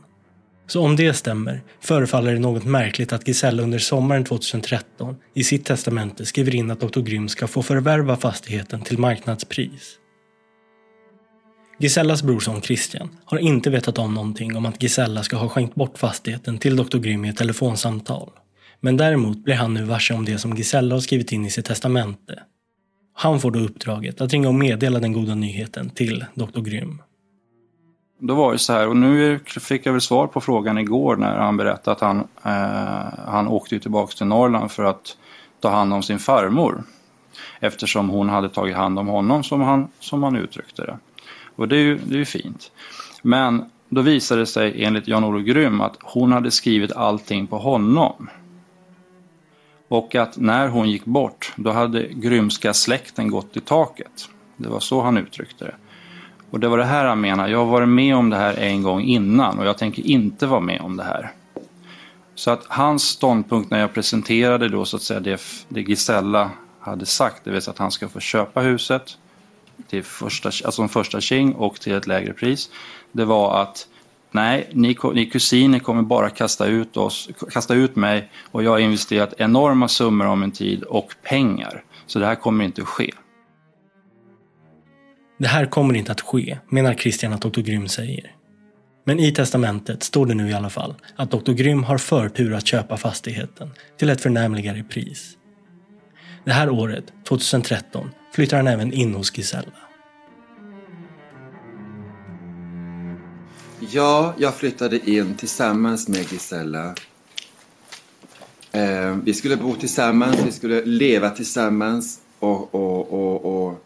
Så 0.68 0.82
om 0.82 0.96
det 0.96 1.14
stämmer 1.14 1.62
förefaller 1.82 2.34
det 2.34 2.40
något 2.40 2.66
märkligt 2.66 3.14
att 3.14 3.28
Gisella 3.28 3.64
under 3.64 3.80
sommaren 3.80 4.24
2013 4.24 5.16
i 5.34 5.44
sitt 5.44 5.66
testamente 5.66 6.26
skriver 6.26 6.56
in 6.56 6.72
att 6.72 6.80
Dr. 6.80 7.02
Grym 7.02 7.30
ska 7.30 7.48
få 7.48 7.64
förvärva 7.64 8.18
fastigheten 8.18 8.82
till 8.82 8.98
marknadspris. 8.98 10.00
Gisellas 11.82 12.24
brorson 12.24 12.62
Christian 12.62 13.10
har 13.26 13.38
inte 13.38 13.70
vetat 13.70 13.98
om 13.98 14.14
någonting 14.14 14.56
om 14.56 14.66
att 14.66 14.84
Gisella 14.84 15.24
ska 15.24 15.38
ha 15.38 15.50
skänkt 15.50 15.76
bort 15.76 15.98
fastigheten 15.98 16.58
till 16.58 16.76
Dr. 16.76 16.98
Grym 16.98 17.26
i 17.26 17.30
ett 17.30 17.38
telefonsamtal. 17.38 18.30
Men 18.80 18.98
däremot 18.98 19.38
blir 19.44 19.56
han 19.56 19.74
nu 19.74 19.84
varse 19.84 20.14
om 20.14 20.26
det 20.26 20.38
som 20.38 20.56
Gisella 20.56 20.96
har 20.96 21.00
skrivit 21.00 21.32
in 21.32 21.46
i 21.46 21.50
sitt 21.50 21.66
testamente. 21.66 22.44
Han 23.14 23.40
får 23.40 23.52
då 23.52 23.60
uppdraget 23.60 24.22
att 24.22 24.34
ringa 24.34 24.48
och 24.48 24.56
meddela 24.56 25.00
den 25.00 25.14
goda 25.14 25.36
nyheten 25.36 25.90
till 25.90 26.26
Dr. 26.34 26.62
Grym. 26.62 27.02
Då 28.20 28.36
var 28.36 28.52
det 28.52 28.60
så 28.60 28.74
här, 28.74 28.88
och 28.88 28.98
nu 28.98 29.40
fick 29.46 29.86
jag 29.86 29.92
väl 29.92 30.02
svar 30.02 30.28
på 30.28 30.42
frågan 30.42 30.78
igår 30.78 31.16
när 31.16 31.38
han 31.38 31.58
berättade 31.58 31.92
att 31.92 32.02
han, 32.02 32.18
eh, 32.44 33.20
han 33.28 33.48
åkte 33.48 33.80
tillbaka 33.80 34.12
till 34.18 34.28
Norrland 34.28 34.72
för 34.72 34.84
att 34.84 35.18
ta 35.60 35.70
hand 35.70 35.94
om 35.94 36.04
sin 36.04 36.20
farmor. 36.20 36.84
Eftersom 37.60 38.10
hon 38.10 38.30
hade 38.30 38.50
tagit 38.50 38.76
hand 38.76 39.00
om 39.00 39.08
honom 39.08 39.44
som 39.44 39.62
han, 39.62 39.88
som 40.00 40.24
han 40.24 40.36
uttryckte 40.36 40.82
det. 40.82 40.98
Och 41.60 41.68
det 41.68 41.76
är 41.76 41.82
ju, 41.82 41.98
det 41.98 42.16
är 42.16 42.20
ju 42.20 42.26
fint. 42.26 42.72
Men 43.22 43.66
då 43.90 44.02
visade 44.02 44.42
det 44.42 44.46
sig 44.46 44.84
enligt 44.84 45.08
Jan-Olof 45.08 45.46
Grym 45.46 45.82
att 45.82 45.98
hon 46.02 46.32
hade 46.32 46.52
skrivit 46.52 46.92
allting 46.92 47.48
på 47.48 47.58
honom. 47.58 48.30
Och 49.88 50.16
att 50.16 50.38
när 50.38 50.68
hon 50.68 50.90
gick 50.90 51.06
bort, 51.06 51.54
då 51.56 51.72
hade 51.72 52.08
grymska 52.08 52.74
släkten 52.74 53.30
gått 53.30 53.58
i 53.58 53.60
taket. 53.60 54.30
Det 54.58 54.70
var 54.70 54.80
så 54.80 55.02
han 55.02 55.18
uttryckte 55.18 55.66
det. 55.66 55.76
Och 56.52 56.60
det 56.60 56.68
var 56.68 56.78
det 56.78 56.86
här 56.86 57.06
han 57.06 57.22
menar, 57.22 57.48
jag 57.48 57.58
har 57.58 57.72
varit 57.72 57.90
med 57.90 58.16
om 58.16 58.30
det 58.30 58.38
här 58.38 58.54
en 58.54 58.84
gång 58.84 59.02
innan 59.02 59.60
och 59.60 59.66
jag 59.66 59.78
tänker 59.78 60.08
inte 60.08 60.48
vara 60.48 60.60
med 60.60 60.82
om 60.82 60.98
det 60.98 61.04
här. 61.04 61.32
Så 62.36 62.52
att 62.52 62.66
hans 62.68 63.04
ståndpunkt 63.04 63.72
när 63.72 63.80
jag 63.80 63.94
presenterade 63.94 64.70
då 64.70 64.86
så 64.86 64.96
att 64.96 65.04
säga 65.04 65.20
det, 65.20 65.42
det 65.70 65.82
Gisella 65.82 66.52
hade 66.80 67.06
sagt, 67.06 67.44
det 67.44 67.52
vill 67.52 67.62
säga 67.62 67.72
att 67.72 67.80
han 67.80 67.92
ska 67.92 68.10
få 68.10 68.20
köpa 68.20 68.62
huset 68.62 69.18
till 69.88 70.04
första, 70.04 70.52
alltså 70.66 70.82
en 70.82 70.90
första 70.90 71.22
king 71.22 71.54
och 71.54 71.80
till 71.80 71.94
ett 71.94 72.08
lägre 72.08 72.34
pris. 72.34 72.70
Det 73.12 73.26
var 73.26 73.62
att 73.62 73.88
Nej, 74.32 74.70
ni, 74.74 74.98
ni 75.14 75.26
kusiner 75.26 75.80
kommer 75.80 76.02
bara 76.02 76.30
kasta 76.30 76.66
ut, 76.66 76.98
oss, 76.98 77.30
kasta 77.52 77.74
ut 77.74 77.96
mig 77.96 78.32
och 78.52 78.64
jag 78.64 78.72
har 78.72 78.80
investerat 78.80 79.34
enorma 79.38 79.88
summor 79.88 80.26
av 80.28 80.38
min 80.38 80.52
tid 80.52 80.84
och 80.84 81.16
pengar. 81.24 81.84
Så 82.06 82.20
det 82.20 82.26
här 82.26 82.36
kommer 82.36 82.66
inte 82.66 82.82
att 82.82 82.88
ske. 82.88 83.12
Det 85.38 85.48
här 85.48 85.66
kommer 85.66 85.94
inte 85.94 86.12
att 86.12 86.22
ske, 86.22 86.58
menar 86.70 86.94
Christian 86.94 87.34
att 87.34 87.42
Dr. 87.42 87.62
Grym 87.62 87.88
säger. 87.88 88.36
Men 89.06 89.20
i 89.20 89.32
testamentet 89.32 90.04
står 90.04 90.26
det 90.26 90.34
nu 90.34 90.50
i 90.50 90.54
alla 90.54 90.70
fall 90.70 90.96
att 91.16 91.32
Dr. 91.32 91.52
Grym 91.52 91.84
har 91.84 91.98
förtur 91.98 92.54
att 92.54 92.68
köpa 92.68 92.98
fastigheten 92.98 93.70
till 93.98 94.10
ett 94.10 94.22
förnämligare 94.22 94.84
pris. 94.84 95.38
Det 96.50 96.54
här 96.54 96.70
året, 96.70 97.04
2013, 97.28 98.10
flyttar 98.32 98.58
han 98.58 98.68
även 98.68 98.94
in 98.94 99.14
hos 99.14 99.38
Gisella. 99.38 99.72
Ja, 103.92 104.34
jag 104.38 104.56
flyttade 104.56 105.10
in 105.10 105.36
tillsammans 105.36 106.08
med 106.08 106.32
Gisella. 106.32 106.96
Eh, 108.72 109.18
vi 109.24 109.34
skulle 109.34 109.58
bo 109.58 109.76
tillsammans, 109.76 110.38
vi 110.46 110.52
skulle 110.52 110.86
leva 110.86 111.30
tillsammans 111.30 112.20
och, 112.40 112.76
och, 112.76 113.14
och, 113.14 113.68
och 113.68 113.86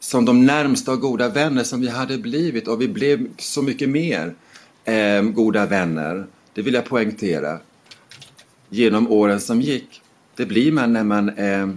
som 0.00 0.24
de 0.24 0.46
närmsta 0.46 0.92
och 0.92 1.00
goda 1.00 1.28
vänner 1.28 1.64
som 1.64 1.80
vi 1.80 1.88
hade 1.88 2.18
blivit 2.18 2.68
och 2.68 2.80
vi 2.80 2.88
blev 2.88 3.26
så 3.38 3.62
mycket 3.62 3.88
mer 3.88 4.34
eh, 4.84 5.22
goda 5.22 5.66
vänner. 5.66 6.26
Det 6.54 6.62
vill 6.62 6.74
jag 6.74 6.84
poängtera. 6.84 7.58
Genom 8.68 9.10
åren 9.10 9.40
som 9.40 9.60
gick. 9.60 10.02
Det 10.34 10.46
blir 10.46 10.72
man 10.72 10.92
när 10.92 11.04
man 11.04 11.28
eh, 11.28 11.68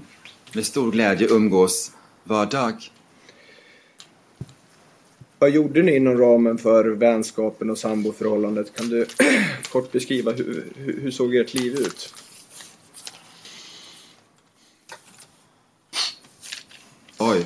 med 0.53 0.65
stor 0.65 0.91
glädje 0.91 1.27
umgås 1.27 1.91
var 2.23 2.45
dag. 2.45 2.91
Vad 5.39 5.49
gjorde 5.49 5.83
ni 5.83 5.95
inom 5.95 6.17
ramen 6.17 6.57
för 6.57 6.85
vänskapen 6.85 7.69
och 7.69 7.77
samboförhållandet? 7.77 8.75
Kan 8.75 8.89
du 8.89 9.05
kort 9.71 9.91
beskriva 9.91 10.31
hur, 10.31 10.73
hur, 10.75 11.11
såg 11.11 11.35
ert 11.35 11.53
liv 11.53 11.73
ut? 11.73 12.13
Oj. 17.19 17.45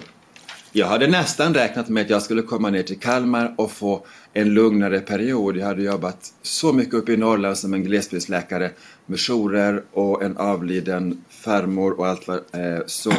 Jag 0.71 0.87
hade 0.87 1.07
nästan 1.07 1.53
räknat 1.53 1.89
med 1.89 2.03
att 2.03 2.09
jag 2.09 2.21
skulle 2.21 2.41
komma 2.41 2.69
ner 2.69 2.83
till 2.83 2.99
Kalmar 2.99 3.55
och 3.57 3.71
få 3.71 4.05
en 4.37 4.53
lugnare 4.53 4.99
period. 4.99 5.57
Jag 5.57 5.65
hade 5.65 5.83
jobbat 5.83 6.33
så 6.41 6.73
mycket 6.73 6.93
uppe 6.93 7.13
i 7.13 7.17
Norrland 7.17 7.57
som 7.57 7.73
en 7.73 7.83
glesbygdsläkare 7.83 8.71
med 9.05 9.19
jourer 9.19 9.83
och 9.91 10.23
en 10.23 10.37
avliden 10.37 11.23
farmor 11.29 11.99
och 11.99 12.07
allt 12.07 12.27
vad 12.27 12.37
eh, 12.37 12.81
så 12.85 13.13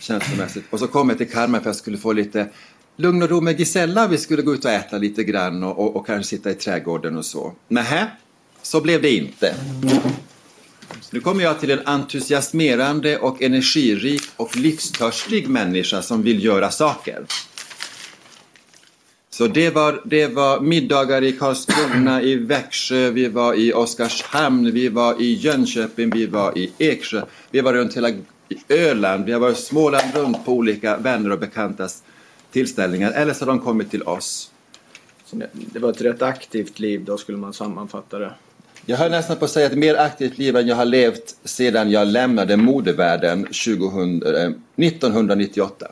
känslomässigt. 0.00 0.64
Och 0.70 0.78
så 0.78 0.86
kom 0.86 1.08
jag 1.08 1.18
till 1.18 1.30
Kalmar 1.30 1.58
för 1.58 1.60
att 1.60 1.66
jag 1.66 1.76
skulle 1.76 1.98
få 1.98 2.12
lite 2.12 2.48
lugn 2.96 3.22
och 3.22 3.28
ro 3.30 3.40
med 3.40 3.58
Gisella. 3.58 4.08
Vi 4.08 4.18
skulle 4.18 4.42
gå 4.42 4.54
ut 4.54 4.64
och 4.64 4.70
äta 4.70 4.98
lite 4.98 5.24
grann 5.24 5.62
och, 5.62 5.78
och, 5.78 5.96
och 5.96 6.06
kanske 6.06 6.36
sitta 6.36 6.50
i 6.50 6.54
trädgården 6.54 7.16
och 7.16 7.24
så. 7.24 7.52
Nähä, 7.68 8.06
så 8.62 8.80
blev 8.80 9.02
det 9.02 9.16
inte. 9.16 9.54
Nu 11.10 11.20
kommer 11.20 11.44
jag 11.44 11.60
till 11.60 11.70
en 11.70 11.86
entusiasmerande 11.86 13.18
och 13.18 13.42
energirik 13.42 14.22
och 14.36 14.56
livstörstig 14.56 15.48
människa 15.48 16.02
som 16.02 16.22
vill 16.22 16.44
göra 16.44 16.70
saker. 16.70 17.26
Så 19.34 19.46
det 19.46 19.70
var, 19.70 20.00
det 20.04 20.26
var 20.26 20.60
middagar 20.60 21.22
i 21.24 21.32
Karlskrona, 21.32 22.22
i 22.22 22.36
Växjö, 22.36 23.10
vi 23.10 23.28
var 23.28 23.54
i 23.54 23.72
Oskarshamn, 23.72 24.70
vi 24.72 24.88
var 24.88 25.22
i 25.22 25.32
Jönköping, 25.32 26.10
vi 26.10 26.26
var 26.26 26.58
i 26.58 26.72
Eksjö, 26.78 27.22
vi 27.50 27.60
var 27.60 27.72
runt 27.72 27.96
hela 27.96 28.10
Öland, 28.68 29.24
vi 29.24 29.32
har 29.32 29.40
varit 29.40 29.58
Småland 29.58 30.14
runt 30.14 30.44
på 30.44 30.52
olika 30.52 30.96
vänner 30.96 31.32
och 31.32 31.38
bekantas 31.38 32.02
tillställningar, 32.50 33.12
eller 33.12 33.34
så 33.34 33.44
har 33.44 33.52
de 33.52 33.60
kommit 33.60 33.90
till 33.90 34.02
oss. 34.02 34.50
Det 35.52 35.78
var 35.78 35.90
ett 35.90 36.00
rätt 36.00 36.22
aktivt 36.22 36.78
liv, 36.78 37.04
då 37.04 37.18
skulle 37.18 37.38
man 37.38 37.52
sammanfatta 37.52 38.18
det. 38.18 38.32
Jag 38.86 38.96
har 38.96 39.10
nästan 39.10 39.36
på 39.36 39.44
att 39.44 39.50
säga 39.50 39.66
ett 39.66 39.78
mer 39.78 39.94
aktivt 39.94 40.38
liv 40.38 40.56
än 40.56 40.66
jag 40.66 40.76
har 40.76 40.84
levt 40.84 41.36
sedan 41.44 41.90
jag 41.90 42.08
lämnade 42.08 42.56
modevärlden 42.56 43.44
2000, 43.44 44.22
eh, 44.22 44.50
1998. 44.76 45.86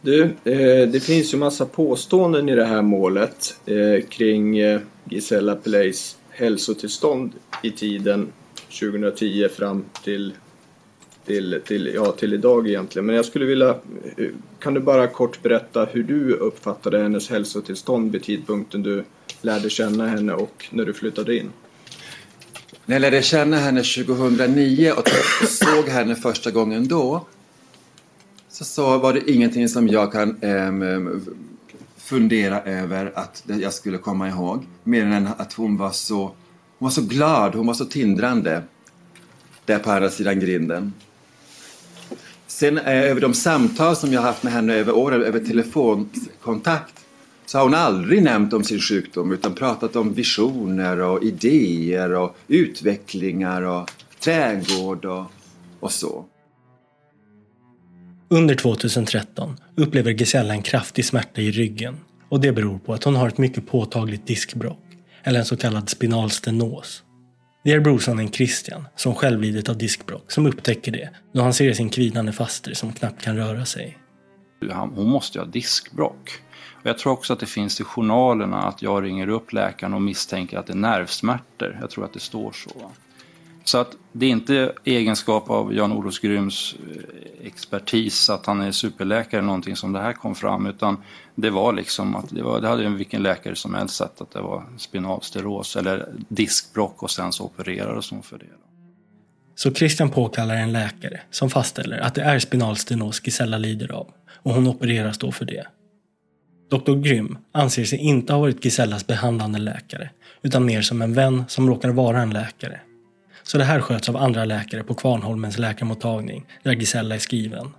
Du, 0.00 0.22
eh, 0.22 0.88
det 0.88 1.02
finns 1.02 1.34
ju 1.34 1.38
massa 1.38 1.66
påståenden 1.66 2.48
i 2.48 2.54
det 2.54 2.64
här 2.64 2.82
målet 2.82 3.60
eh, 3.66 4.08
kring 4.08 4.58
eh, 4.58 4.80
Gisella 5.04 5.56
Peleis 5.56 6.16
hälsotillstånd 6.30 7.32
i 7.62 7.70
tiden 7.70 8.28
2010 8.80 9.48
fram 9.48 9.84
till, 10.04 10.32
till, 11.26 11.60
till, 11.66 11.90
ja, 11.94 12.12
till 12.12 12.34
idag 12.34 12.68
egentligen. 12.68 13.06
Men 13.06 13.16
jag 13.16 13.24
skulle 13.24 13.44
vilja, 13.44 13.68
eh, 14.16 14.26
kan 14.58 14.74
du 14.74 14.80
bara 14.80 15.06
kort 15.06 15.42
berätta 15.42 15.84
hur 15.84 16.02
du 16.02 16.32
uppfattade 16.32 16.98
hennes 16.98 17.30
hälsotillstånd 17.30 18.12
vid 18.12 18.22
tidpunkten 18.22 18.82
du 18.82 19.04
lärde 19.42 19.70
känna 19.70 20.06
henne 20.06 20.32
och 20.32 20.68
när 20.70 20.84
du 20.84 20.92
flyttade 20.92 21.36
in? 21.36 21.50
När 22.86 22.94
jag 22.94 23.00
lärde 23.00 23.22
känna 23.22 23.56
henne 23.56 23.82
2009 23.82 24.92
och 24.92 25.08
såg 25.48 25.88
henne 25.88 26.16
första 26.16 26.50
gången 26.50 26.88
då 26.88 27.26
så, 28.58 28.64
så 28.64 28.98
var 28.98 29.12
det 29.12 29.30
ingenting 29.30 29.68
som 29.68 29.88
jag 29.88 30.12
kan 30.12 30.42
ähm, 30.42 31.26
fundera 31.96 32.62
över 32.62 33.12
att 33.14 33.42
jag 33.46 33.72
skulle 33.72 33.98
komma 33.98 34.28
ihåg. 34.28 34.66
Mer 34.84 35.04
än 35.04 35.26
att 35.26 35.52
hon 35.52 35.76
var 35.76 35.90
så, 35.90 36.20
hon 36.78 36.86
var 36.86 36.90
så 36.90 37.02
glad, 37.02 37.54
hon 37.54 37.66
var 37.66 37.74
så 37.74 37.84
tindrande 37.84 38.62
där 39.64 39.78
på 39.78 39.90
andra 39.90 40.10
sidan 40.10 40.40
grinden. 40.40 40.92
Sen 42.46 42.78
eh, 42.78 43.10
över 43.10 43.20
de 43.20 43.34
samtal 43.34 43.96
som 43.96 44.12
jag 44.12 44.22
haft 44.22 44.42
med 44.42 44.52
henne 44.52 44.74
över 44.74 44.96
åren, 44.96 45.22
över 45.22 45.40
telefonkontakt, 45.40 46.94
så 47.46 47.58
har 47.58 47.64
hon 47.64 47.74
aldrig 47.74 48.22
nämnt 48.22 48.52
om 48.52 48.64
sin 48.64 48.80
sjukdom 48.80 49.32
utan 49.32 49.54
pratat 49.54 49.96
om 49.96 50.14
visioner 50.14 51.00
och 51.00 51.22
idéer 51.22 52.14
och 52.14 52.36
utvecklingar 52.48 53.62
och 53.62 53.90
trädgård 54.20 55.04
och, 55.04 55.24
och 55.80 55.92
så. 55.92 56.24
Under 58.30 58.54
2013 58.54 59.56
upplever 59.76 60.10
Gisella 60.10 60.54
en 60.54 60.62
kraftig 60.62 61.04
smärta 61.04 61.40
i 61.40 61.50
ryggen 61.50 61.96
och 62.28 62.40
det 62.40 62.52
beror 62.52 62.78
på 62.78 62.94
att 62.94 63.04
hon 63.04 63.16
har 63.16 63.28
ett 63.28 63.38
mycket 63.38 63.66
påtagligt 63.66 64.26
diskbråck, 64.26 64.84
eller 65.22 65.38
en 65.38 65.44
så 65.44 65.56
kallad 65.56 65.88
spinal 65.88 66.30
stenos. 66.30 67.02
Det 67.64 67.72
är 67.72 67.80
brorsonen 67.80 68.32
Christian, 68.32 68.84
som 68.96 69.14
själv 69.14 69.40
lidit 69.40 69.68
av 69.68 69.78
diskbråck, 69.78 70.30
som 70.32 70.46
upptäcker 70.46 70.92
det 70.92 71.10
då 71.32 71.42
han 71.42 71.54
ser 71.54 71.72
sin 71.72 71.90
kvidande 71.90 72.32
faster 72.32 72.74
som 72.74 72.92
knappt 72.92 73.22
kan 73.22 73.36
röra 73.36 73.64
sig. 73.64 73.98
Hon 74.94 75.08
måste 75.08 75.38
ju 75.38 75.44
ha 75.44 75.50
diskbråck. 75.50 76.30
Och 76.72 76.86
jag 76.86 76.98
tror 76.98 77.12
också 77.12 77.32
att 77.32 77.40
det 77.40 77.46
finns 77.46 77.80
i 77.80 77.84
journalerna 77.84 78.62
att 78.62 78.82
jag 78.82 79.04
ringer 79.04 79.28
upp 79.28 79.52
läkaren 79.52 79.94
och 79.94 80.02
misstänker 80.02 80.58
att 80.58 80.66
det 80.66 80.72
är 80.72 80.76
nervsmärtor. 80.76 81.78
Jag 81.80 81.90
tror 81.90 82.04
att 82.04 82.12
det 82.12 82.20
står 82.20 82.52
så. 82.52 82.90
Så 83.68 83.78
att 83.78 83.96
det 84.12 84.26
är 84.26 84.30
inte 84.30 84.72
egenskap 84.84 85.50
av 85.50 85.74
Jan-Olof 85.74 86.20
Gryms 86.20 86.76
eh, 86.96 87.46
expertis 87.46 88.30
att 88.30 88.46
han 88.46 88.60
är 88.60 88.72
superläkare 88.72 89.38
eller 89.38 89.46
någonting 89.46 89.76
som 89.76 89.92
det 89.92 90.00
här 90.00 90.12
kom 90.12 90.34
fram 90.34 90.66
utan 90.66 90.96
det 91.34 91.50
var 91.50 91.72
liksom 91.72 92.16
att 92.16 92.28
det, 92.30 92.42
var, 92.42 92.60
det 92.60 92.68
hade 92.68 92.88
vilken 92.88 93.22
läkare 93.22 93.56
som 93.56 93.74
helst 93.74 93.94
sett 93.94 94.20
att 94.20 94.30
det 94.30 94.40
var 94.40 94.64
spinalsteros 94.78 95.76
eller 95.76 96.08
diskbråck 96.28 97.02
och 97.02 97.10
sen 97.10 97.32
så 97.32 97.44
opererades 97.44 98.10
hon 98.10 98.22
för 98.22 98.38
det. 98.38 98.44
Så 99.54 99.74
Christian 99.74 100.10
påkallar 100.10 100.54
en 100.54 100.72
läkare 100.72 101.20
som 101.30 101.50
fastställer 101.50 101.98
att 101.98 102.14
det 102.14 102.22
är 102.22 102.38
spinalstenos 102.38 103.20
Gisella 103.24 103.58
lider 103.58 103.92
av 103.92 104.10
och 104.42 104.54
hon 104.54 104.66
opereras 104.66 105.18
då 105.18 105.32
för 105.32 105.44
det. 105.44 105.66
Dr. 106.70 106.94
Grym 106.94 107.38
anser 107.52 107.84
sig 107.84 107.98
inte 107.98 108.32
ha 108.32 108.40
varit 108.40 108.64
Gisellas 108.64 109.06
behandlande 109.06 109.58
läkare 109.58 110.10
utan 110.42 110.64
mer 110.64 110.82
som 110.82 111.02
en 111.02 111.14
vän 111.14 111.44
som 111.48 111.68
råkar 111.68 111.90
vara 111.90 112.22
en 112.22 112.30
läkare. 112.30 112.80
Så 113.48 113.58
det 113.58 113.64
här 113.64 113.80
sköts 113.80 114.08
av 114.08 114.16
andra 114.16 114.44
läkare 114.44 114.84
på 114.84 114.94
Kvarnholmens 114.94 115.58
läkarmottagning 115.58 116.46
där 116.62 116.72
Gisella 116.72 117.14
är 117.14 117.18
skriven. 117.18 117.70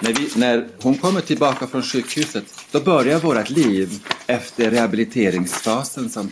När, 0.00 0.12
vi, 0.12 0.40
när 0.40 0.68
hon 0.82 0.94
kommer 0.94 1.20
tillbaka 1.20 1.66
från 1.66 1.82
sjukhuset 1.82 2.44
då 2.70 2.80
börjar 2.80 3.18
vårt 3.18 3.50
liv 3.50 3.90
efter 4.26 4.70
rehabiliteringsfasen 4.70 6.10
som 6.10 6.30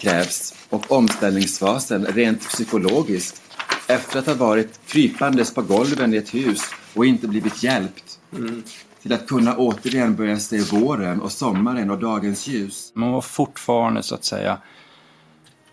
krävs 0.00 0.54
och 0.68 0.92
omställningsfasen 0.92 2.06
rent 2.06 2.48
psykologiskt 2.48 3.42
efter 3.88 4.18
att 4.18 4.26
ha 4.26 4.34
varit 4.34 4.80
krypandes 4.86 5.54
på 5.54 5.62
golven 5.62 6.14
i 6.14 6.16
ett 6.16 6.34
hus 6.34 6.60
och 6.94 7.06
inte 7.06 7.28
blivit 7.28 7.62
hjälpt 7.62 8.18
mm. 8.32 8.62
till 9.02 9.12
att 9.12 9.26
kunna 9.26 9.56
återigen 9.56 10.16
börja 10.16 10.38
se 10.38 10.58
våren 10.58 11.20
och 11.20 11.32
sommaren 11.32 11.90
och 11.90 11.98
dagens 11.98 12.46
ljus. 12.46 12.92
Man 12.94 13.12
var 13.12 13.20
fortfarande 13.20 14.02
så 14.02 14.14
att 14.14 14.24
säga 14.24 14.58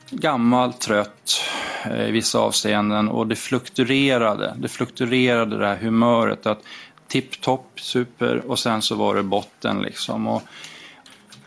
gammal, 0.09 0.73
trött 0.73 1.41
eh, 1.85 2.07
i 2.07 2.11
vissa 2.11 2.39
avseenden 2.39 3.07
och 3.07 3.27
det 3.27 3.35
fluktuerade. 3.35 4.55
Det 4.57 4.67
fluktuerade 4.67 5.57
det 5.57 5.67
här 5.67 5.77
humöret 5.77 6.45
att 6.45 6.59
tipptopp, 7.07 7.79
super 7.79 8.51
och 8.51 8.59
sen 8.59 8.81
så 8.81 8.95
var 8.95 9.15
det 9.15 9.23
botten 9.23 9.81
liksom. 9.81 10.27
Och, 10.27 10.41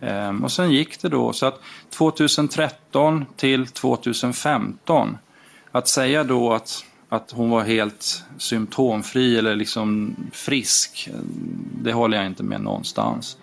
ehm, 0.00 0.44
och 0.44 0.52
sen 0.52 0.70
gick 0.70 1.02
det 1.02 1.08
då 1.08 1.32
så 1.32 1.46
att 1.46 1.60
2013 1.90 3.26
till 3.36 3.66
2015 3.66 5.18
att 5.72 5.88
säga 5.88 6.24
då 6.24 6.52
att, 6.52 6.84
att 7.08 7.30
hon 7.30 7.50
var 7.50 7.64
helt 7.64 8.24
symptomfri 8.38 9.38
eller 9.38 9.56
liksom 9.56 10.16
frisk, 10.32 11.08
det 11.82 11.92
håller 11.92 12.16
jag 12.16 12.26
inte 12.26 12.42
med 12.42 12.60
någonstans. 12.60 13.36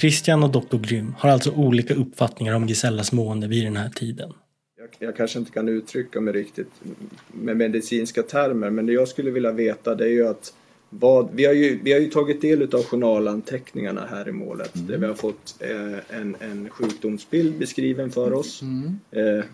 Christian 0.00 0.42
och 0.42 0.50
Dr. 0.50 0.78
Grym 0.78 1.14
har 1.18 1.30
alltså 1.30 1.50
olika 1.50 1.94
uppfattningar 1.94 2.54
om 2.54 2.66
Gisellas 2.66 3.12
mående 3.12 3.48
vid 3.48 3.64
den 3.64 3.76
här 3.76 3.88
tiden. 3.88 4.32
Jag, 4.78 5.08
jag, 5.08 5.16
kanske 5.16 5.38
inte 5.38 5.50
kan 5.50 5.68
uttrycka 5.68 6.20
mig 6.20 6.34
riktigt 6.34 6.70
med 7.32 7.56
medicinska 7.56 8.22
termer 8.22 8.70
men 8.70 8.86
det 8.86 8.92
jag 8.92 9.08
skulle 9.08 9.30
vilja 9.30 9.52
veta 9.52 9.94
det 9.94 10.04
är 10.04 10.08
ju 10.08 10.26
att 10.26 10.54
vad, 10.90 11.28
vi, 11.32 11.44
har 11.44 11.52
ju, 11.52 11.80
vi 11.82 11.92
har 11.92 12.00
ju 12.00 12.10
tagit 12.10 12.40
del 12.40 12.62
av 12.62 12.84
journalanteckningarna 12.84 14.06
här 14.10 14.28
i 14.28 14.32
målet 14.32 14.76
mm. 14.76 14.86
där 14.86 14.98
vi 14.98 15.06
har 15.06 15.14
fått 15.14 15.56
eh, 15.60 16.18
en, 16.20 16.36
en 16.40 16.68
sjukdomsbild 16.68 17.58
beskriven 17.58 18.10
för 18.10 18.32
oss. 18.32 18.62
Mm. 18.62 18.98
Eh, 19.10 19.44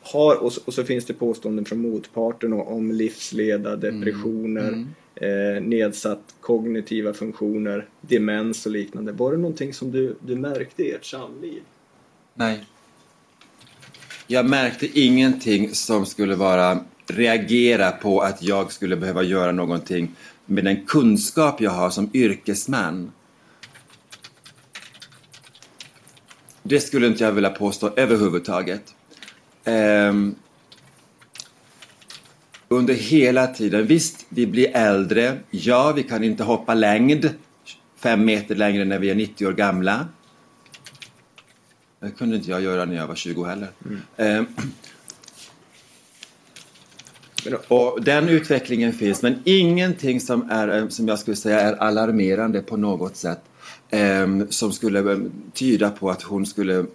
har, 0.00 0.36
och, 0.36 0.52
så, 0.52 0.60
och 0.64 0.74
så 0.74 0.84
finns 0.84 1.04
det 1.04 1.14
påståenden 1.14 1.64
från 1.64 1.80
motparten 1.80 2.52
om 2.52 2.92
livsleda, 2.92 3.76
depressioner. 3.76 4.68
Mm 4.68 4.88
eh, 5.20 5.62
nedsatt 5.62 6.34
kognitiva 6.40 7.12
funktioner, 7.12 7.88
demens 8.00 8.66
och 8.66 8.72
liknande. 8.72 9.12
Var 9.12 9.32
det 9.32 9.38
någonting 9.38 9.74
som 9.74 9.92
du, 9.92 10.16
du 10.20 10.36
märkte 10.36 10.82
i 10.82 10.90
ert 10.90 11.04
samliv? 11.04 11.62
Nej. 12.34 12.64
Jag 14.26 14.46
märkte 14.46 15.00
ingenting 15.00 15.74
som 15.74 16.06
skulle 16.06 16.34
vara 16.34 16.78
reagera 17.06 17.90
på 17.90 18.20
att 18.20 18.42
jag 18.42 18.72
skulle 18.72 18.96
behöva 18.96 19.22
göra 19.22 19.52
någonting 19.52 20.16
med 20.46 20.64
den 20.64 20.86
kunskap 20.86 21.60
jag 21.60 21.70
har 21.70 21.90
som 21.90 22.10
yrkesman. 22.14 23.12
Det 26.62 26.80
skulle 26.80 27.06
inte 27.06 27.24
jag 27.24 27.32
vilja 27.32 27.50
påstå 27.50 27.90
överhuvudtaget. 27.96 28.94
Um, 29.64 30.34
under 32.68 32.94
hela 32.94 33.46
tiden, 33.46 33.86
visst, 33.86 34.26
vi 34.28 34.46
blir 34.46 34.76
äldre. 34.76 35.38
Ja, 35.50 35.92
vi 35.96 36.02
kan 36.02 36.24
inte 36.24 36.44
hoppa 36.44 36.74
längd 36.74 37.30
fem 37.96 38.24
meter 38.24 38.54
längre 38.54 38.84
när 38.84 38.98
vi 38.98 39.10
är 39.10 39.14
90 39.14 39.46
år 39.46 39.52
gamla. 39.52 40.08
Det 42.00 42.10
kunde 42.10 42.36
inte 42.36 42.50
jag 42.50 42.62
göra 42.62 42.84
när 42.84 42.96
jag 42.96 43.06
var 43.06 43.14
20 43.14 43.44
heller. 43.44 43.68
Mm. 44.18 44.46
Um, 44.46 44.72
och 47.68 48.02
den 48.02 48.28
utvecklingen 48.28 48.92
finns, 48.92 49.22
men 49.22 49.42
ingenting 49.44 50.20
som, 50.20 50.50
är, 50.50 50.88
som 50.88 51.08
jag 51.08 51.18
skulle 51.18 51.36
säga 51.36 51.60
är 51.60 51.72
alarmerande 51.72 52.62
på 52.62 52.76
något 52.76 53.16
sätt. 53.16 53.40
Um, 53.90 54.46
som 54.50 54.72
skulle 54.72 55.00
um, 55.00 55.32
tyda 55.52 55.90
på 55.90 56.10
att 56.10 56.22
hon 56.22 56.46
skulle 56.46 56.86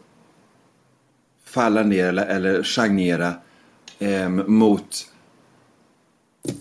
falla 1.45 1.83
ner 1.83 2.05
eller, 2.05 2.25
eller 2.25 2.63
stagnera 2.63 3.33
um, 3.99 4.43
mot 4.47 5.12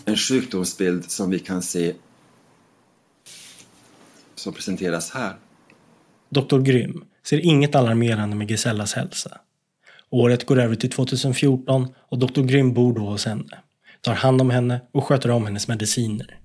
en 0.05 0.17
sjukdomsbild 0.17 1.11
som 1.11 1.29
vi 1.29 1.39
kan 1.39 1.61
se 1.61 1.93
som 4.35 4.53
presenteras 4.53 5.11
här. 5.11 5.35
Dr. 6.29 6.59
Grym 6.59 7.03
ser 7.25 7.45
inget 7.45 7.75
alarmerande 7.75 8.35
med 8.35 8.51
Gisellas 8.51 8.93
hälsa. 8.93 9.39
Året 10.09 10.45
går 10.45 10.59
över 10.59 10.75
till 10.75 10.89
2014 10.89 11.87
och 12.09 12.19
Dr. 12.19 12.41
Grym 12.41 12.73
bor 12.73 12.93
då 12.93 13.01
hos 13.01 13.25
henne 13.25 13.63
tar 14.03 14.13
hand 14.13 14.41
om 14.41 14.49
henne 14.49 14.81
och 14.91 15.03
sköter 15.03 15.31
om 15.31 15.45
hennes 15.45 15.67
mediciner. 15.67 16.39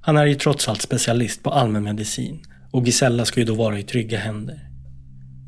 Han 0.00 0.16
är 0.16 0.26
ju 0.26 0.34
trots 0.34 0.68
allt 0.68 0.82
specialist 0.82 1.42
på 1.42 1.50
allmänmedicin 1.50 2.42
och 2.70 2.86
Gisella 2.86 3.24
ska 3.24 3.40
ju 3.40 3.46
då 3.46 3.54
vara 3.54 3.78
i 3.78 3.82
trygga 3.82 4.18
händer. 4.18 4.68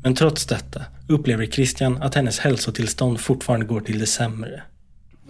Men 0.03 0.15
trots 0.15 0.45
detta 0.45 0.85
upplever 1.09 1.45
Christian 1.45 2.01
att 2.01 2.15
hennes 2.15 2.39
hälsotillstånd 2.39 3.19
fortfarande 3.19 3.65
går 3.65 3.81
till 3.81 3.99
det 3.99 4.07
sämre. 4.07 4.63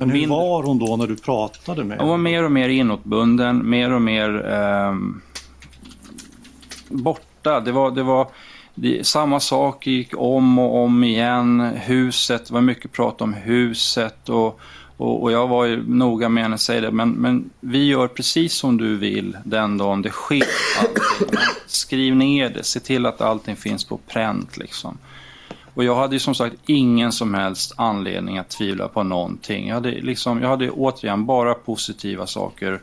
Men 0.05 0.15
hur 0.15 0.27
var 0.27 0.63
hon 0.63 0.79
då 0.79 0.95
när 0.95 1.07
du 1.07 1.15
pratade 1.15 1.83
med 1.83 1.97
henne? 1.97 2.03
Hon 2.03 2.09
var 2.09 2.17
mer 2.17 2.43
och 2.43 2.51
mer 2.51 2.69
inåtbunden, 2.69 3.69
mer 3.69 3.91
och 3.91 4.01
mer 4.01 4.49
eh, 4.51 4.95
borta. 6.89 7.59
Det 7.59 7.71
var, 7.71 7.91
det 7.91 8.03
var 8.03 8.27
det, 8.75 9.07
samma 9.07 9.39
sak 9.39 9.87
gick 9.87 10.13
om 10.17 10.59
och 10.59 10.83
om 10.83 11.03
igen. 11.03 11.71
Huset, 11.75 12.45
det 12.47 12.53
var 12.53 12.61
mycket 12.61 12.91
prat 12.91 13.21
om 13.21 13.33
huset 13.33 14.29
och 14.29 14.59
och, 15.01 15.23
och, 15.23 15.31
jag 15.31 15.47
var 15.47 15.65
ju 15.65 15.83
noga 15.87 16.29
med 16.29 16.43
henne 16.43 16.55
att 16.55 16.61
säga 16.61 16.81
det, 16.81 16.91
men, 16.91 17.09
men 17.11 17.49
vi 17.59 17.85
gör 17.85 18.07
precis 18.07 18.53
som 18.53 18.77
du 18.77 18.97
vill 18.97 19.37
den 19.43 19.77
dagen 19.77 20.01
det 20.01 20.09
sker. 20.09 20.43
Allting. 20.79 21.39
Skriv 21.67 22.15
ner 22.15 22.49
det, 22.49 22.63
se 22.63 22.79
till 22.79 23.05
att 23.05 23.21
allting 23.21 23.55
finns 23.55 23.83
på 23.83 23.97
pränt 23.97 24.57
liksom. 24.57 24.97
Och 25.73 25.83
jag 25.83 25.95
hade 25.95 26.15
ju 26.15 26.19
som 26.19 26.35
sagt 26.35 26.55
ingen 26.65 27.11
som 27.11 27.33
helst 27.33 27.73
anledning 27.77 28.37
att 28.37 28.49
tvivla 28.49 28.87
på 28.87 29.03
någonting. 29.03 29.67
Jag 29.67 29.75
hade, 29.75 29.91
liksom, 29.91 30.41
jag 30.41 30.49
hade 30.49 30.69
återigen 30.69 31.25
bara 31.25 31.53
positiva 31.53 32.27
saker 32.27 32.81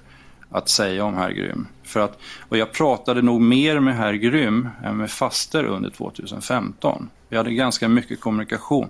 att 0.50 0.68
säga 0.68 1.04
om 1.04 1.14
Herr 1.14 1.30
Grym. 1.30 1.66
För 1.82 2.00
att, 2.00 2.18
och 2.48 2.56
jag 2.56 2.72
pratade 2.72 3.22
nog 3.22 3.40
mer 3.40 3.80
med 3.80 3.96
Herr 3.96 4.12
Grym 4.12 4.68
än 4.84 4.96
med 4.96 5.10
faster 5.10 5.64
under 5.64 5.90
2015. 5.90 7.10
Vi 7.28 7.36
hade 7.36 7.52
ganska 7.52 7.88
mycket 7.88 8.20
kommunikation. 8.20 8.88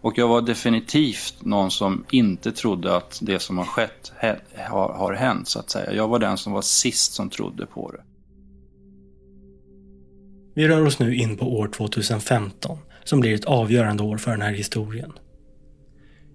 Och 0.00 0.18
jag 0.18 0.28
var 0.28 0.40
definitivt 0.40 1.34
någon 1.40 1.70
som 1.70 2.04
inte 2.10 2.52
trodde 2.52 2.96
att 2.96 3.18
det 3.22 3.38
som 3.38 3.58
har 3.58 3.64
skett 3.64 4.12
har, 4.68 4.92
har 4.92 5.12
hänt, 5.12 5.48
så 5.48 5.58
att 5.58 5.70
säga. 5.70 5.92
Jag 5.92 6.08
var 6.08 6.18
den 6.18 6.38
som 6.38 6.52
var 6.52 6.62
sist 6.62 7.12
som 7.12 7.30
trodde 7.30 7.66
på 7.66 7.90
det. 7.90 8.02
Vi 10.54 10.68
rör 10.68 10.86
oss 10.86 10.98
nu 10.98 11.14
in 11.14 11.36
på 11.36 11.58
år 11.58 11.68
2015, 11.68 12.78
som 13.04 13.20
blir 13.20 13.34
ett 13.34 13.44
avgörande 13.44 14.02
år 14.02 14.18
för 14.18 14.30
den 14.30 14.42
här 14.42 14.52
historien. 14.52 15.12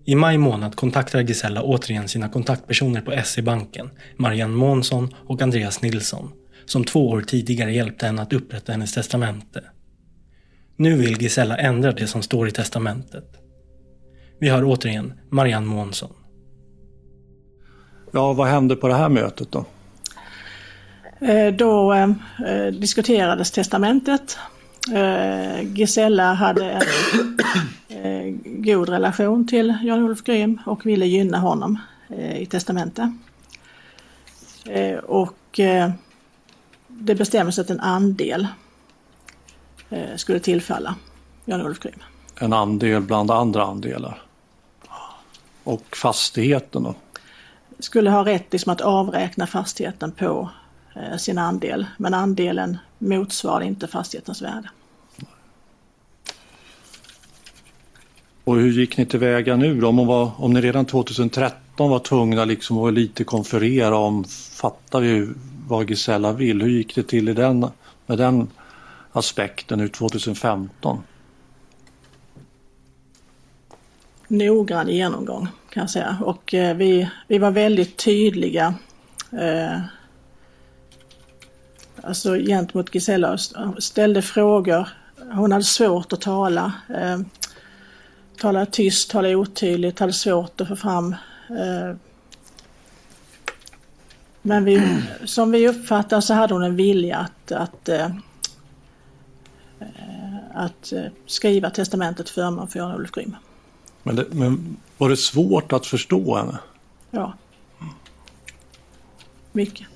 I 0.06 0.16
maj 0.16 0.38
månad 0.38 0.76
kontaktar 0.76 1.22
Gisella 1.22 1.62
återigen 1.64 2.08
sina 2.08 2.30
kontaktpersoner 2.30 3.02
på 3.02 3.22
SE-banken, 3.24 3.90
Marianne 4.18 4.56
Månsson 4.56 5.14
och 5.26 5.42
Andreas 5.42 5.82
Nilsson, 5.82 6.32
som 6.66 6.84
två 6.84 7.10
år 7.10 7.22
tidigare 7.22 7.74
hjälpte 7.74 8.06
henne 8.06 8.22
att 8.22 8.34
upprätta 8.34 8.72
hennes 8.72 8.94
testamente. 8.94 9.64
Nu 10.76 10.96
vill 10.96 11.22
Gisella 11.22 11.58
ändra 11.58 11.92
det 11.92 12.08
som 12.08 12.22
står 12.22 12.48
i 12.48 12.52
testamentet. 12.52 13.26
Vi 14.40 14.50
hör 14.50 14.64
återigen 14.64 15.14
Marianne 15.30 15.68
Månsson. 15.68 16.14
Ja, 18.12 18.34
vad 18.34 18.48
hände 18.48 18.76
på 18.76 18.88
det 18.88 18.96
här 18.96 19.10
mötet 19.10 19.52
då? 19.52 19.66
Eh, 21.22 21.54
då 21.54 21.94
eh, 21.94 22.10
diskuterades 22.72 23.52
testamentet. 23.52 24.38
Eh, 24.92 25.62
Gisella 25.74 26.34
hade 26.34 26.72
en 26.72 26.82
eh, 27.88 28.36
god 28.44 28.90
relation 28.90 29.48
till 29.48 29.78
Jan-Olof 29.84 30.24
Grym 30.24 30.60
och 30.66 30.86
ville 30.86 31.06
gynna 31.06 31.40
honom 31.40 31.80
eh, 32.10 32.42
i 32.42 32.46
testamentet. 32.46 33.10
Eh, 34.66 34.98
och 34.98 35.60
eh, 35.60 35.92
det 36.88 37.16
bestämdes 37.16 37.60
att 37.60 37.70
en 37.70 37.80
andel 37.80 38.48
skulle 40.16 40.40
tillfalla 40.40 40.96
Jan-Olof 41.46 41.80
Grym. 41.80 42.00
En 42.40 42.54
andel 42.54 43.02
bland 43.02 43.32
andra 43.32 43.64
andelar? 43.64 44.22
Och 45.64 45.96
fastigheten 45.96 46.84
då? 46.84 46.96
Skulle 47.80 48.10
ha 48.10 48.26
rätt 48.26 48.54
liksom 48.54 48.74
att 48.74 48.82
avräkna 48.82 49.48
fastigheten 49.48 50.12
på 50.12 50.26
eh, 50.26 50.50
sin 51.18 51.38
andel. 51.38 51.86
Men 51.98 52.14
andelen 52.14 52.78
motsvarar 52.98 53.64
inte 53.64 53.88
fastighetens 53.88 54.42
värde. 54.42 54.70
Och 58.44 58.56
hur 58.56 58.72
gick 58.72 58.98
ni 58.98 59.06
tillväga 59.06 59.56
nu 59.56 59.82
då? 59.82 59.88
Om, 59.88 60.08
var, 60.08 60.32
om 60.38 60.54
ni 60.54 60.62
redan 60.62 60.86
2013 60.86 61.90
var 61.90 62.00
tvungna 62.00 62.46
liksom 62.46 62.78
att 62.78 62.94
lite 62.94 63.24
konferera 63.24 63.98
om, 63.98 64.24
fattar 64.54 65.02
vi 65.02 65.30
vad 65.68 65.90
Gisella 65.90 66.34
vill? 66.34 66.62
Hur 66.62 66.70
gick 66.70 66.96
det 66.96 67.04
till 67.04 67.30
i 67.30 67.34
den, 67.34 67.66
med 68.06 68.18
den 68.18 68.48
aspekten 69.12 69.80
nu 69.80 69.88
2015? 69.88 71.04
noggrann 74.28 74.88
genomgång 74.88 75.48
kan 75.70 75.82
jag 75.82 75.90
säga. 75.90 76.18
Och 76.22 76.54
eh, 76.54 76.76
vi, 76.76 77.10
vi 77.28 77.38
var 77.38 77.52
väldigt 77.52 77.98
tydliga 77.98 78.74
eh, 79.32 79.80
alltså 82.08 82.36
gentemot 82.36 82.96
Gisella 82.96 83.38
ställde 83.78 84.22
frågor. 84.22 84.90
Hon 85.34 85.52
hade 85.52 85.64
svårt 85.64 86.14
att 86.14 86.22
tala. 86.22 86.74
Eh, 86.90 87.20
talade 88.38 88.66
tyst, 88.66 89.10
talade 89.10 89.36
otydligt, 89.36 90.00
hade 90.00 90.14
svårt 90.14 90.62
att 90.62 90.68
få 90.68 90.76
fram 90.76 91.16
eh, 91.50 91.96
men 94.48 94.66
vi, 94.66 95.02
som 95.26 95.52
vi 95.52 95.68
uppfattar 95.68 96.22
så 96.22 96.34
hade 96.34 96.54
hon 96.54 96.64
en 96.64 96.76
vilja 96.76 97.18
att, 97.18 97.52
att, 97.52 97.90
eh, 97.90 98.10
att 100.54 100.92
eh, 100.92 101.04
skriva 101.26 101.70
testamentet 101.70 102.30
för 102.30 102.42
förmån 102.42 102.68
för 102.68 102.80
Jan-Olof 102.80 103.12
Grym. 103.12 103.36
Men, 104.04 104.16
det, 104.16 104.26
men 104.32 104.78
var 104.98 105.10
det 105.10 105.18
svårt 105.18 105.74
att 105.74 105.86
förstå 105.86 106.36
henne? 106.36 106.60
Ja. 107.12 107.34
Mycket. 109.52 109.88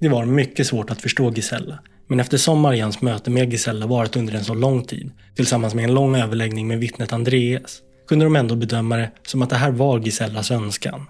Det 0.00 0.08
var 0.08 0.24
mycket 0.24 0.66
svårt 0.66 0.90
att 0.90 1.02
förstå 1.02 1.32
Gisella. 1.32 1.78
Men 2.06 2.20
eftersom 2.20 2.60
Marians 2.60 3.02
möte 3.02 3.30
med 3.30 3.52
Gisella 3.52 3.86
varit 3.86 4.16
under 4.16 4.34
en 4.34 4.44
så 4.44 4.54
lång 4.54 4.84
tid, 4.84 5.10
tillsammans 5.34 5.74
med 5.74 5.84
en 5.84 5.94
lång 5.94 6.16
överläggning 6.16 6.68
med 6.68 6.78
vittnet 6.78 7.12
Andreas, 7.12 7.80
kunde 8.08 8.24
de 8.24 8.36
ändå 8.36 8.56
bedöma 8.56 8.96
det 8.96 9.10
som 9.26 9.42
att 9.42 9.50
det 9.50 9.56
här 9.56 9.70
var 9.70 9.98
Gisellas 9.98 10.50
önskan. 10.50 11.06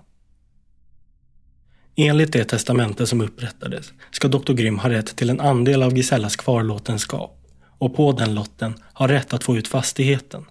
Enligt 1.97 2.33
det 2.33 2.45
testamente 2.45 3.07
som 3.07 3.21
upprättades 3.21 3.93
ska 4.11 4.29
Dr. 4.29 4.53
Grym 4.53 4.79
ha 4.79 4.91
rätt 4.91 5.17
till 5.17 5.31
en 5.31 5.41
andel 5.41 5.83
av 5.83 5.97
Gisellas 5.97 6.37
kvarlåtenskap 6.37 7.39
och 7.79 7.97
på 7.97 8.13
den 8.13 8.35
lotten 8.35 8.75
ha 8.95 9.09
rätt 9.09 9.33
att 9.33 9.45
få 9.45 9.57
ut 9.57 9.69
fastigheten. 9.69 10.45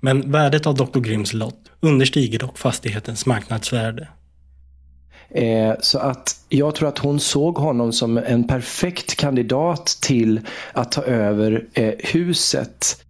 Men 0.00 0.32
värdet 0.32 0.66
av 0.66 0.74
Dr. 0.74 1.00
Grimms 1.00 1.32
lott 1.32 1.70
understiger 1.80 2.38
dock 2.38 2.58
fastighetens 2.58 3.26
marknadsvärde. 3.26 4.08
Eh, 5.30 5.74
så 5.80 5.98
att 5.98 6.36
jag 6.48 6.74
tror 6.74 6.88
att 6.88 6.98
hon 6.98 7.20
såg 7.20 7.58
honom 7.58 7.92
som 7.92 8.18
en 8.18 8.46
perfekt 8.46 9.16
kandidat 9.16 9.86
till 9.86 10.40
att 10.72 10.92
ta 10.92 11.02
över 11.02 11.64
eh, 11.74 11.94
huset. 11.98 13.04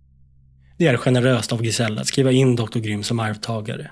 Det 0.77 0.87
är 0.87 0.97
generöst 0.97 1.53
av 1.53 1.65
Gisella 1.65 2.01
att 2.01 2.07
skriva 2.07 2.33
in 2.33 2.57
Dr. 2.57 2.79
Grym 2.79 3.03
som 3.03 3.21
arvtagare. 3.21 3.91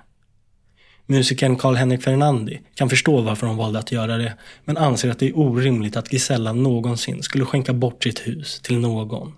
Musikern 1.06 1.56
Carl-Henrik 1.56 2.02
Fernandi 2.02 2.60
kan 2.74 2.88
förstå 2.88 3.20
varför 3.20 3.46
hon 3.46 3.56
valde 3.56 3.78
att 3.78 3.92
göra 3.92 4.16
det, 4.16 4.32
men 4.64 4.76
anser 4.76 5.10
att 5.10 5.18
det 5.18 5.28
är 5.28 5.38
orimligt 5.38 5.96
att 5.96 6.12
Gisella 6.12 6.52
någonsin 6.52 7.22
skulle 7.22 7.44
skänka 7.44 7.72
bort 7.72 8.02
sitt 8.02 8.26
hus 8.26 8.60
till 8.60 8.78
någon. 8.78 9.32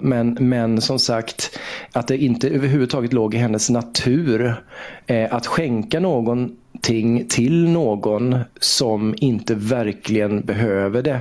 Men, 0.00 0.36
men 0.40 0.80
som 0.80 0.98
sagt, 0.98 1.58
att 1.92 2.08
det 2.08 2.16
inte 2.18 2.48
överhuvudtaget 2.48 3.12
låg 3.12 3.34
i 3.34 3.38
hennes 3.38 3.70
natur 3.70 4.54
eh, 5.06 5.34
att 5.34 5.46
skänka 5.46 6.00
någonting 6.00 7.26
till 7.28 7.68
någon 7.68 8.38
som 8.60 9.14
inte 9.18 9.54
verkligen 9.54 10.40
behöver 10.40 11.02
det. 11.02 11.20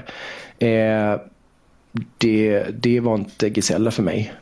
Eh, 0.68 1.20
det, 2.18 2.66
det 2.82 3.00
var 3.00 3.16
inte 3.16 3.48
Gisella 3.48 3.92
för 3.92 4.04
mig. 4.04 4.34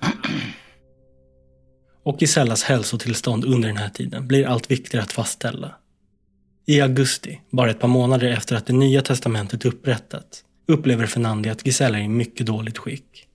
Och 2.04 2.22
Gisellas 2.22 2.64
hälsotillstånd 2.64 3.46
under 3.46 3.68
den 3.68 3.78
här 3.78 3.90
tiden 3.90 4.28
blir 4.28 4.48
allt 4.48 4.72
viktigare 4.72 5.04
att 5.04 5.12
fastställa. 5.12 5.76
I 6.66 6.82
augusti, 6.82 7.42
bara 7.50 7.70
ett 7.70 7.80
par 7.80 7.88
månader 7.88 8.32
efter 8.32 8.56
att 8.56 8.66
det 8.66 8.74
nya 8.74 9.02
testamentet 9.02 9.66
upprättats, 9.66 10.44
upplever 10.68 11.06
Fernandi 11.06 11.50
att 11.50 11.66
Gisella 11.66 12.00
är 12.00 12.04
i 12.04 12.08
mycket 12.08 12.46
dåligt 12.46 12.78
skick. 12.78 13.29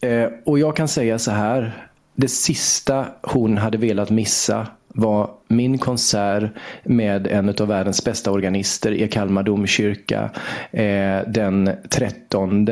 Eh, 0.00 0.28
och 0.44 0.58
jag 0.58 0.76
kan 0.76 0.88
säga 0.88 1.18
så 1.18 1.30
här. 1.30 1.86
Det 2.14 2.28
sista 2.28 3.06
hon 3.22 3.58
hade 3.58 3.78
velat 3.78 4.10
missa 4.10 4.66
var 4.88 5.30
min 5.48 5.78
konsert 5.78 6.50
med 6.84 7.26
en 7.26 7.48
av 7.48 7.68
världens 7.68 8.04
bästa 8.04 8.30
organister 8.30 8.92
i 8.92 9.08
Kalmar 9.08 9.42
domkyrka 9.42 10.30
eh, 10.72 11.18
den 11.26 11.70
13 11.88 12.68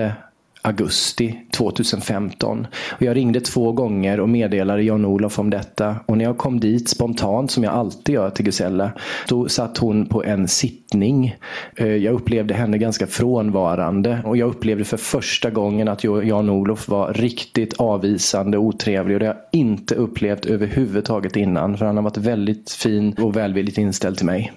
augusti 0.69 1.41
2015. 1.57 2.67
Och 2.91 3.03
jag 3.03 3.17
ringde 3.17 3.41
två 3.41 3.73
gånger 3.73 4.21
och 4.21 4.29
meddelade 4.29 4.83
Jan-Olof 4.83 5.39
om 5.39 5.51
detta. 5.51 5.97
Och 6.07 6.19
när 6.19 6.25
jag 6.25 6.39
kom 6.39 6.61
dit 6.61 6.89
spontant, 6.89 7.51
som 7.51 7.65
jag 7.65 7.75
alltid 7.75 8.15
gör 8.15 8.31
till 8.31 8.45
Gusella, 8.45 8.93
då 9.29 9.49
satt 9.49 9.79
hon 9.79 10.07
på 10.07 10.25
en 10.25 10.49
sittning. 10.49 11.37
Eh, 11.77 11.87
jag 11.87 12.15
upplevde 12.15 12.55
henne 12.55 12.79
ganska 12.79 13.07
frånvarande 13.07 14.23
och 14.25 14.37
jag 14.37 14.49
upplevde 14.49 14.85
för 14.85 14.97
första 14.97 15.51
gången 15.51 15.89
att 15.89 16.05
Jan-Olof 16.05 16.89
var 16.89 17.13
riktigt 17.13 17.75
avvisande 17.75 18.59
och 18.59 18.65
otrevlig. 18.65 19.17
Och 19.17 19.21
det 19.21 19.27
har 19.27 19.35
jag 19.35 19.61
inte 19.61 19.95
upplevt 19.95 20.47
överhuvudtaget 20.47 21.37
innan. 21.37 21.79
För 21.79 21.87
han 21.87 21.97
har 21.97 22.05
varit 22.05 22.17
väldigt 22.17 22.71
fin 22.71 23.15
och 23.19 23.37
välvilligt 23.37 23.79
inställd 23.79 24.17
till 24.17 24.27
mig. 24.27 24.53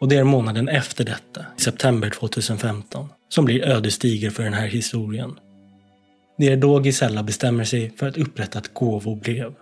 Och 0.00 0.08
det 0.08 0.16
är 0.16 0.24
månaden 0.24 0.68
efter 0.68 1.04
detta, 1.04 1.46
i 1.56 1.60
september 1.60 2.10
2015, 2.10 3.08
som 3.28 3.44
blir 3.44 3.64
ödesdiger 3.64 4.30
för 4.30 4.42
den 4.42 4.52
här 4.52 4.66
historien. 4.66 5.38
Det 6.38 6.48
är 6.48 6.56
då 6.56 6.82
Gisella 6.82 7.22
bestämmer 7.22 7.64
sig 7.64 7.92
för 7.96 8.08
att 8.08 8.18
upprätta 8.18 8.58
ett 8.58 8.74
gåvobrev. 8.74 9.54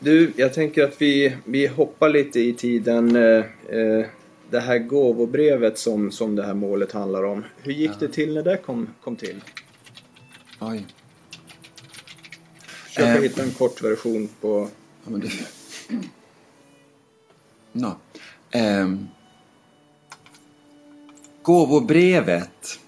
Du, 0.00 0.32
jag 0.36 0.54
tänker 0.54 0.84
att 0.84 1.02
vi, 1.02 1.36
vi 1.44 1.66
hoppar 1.66 2.08
lite 2.08 2.40
i 2.40 2.54
tiden. 2.54 3.16
Eh, 3.16 3.44
eh, 3.78 4.06
det 4.50 4.60
här 4.60 4.78
gåvobrevet 4.78 5.78
som, 5.78 6.10
som 6.12 6.36
det 6.36 6.42
här 6.46 6.54
målet 6.54 6.92
handlar 6.92 7.24
om. 7.24 7.44
Hur 7.62 7.72
gick 7.72 8.00
det 8.00 8.08
till 8.08 8.34
när 8.34 8.42
det 8.42 8.56
kom, 8.56 8.88
kom 9.00 9.16
till? 9.16 9.40
Oj. 10.60 10.86
Försöka 12.84 13.14
Eh. 13.16 13.22
hitta 13.22 13.42
en 13.42 13.50
kort 13.50 13.82
version 13.82 14.28
på... 14.40 14.68
Ja, 15.04 15.10
men 15.10 15.20
det... 15.20 15.28
No. 17.72 17.96
Ehm. 18.50 19.08
Gåvobrevet. 21.48 22.78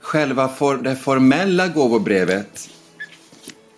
Själva 0.00 0.48
for, 0.48 0.76
det 0.76 0.96
formella 0.96 1.68
gåvobrevet. 1.68 2.70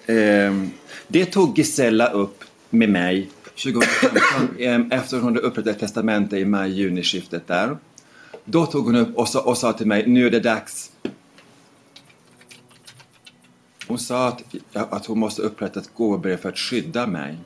eh, 0.07 0.65
det 1.09 1.25
tog 1.25 1.59
Gisella 1.59 2.07
upp 2.07 2.45
med 2.71 2.89
mig 2.89 3.31
2015 3.45 4.57
ehm, 4.59 4.93
efter 4.93 5.17
hon 5.17 5.25
hade 5.25 5.41
upprättat 5.41 5.73
ett 5.73 5.81
testamente 5.81 6.39
i 6.39 6.45
maj-juni-skiftet 6.45 7.47
där. 7.47 7.79
Då 8.45 8.67
tog 8.67 8.85
hon 8.85 8.97
upp 8.97 9.17
och 9.17 9.29
sa, 9.29 9.41
och 9.41 9.59
sa 9.59 9.73
till 9.73 9.87
mig, 9.87 10.07
nu 10.07 10.27
är 10.27 10.31
det 10.31 10.41
dags. 10.41 10.93
Hon 13.87 13.99
sa 13.99 14.29
att, 14.29 14.43
att 14.73 15.07
hon 15.07 15.19
måste 15.19 15.43
upprätta 15.43 15.81
ett 15.81 15.95
gåvobrev 15.95 16.37
för 16.37 16.49
att 16.49 16.59
skydda 16.59 17.07
mig. 17.07 17.39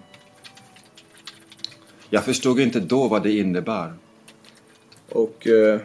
Jag 2.10 2.24
förstod 2.24 2.60
inte 2.60 2.80
då 2.80 3.08
vad 3.08 3.22
det 3.22 3.38
innebar. 3.38 4.03
Och 5.14 5.46
eh, 5.46 5.80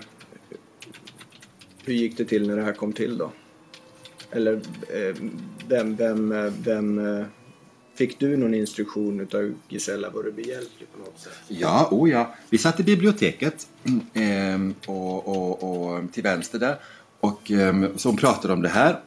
hur 1.83 1.93
gick 1.93 2.17
det 2.17 2.25
till 2.25 2.47
när 2.47 2.55
det 2.55 2.63
här 2.63 2.73
kom 2.73 2.93
till 2.93 3.17
då? 3.17 3.31
Eller 4.31 4.53
eh, 4.53 5.15
vem, 5.67 5.95
vem, 5.95 6.31
eh, 6.31 6.53
vem 6.63 6.99
eh, 6.99 7.25
fick 7.95 8.19
du 8.19 8.37
någon 8.37 8.53
instruktion 8.53 9.19
utav 9.19 9.53
Gisella? 9.67 10.09
Var 10.09 10.23
du 10.23 10.31
behjälplig 10.31 10.91
på 10.93 10.99
något 10.99 11.19
sätt? 11.19 11.33
Ja, 11.47 11.87
oh 11.91 12.09
ja. 12.09 12.35
Vi 12.49 12.57
satt 12.57 12.79
i 12.79 12.83
biblioteket 12.83 13.67
mm, 13.83 14.73
eh, 14.73 14.89
och, 14.89 15.27
och, 15.27 15.63
och 15.63 16.13
till 16.13 16.23
vänster 16.23 16.59
där. 16.59 16.75
Och 17.19 17.51
ehm, 17.51 17.97
så 17.97 18.09
hon 18.09 18.17
pratade 18.17 18.53
om 18.53 18.61
det 18.61 18.69
här. 18.69 18.99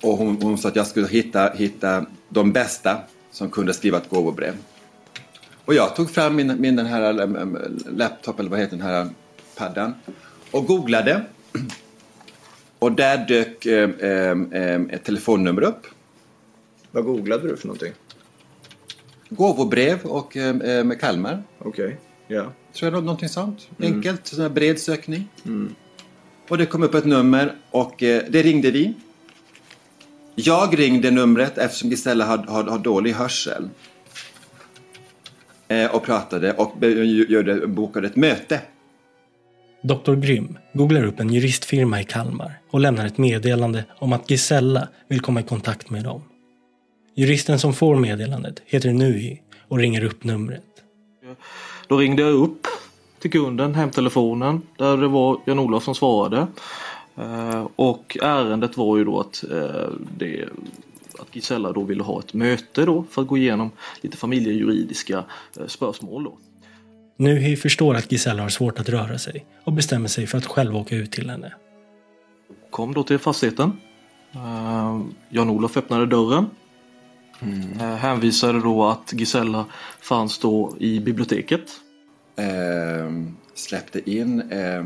Och 0.00 0.16
hon, 0.16 0.42
hon 0.42 0.58
sa 0.58 0.68
att 0.68 0.76
jag 0.76 0.86
skulle 0.86 1.06
hitta, 1.06 1.50
hitta 1.50 2.06
de 2.28 2.52
bästa 2.52 3.00
som 3.30 3.50
kunde 3.50 3.74
skriva 3.74 3.98
ett 3.98 4.10
gåvobrev. 4.10 4.54
Och 5.68 5.74
jag 5.74 5.96
tog 5.96 6.10
fram 6.10 6.36
min, 6.36 6.60
min 6.60 6.76
den 6.76 6.86
här 6.86 7.20
um, 7.20 7.58
laptop, 7.86 8.40
eller 8.40 8.50
vad 8.50 8.58
heter 8.58 8.76
den 8.76 8.86
här 8.86 9.08
paddan. 9.56 9.94
Och 10.50 10.66
googlade. 10.66 11.24
Och 12.78 12.92
där 12.92 13.26
dök 13.28 13.66
um, 13.66 14.52
um, 14.52 14.90
ett 14.90 15.04
telefonnummer 15.04 15.62
upp. 15.62 15.86
Vad 16.90 17.04
googlade 17.04 17.48
du 17.48 17.56
för 17.56 17.66
någonting? 17.66 17.92
Gåvobrev 19.28 20.00
och 20.04 20.36
um, 20.36 20.62
um, 20.62 20.98
Kalmar. 20.98 21.42
Okej, 21.58 21.98
ja. 22.28 22.52
Tror 22.72 22.92
jag 22.92 23.04
någonting 23.04 23.28
sånt. 23.28 23.68
Mm. 23.78 23.94
Enkelt, 23.94 24.26
sån 24.26 24.42
här 24.42 24.48
bred 24.48 24.80
sökning. 24.80 25.28
Mm. 25.44 25.74
Och 26.48 26.58
det 26.58 26.66
kom 26.66 26.82
upp 26.82 26.94
ett 26.94 27.06
nummer 27.06 27.54
och 27.70 28.02
eh, 28.02 28.22
det 28.28 28.42
ringde 28.42 28.70
vi. 28.70 28.94
Jag 30.34 30.78
ringde 30.78 31.10
numret 31.10 31.58
eftersom 31.58 31.90
Gisella 31.90 32.24
har, 32.24 32.38
har, 32.38 32.64
har 32.64 32.78
dålig 32.78 33.12
hörsel. 33.12 33.68
Eh, 35.68 35.94
och 35.94 36.02
pratade 36.02 36.52
och 36.52 36.84
gjorde, 37.28 37.66
bokade 37.66 38.06
ett 38.06 38.16
möte. 38.16 38.60
Dr. 39.82 40.14
Grym 40.14 40.58
googlar 40.72 41.04
upp 41.04 41.20
en 41.20 41.32
juristfirma 41.32 42.00
i 42.00 42.04
Kalmar 42.04 42.58
och 42.70 42.80
lämnar 42.80 43.06
ett 43.06 43.18
meddelande 43.18 43.84
om 43.98 44.12
att 44.12 44.30
Gisella 44.30 44.88
vill 45.08 45.20
komma 45.20 45.40
i 45.40 45.42
kontakt 45.42 45.90
med 45.90 46.04
dem. 46.04 46.22
Juristen 47.14 47.58
som 47.58 47.74
får 47.74 47.96
meddelandet 47.96 48.62
heter 48.66 48.92
Nuhi 48.92 49.40
och 49.68 49.78
ringer 49.78 50.04
upp 50.04 50.24
numret. 50.24 50.64
Då 51.88 51.96
ringde 51.96 52.22
jag 52.22 52.32
upp 52.32 52.66
till 53.18 53.30
kunden, 53.30 53.74
hemtelefonen, 53.74 54.62
där 54.76 54.96
det 54.96 55.08
var 55.08 55.40
Jan-Olof 55.46 55.84
som 55.84 55.94
svarade. 55.94 56.46
Eh, 57.16 57.66
och 57.76 58.16
ärendet 58.22 58.76
var 58.76 58.96
ju 58.96 59.04
då 59.04 59.20
att, 59.20 59.44
eh, 59.50 59.90
det, 60.18 60.44
att 61.18 61.36
Gisella 61.36 61.72
då 61.72 61.82
ville 61.82 62.02
ha 62.02 62.20
ett 62.20 62.34
möte 62.34 62.84
då 62.84 63.04
för 63.10 63.22
att 63.22 63.28
gå 63.28 63.36
igenom 63.36 63.70
lite 64.00 64.16
familjejuridiska 64.16 65.24
eh, 65.60 65.66
spörsmål 65.66 66.24
då. 66.24 66.38
Nuhi 67.16 67.56
förstår 67.56 67.94
att 67.94 68.12
Gisella 68.12 68.42
har 68.42 68.48
svårt 68.48 68.78
att 68.78 68.88
röra 68.88 69.18
sig 69.18 69.46
och 69.64 69.72
bestämmer 69.72 70.08
sig 70.08 70.26
för 70.26 70.38
att 70.38 70.46
själv 70.46 70.76
åka 70.76 70.96
ut 70.96 71.12
till 71.12 71.30
henne. 71.30 71.52
Kom 72.70 72.94
då 72.94 73.02
till 73.02 73.18
fastigheten. 73.18 73.72
Eh, 74.32 75.00
Jan-Olof 75.28 75.76
öppnade 75.76 76.06
dörren. 76.06 76.46
Eh, 77.80 77.96
hänvisade 77.96 78.60
då 78.60 78.84
att 78.84 79.12
Gisella 79.12 79.64
fanns 80.00 80.38
då 80.38 80.76
i 80.78 81.00
biblioteket. 81.00 81.70
Eh, 82.36 83.12
släppte 83.54 84.10
in 84.10 84.40
eh, 84.40 84.84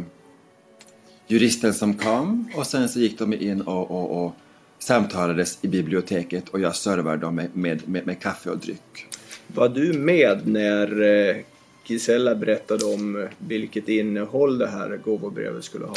juristen 1.27 1.75
som 1.75 1.95
kom 1.95 2.51
och 2.57 2.67
sen 2.67 2.89
så 2.89 3.01
gick 3.01 3.19
de 3.19 3.33
in 3.35 3.61
och, 3.61 3.91
och, 3.91 4.25
och 4.25 4.35
samtalades 4.83 5.59
i 5.63 5.69
biblioteket 5.69 6.49
och 6.49 6.61
jag 6.61 6.77
servade 6.77 7.17
dem 7.17 7.35
med, 7.35 7.57
med, 7.57 7.89
med, 7.89 8.07
med 8.07 8.21
kaffe 8.21 8.51
och 8.51 8.59
dryck. 8.59 9.07
Var 9.47 9.69
du 9.69 9.93
med 9.93 10.47
när 10.47 11.03
eh, 11.03 11.37
Gisella 11.85 12.35
berättade 12.35 12.85
om 12.85 13.29
vilket 13.39 13.89
innehåll 13.89 14.59
det 14.59 14.67
här 14.67 14.97
gåvobrevet 14.97 15.65
skulle 15.65 15.87
ha? 15.87 15.97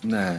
Nej, 0.00 0.38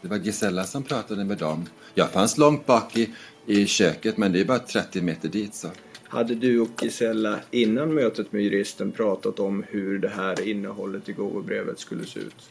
det 0.00 0.08
var 0.08 0.16
Gisella 0.16 0.64
som 0.64 0.82
pratade 0.82 1.24
med 1.24 1.38
dem. 1.38 1.66
Jag 1.94 2.10
fanns 2.10 2.38
långt 2.38 2.66
bak 2.66 2.96
i, 2.96 3.10
i 3.46 3.66
köket 3.66 4.16
men 4.16 4.32
det 4.32 4.40
är 4.40 4.44
bara 4.44 4.58
30 4.58 5.02
meter 5.02 5.28
dit 5.28 5.54
så. 5.54 5.68
Hade 6.08 6.34
du 6.34 6.60
och 6.60 6.82
Gisella 6.82 7.38
innan 7.50 7.94
mötet 7.94 8.32
med 8.32 8.42
juristen 8.42 8.92
pratat 8.92 9.40
om 9.40 9.64
hur 9.68 9.98
det 9.98 10.08
här 10.08 10.48
innehållet 10.48 11.08
i 11.08 11.12
gåvobrevet 11.12 11.78
skulle 11.78 12.04
se 12.04 12.20
ut? 12.20 12.50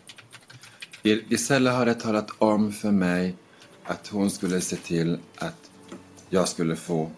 Gisella 1.30 1.72
hade 1.72 1.94
talat 1.94 2.30
om 2.38 2.72
för 2.72 2.92
mig 2.92 3.36
att 3.86 4.08
hon 4.08 4.30
skulle 4.30 4.62
se 4.62 4.76
till 4.76 5.18
att 5.38 5.72
jag 6.30 6.48
skulle 6.48 6.76
få 6.76 7.12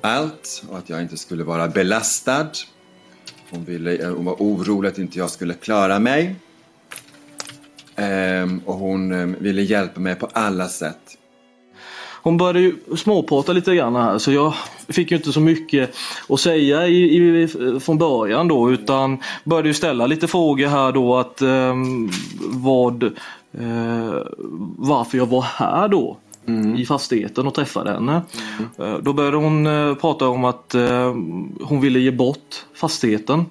allt 0.00 0.64
och 0.68 0.78
att 0.78 0.88
jag 0.88 1.02
inte 1.02 1.16
skulle 1.16 1.44
vara 1.44 1.68
belastad. 1.68 2.50
Hon, 3.50 3.64
ville, 3.64 3.96
eh, 3.96 4.14
hon 4.14 4.24
var 4.24 4.34
orolig 4.34 4.88
att 4.88 4.98
inte 4.98 5.18
jag 5.18 5.30
skulle 5.30 5.54
klara 5.54 5.98
mig. 5.98 6.36
Ehm, 7.96 8.58
och 8.58 8.74
hon 8.74 9.12
ehm, 9.12 9.36
ville 9.40 9.62
hjälpa 9.62 10.00
mig 10.00 10.14
på 10.14 10.28
alla 10.32 10.68
sätt 10.68 11.18
hon 12.26 12.36
började 12.36 12.60
ju 12.60 12.76
småprata 12.96 13.52
lite 13.52 13.74
grann 13.74 13.96
här 13.96 14.18
så 14.18 14.32
jag 14.32 14.54
fick 14.88 15.10
ju 15.10 15.16
inte 15.16 15.32
så 15.32 15.40
mycket 15.40 15.96
att 16.28 16.40
säga 16.40 16.86
i, 16.86 17.16
i, 17.42 17.48
från 17.80 17.98
början 17.98 18.48
då 18.48 18.70
utan 18.70 19.18
började 19.44 19.68
ju 19.68 19.74
ställa 19.74 20.06
lite 20.06 20.28
frågor 20.28 20.66
här 20.66 20.92
då 20.92 21.16
att 21.16 21.42
eh, 21.42 21.74
vad 22.38 23.02
eh, 23.02 23.10
varför 24.78 25.18
jag 25.18 25.26
var 25.26 25.42
här 25.42 25.88
då 25.88 26.16
i 26.76 26.86
fastigheten 26.86 27.46
och 27.46 27.54
träffade 27.54 27.92
henne. 27.92 28.22
Eh, 28.78 28.94
Då 29.02 29.12
började 29.12 29.36
hon 29.36 29.66
eh, 29.66 29.94
prata 29.94 30.28
om 30.28 30.44
att 30.44 30.74
eh, 30.74 31.14
hon 31.62 31.80
ville 31.80 31.98
ge 31.98 32.10
bort 32.10 32.64
fastigheten. 32.74 33.44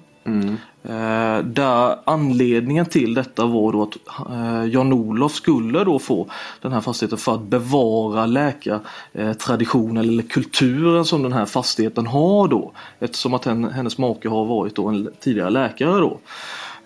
Eh, 0.84 1.38
Där 1.44 1.98
anledningen 2.04 2.86
till 2.86 3.14
detta 3.14 3.46
var 3.46 3.72
då 3.72 3.82
att 3.82 3.96
eh, 4.30 4.64
Jan-Olof 4.64 5.32
skulle 5.32 5.84
då 5.84 5.98
få 5.98 6.26
den 6.60 6.72
här 6.72 6.80
fastigheten 6.80 7.18
för 7.18 7.34
att 7.34 7.42
bevara 7.42 8.26
läkartraditionen 8.26 9.96
eller 10.08 10.22
kulturen 10.22 11.04
som 11.04 11.22
den 11.22 11.32
här 11.32 11.46
fastigheten 11.46 12.06
har 12.06 12.48
då. 12.48 12.72
Eftersom 12.98 13.34
att 13.34 13.44
hen- 13.44 13.70
hennes 13.70 13.98
make 13.98 14.28
har 14.28 14.44
varit 14.44 14.74
då 14.76 14.86
en 14.88 15.08
tidigare 15.20 15.50
läkare 15.50 16.00
då. 16.00 16.18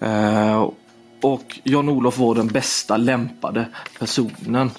Eh, 0.06 0.68
Och 1.22 1.60
Jan-Olof 1.64 2.18
var 2.18 2.34
den 2.34 2.46
bästa 2.48 2.96
lämpade 2.96 3.68
personen 3.98 4.70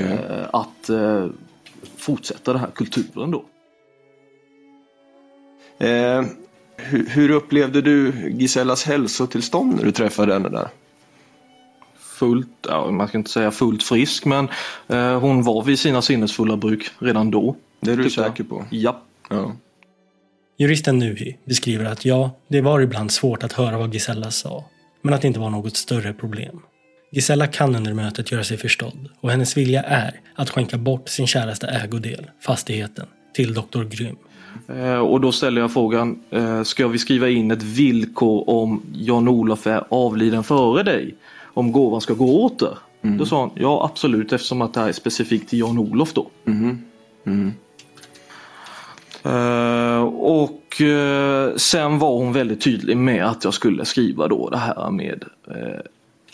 eh, 0.00 0.46
att 0.52 0.88
eh, 0.90 1.26
fortsätta 1.96 2.52
den 2.52 2.60
här 2.60 2.70
kulturen 2.74 3.30
då. 3.30 3.44
Hur, 6.78 7.06
hur 7.08 7.30
upplevde 7.30 7.82
du 7.82 8.12
Gisellas 8.30 8.84
hälsotillstånd 8.84 9.76
när 9.76 9.84
du 9.84 9.92
träffade 9.92 10.32
henne 10.32 10.48
där? 10.48 10.68
fullt, 12.18 12.48
ja, 12.68 12.90
man 12.90 13.08
ska 13.08 13.18
inte 13.18 13.30
säga 13.30 13.50
fullt 13.50 13.82
frisk 13.82 14.24
men 14.24 14.48
eh, 14.88 15.20
hon 15.20 15.42
var 15.42 15.62
vid 15.62 15.78
sina 15.78 16.02
sinnesfulla 16.02 16.56
bruk 16.56 16.90
redan 16.98 17.30
då. 17.30 17.56
Det 17.80 17.90
är 17.90 17.96
du 17.96 18.02
jag. 18.02 18.12
säker 18.12 18.44
på? 18.44 18.64
Ja. 18.70 19.02
ja. 19.30 19.56
Juristen 20.58 20.98
Nuhi 20.98 21.36
beskriver 21.44 21.84
att 21.84 22.04
ja, 22.04 22.30
det 22.48 22.60
var 22.60 22.80
ibland 22.80 23.12
svårt 23.12 23.42
att 23.42 23.52
höra 23.52 23.78
vad 23.78 23.94
Gisella 23.94 24.30
sa, 24.30 24.64
men 25.02 25.14
att 25.14 25.22
det 25.22 25.28
inte 25.28 25.40
var 25.40 25.50
något 25.50 25.76
större 25.76 26.12
problem. 26.12 26.60
Gisella 27.12 27.46
kan 27.46 27.76
under 27.76 27.94
mötet 27.94 28.32
göra 28.32 28.44
sig 28.44 28.56
förstådd 28.56 29.08
och 29.20 29.30
hennes 29.30 29.56
vilja 29.56 29.82
är 29.82 30.20
att 30.34 30.50
skänka 30.50 30.78
bort 30.78 31.08
sin 31.08 31.26
käraste 31.26 31.66
ägodel, 31.66 32.30
fastigheten, 32.40 33.06
till 33.34 33.54
Dr. 33.54 33.84
Grym. 33.84 34.16
Eh, 34.68 34.98
och 34.98 35.20
då 35.20 35.32
ställer 35.32 35.60
jag 35.60 35.72
frågan, 35.72 36.18
eh, 36.30 36.62
ska 36.62 36.88
vi 36.88 36.98
skriva 36.98 37.28
in 37.28 37.50
ett 37.50 37.62
villkor 37.62 38.50
om 38.50 38.82
Jan-Olof 38.92 39.66
är 39.66 39.84
avliden 39.88 40.44
före 40.44 40.82
dig? 40.82 41.14
Om 41.42 41.72
gåvan 41.72 42.00
ska 42.00 42.14
gå 42.14 42.44
åter? 42.44 42.78
Då 43.18 43.26
sa 43.26 43.40
han, 43.40 43.50
ja 43.54 43.84
absolut 43.92 44.32
eftersom 44.32 44.62
att 44.62 44.74
det 44.74 44.80
här 44.80 44.88
är 44.88 44.92
specifikt 44.92 45.48
till 45.48 45.58
Jan-Olof 45.58 46.12
då. 46.12 46.30
Eh, 49.22 50.02
och 50.04 50.80
eh, 50.80 51.54
sen 51.56 51.98
var 51.98 52.18
hon 52.18 52.32
väldigt 52.32 52.60
tydlig 52.60 52.96
med 52.96 53.26
att 53.26 53.44
jag 53.44 53.54
skulle 53.54 53.84
skriva 53.84 54.28
då 54.28 54.50
det 54.50 54.56
här 54.56 54.90
med 54.90 55.24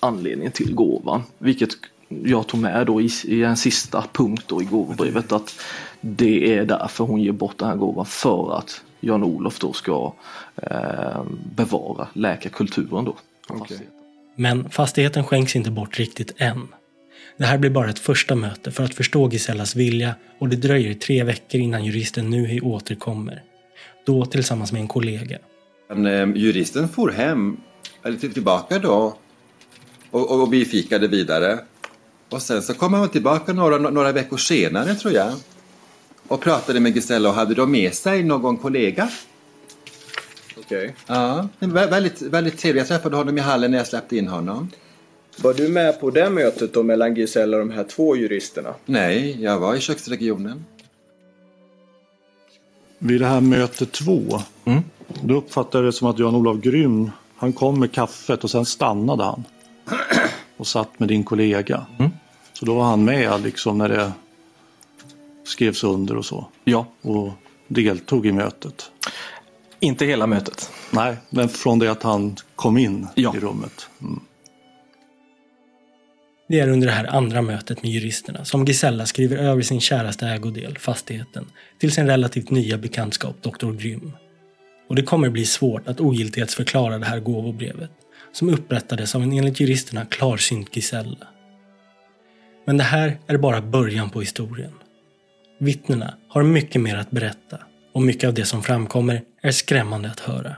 anledningen 0.01 0.53
till 0.53 0.75
gåvan. 0.75 1.23
Vilket 1.39 1.71
jag 2.09 2.47
tog 2.47 2.61
med 2.61 2.87
då 2.87 3.01
i, 3.01 3.11
i 3.25 3.43
en 3.43 3.57
sista 3.57 4.05
punkt 4.13 4.45
då 4.47 4.63
i 4.63 4.65
gåvobrevet 4.65 5.33
att 5.33 5.61
det 6.01 6.55
är 6.55 6.65
därför 6.65 7.05
hon 7.05 7.21
ger 7.21 7.33
bort 7.33 7.59
den 7.59 7.69
här 7.69 7.77
gåvan 7.77 8.07
för 8.07 8.59
att 8.59 8.83
Jan-Olof 9.01 9.59
då 9.59 9.73
ska 9.73 10.15
eh, 10.57 11.25
bevara 11.57 12.09
läkarkulturen 12.13 13.05
då. 13.05 13.17
Men 14.37 14.71
fastigheten 14.71 15.25
skänks 15.25 15.57
inte 15.57 15.71
bort 15.71 15.99
riktigt 15.99 16.33
än. 16.37 16.69
Det 17.37 17.45
här 17.45 17.59
blir 17.59 17.71
bara 17.71 17.91
ett 17.91 17.99
första 17.99 18.35
möte 18.35 18.71
för 18.71 18.85
att 18.85 18.95
förstå 18.95 19.31
Gisellas 19.31 19.77
vilja 19.77 20.15
och 20.39 20.49
det 20.49 20.57
dröjer 20.57 20.95
tre 20.95 21.25
veckor 21.25 21.61
innan 21.61 21.85
juristen 21.85 22.31
Nuhi 22.31 22.61
återkommer. 22.61 23.43
Då 24.07 24.27
tillsammans 24.27 24.73
med 24.73 24.81
en 24.81 24.89
kollega. 24.89 25.39
Men, 25.89 26.07
eh, 26.07 26.37
juristen 26.43 26.89
for 26.89 27.11
hem, 27.11 27.57
eller 28.03 28.19
till, 28.19 28.33
tillbaka 28.33 28.79
då 28.79 29.17
och, 30.11 30.31
och, 30.31 30.43
och 30.43 30.53
vi 30.53 30.65
fikade 30.65 31.09
vidare. 31.09 31.59
Och 32.31 32.43
sen 32.43 32.63
så 32.63 32.75
kom 32.75 32.95
han 32.95 33.09
tillbaka 33.09 33.53
några, 33.53 33.79
några 33.79 34.13
veckor 34.13 34.37
senare 34.37 34.95
tror 34.95 35.15
jag 35.15 35.33
och 36.29 36.41
pratade 36.41 36.81
med 36.81 36.95
Gisella 36.97 37.29
och 37.29 37.35
hade 37.35 37.55
då 37.55 37.67
med 37.67 37.95
sig 37.95 38.23
någon 38.23 38.57
kollega. 38.57 39.09
Okej. 40.57 40.95
Ja, 41.07 41.49
det 41.59 41.67
var 41.67 41.87
väldigt, 41.87 42.23
väldigt 42.23 42.59
trevligt. 42.59 42.81
Jag 42.81 42.89
träffade 42.89 43.17
honom 43.17 43.39
i 43.39 43.41
hallen 43.41 43.71
när 43.71 43.79
jag 43.79 43.87
släppte 43.87 44.17
in 44.17 44.29
honom. 44.29 44.71
Var 45.37 45.55
du 45.55 45.69
med 45.69 46.01
på 46.01 46.11
det 46.11 46.31
mötet 46.31 46.75
då 46.75 46.83
mellan 46.83 47.15
Gisella 47.15 47.57
och 47.57 47.67
de 47.67 47.75
här 47.75 47.85
två 47.85 48.17
juristerna? 48.17 48.75
Nej, 48.87 49.43
jag 49.43 49.59
var 49.59 49.75
i 49.75 49.81
köksregionen. 49.81 50.65
Vid 52.99 53.21
det 53.21 53.27
här 53.27 53.41
möte 53.41 53.87
två, 53.87 54.41
Mm. 54.65 54.83
då 55.23 55.35
uppfattade 55.35 55.85
jag 55.85 55.93
det 55.95 55.97
som 55.97 56.09
att 56.09 56.19
Jan-Olof 56.19 56.61
Grym, 56.61 57.11
han 57.37 57.53
kom 57.53 57.81
med 57.81 57.93
kaffet 57.93 58.45
och 58.45 58.51
sen 58.51 58.65
stannade 58.65 59.25
han. 59.25 59.45
Och 60.57 60.67
satt 60.67 60.99
med 61.01 61.09
din 61.09 61.25
kollega. 61.25 61.87
Mm. 61.99 62.11
Så 62.53 62.65
då 62.65 62.75
var 62.75 62.85
han 62.85 63.05
med 63.05 63.43
liksom 63.43 63.79
när 63.79 63.89
det 63.89 64.13
skrevs 65.45 65.85
under 65.85 66.17
och 66.17 66.25
så. 66.25 66.49
Ja. 66.65 66.87
Och 67.03 67.33
deltog 67.69 68.27
i 68.27 68.33
mötet. 68.33 68.91
Inte 69.81 70.05
hela 70.07 70.27
mötet. 70.27 70.71
Nej, 70.91 71.17
men 71.31 71.49
från 71.49 71.79
det 71.79 71.91
att 71.91 72.03
han 72.03 72.37
kom 72.55 72.79
in 72.79 73.07
i 73.17 73.27
rummet. 73.27 73.89
Mm. 74.01 74.21
Det 76.49 76.61
är 76.61 76.69
under 76.69 76.87
det 76.87 76.93
här 76.93 77.05
andra 77.05 77.43
mötet 77.43 77.83
med 77.83 77.91
juristerna 77.91 78.45
som 78.45 78.65
Gisella 78.65 79.07
skriver 79.07 79.37
över 79.37 79.63
sin 79.63 79.81
käraste 79.81 80.27
ägodel, 80.27 80.79
fastigheten, 80.79 81.47
till 81.79 81.93
sin 81.93 82.07
relativt 82.07 82.51
nya 82.51 82.79
bekantskap 82.79 83.43
Dr. 83.43 83.73
Grym. 83.73 84.13
Och 84.89 84.97
det 84.97 85.03
kommer 85.03 85.29
bli 85.29 85.47
svårt 85.47 85.89
att 85.89 86.01
ogiltighetsförklara 86.01 86.99
det 86.99 87.07
här 87.07 87.21
gåvobrevet, 87.21 87.91
som 88.35 88.49
upprättades 88.49 89.15
av 89.15 89.23
en 89.23 89.33
enligt 89.33 89.61
juristerna 89.61 90.05
klarsynt 90.05 90.77
Gisella. 90.77 91.27
Men 92.67 92.77
det 92.77 92.85
här 92.85 93.19
är 93.27 93.37
bara 93.37 93.61
början 93.61 94.11
på 94.11 94.21
historien. 94.21 94.73
Vittnena 95.59 96.15
har 96.29 96.43
mycket 96.43 96.81
mer 96.81 96.97
att 96.97 97.11
berätta 97.11 97.59
och 97.93 98.03
mycket 98.03 98.29
av 98.29 98.35
det 98.35 98.45
som 98.45 98.63
framkommer 98.63 99.23
är 99.43 99.51
skrämmande 99.51 100.11
att 100.11 100.21
höra. 100.21 100.57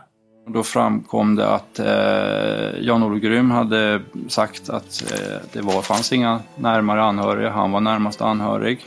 Då 0.49 0.63
framkom 0.63 1.37
det 1.37 1.49
att 1.49 1.79
eh, 1.79 2.85
Jan-Olof 2.85 3.23
Grym 3.23 3.51
hade 3.51 4.03
sagt 4.29 4.71
att 4.71 5.13
eh, 5.13 5.37
det 5.53 5.61
var, 5.61 5.83
fanns 5.83 6.13
inga 6.13 6.41
närmare 6.57 7.03
anhöriga, 7.03 7.51
han 7.51 7.73
var 7.73 7.81
närmast 7.81 8.21
anhörig. 8.21 8.81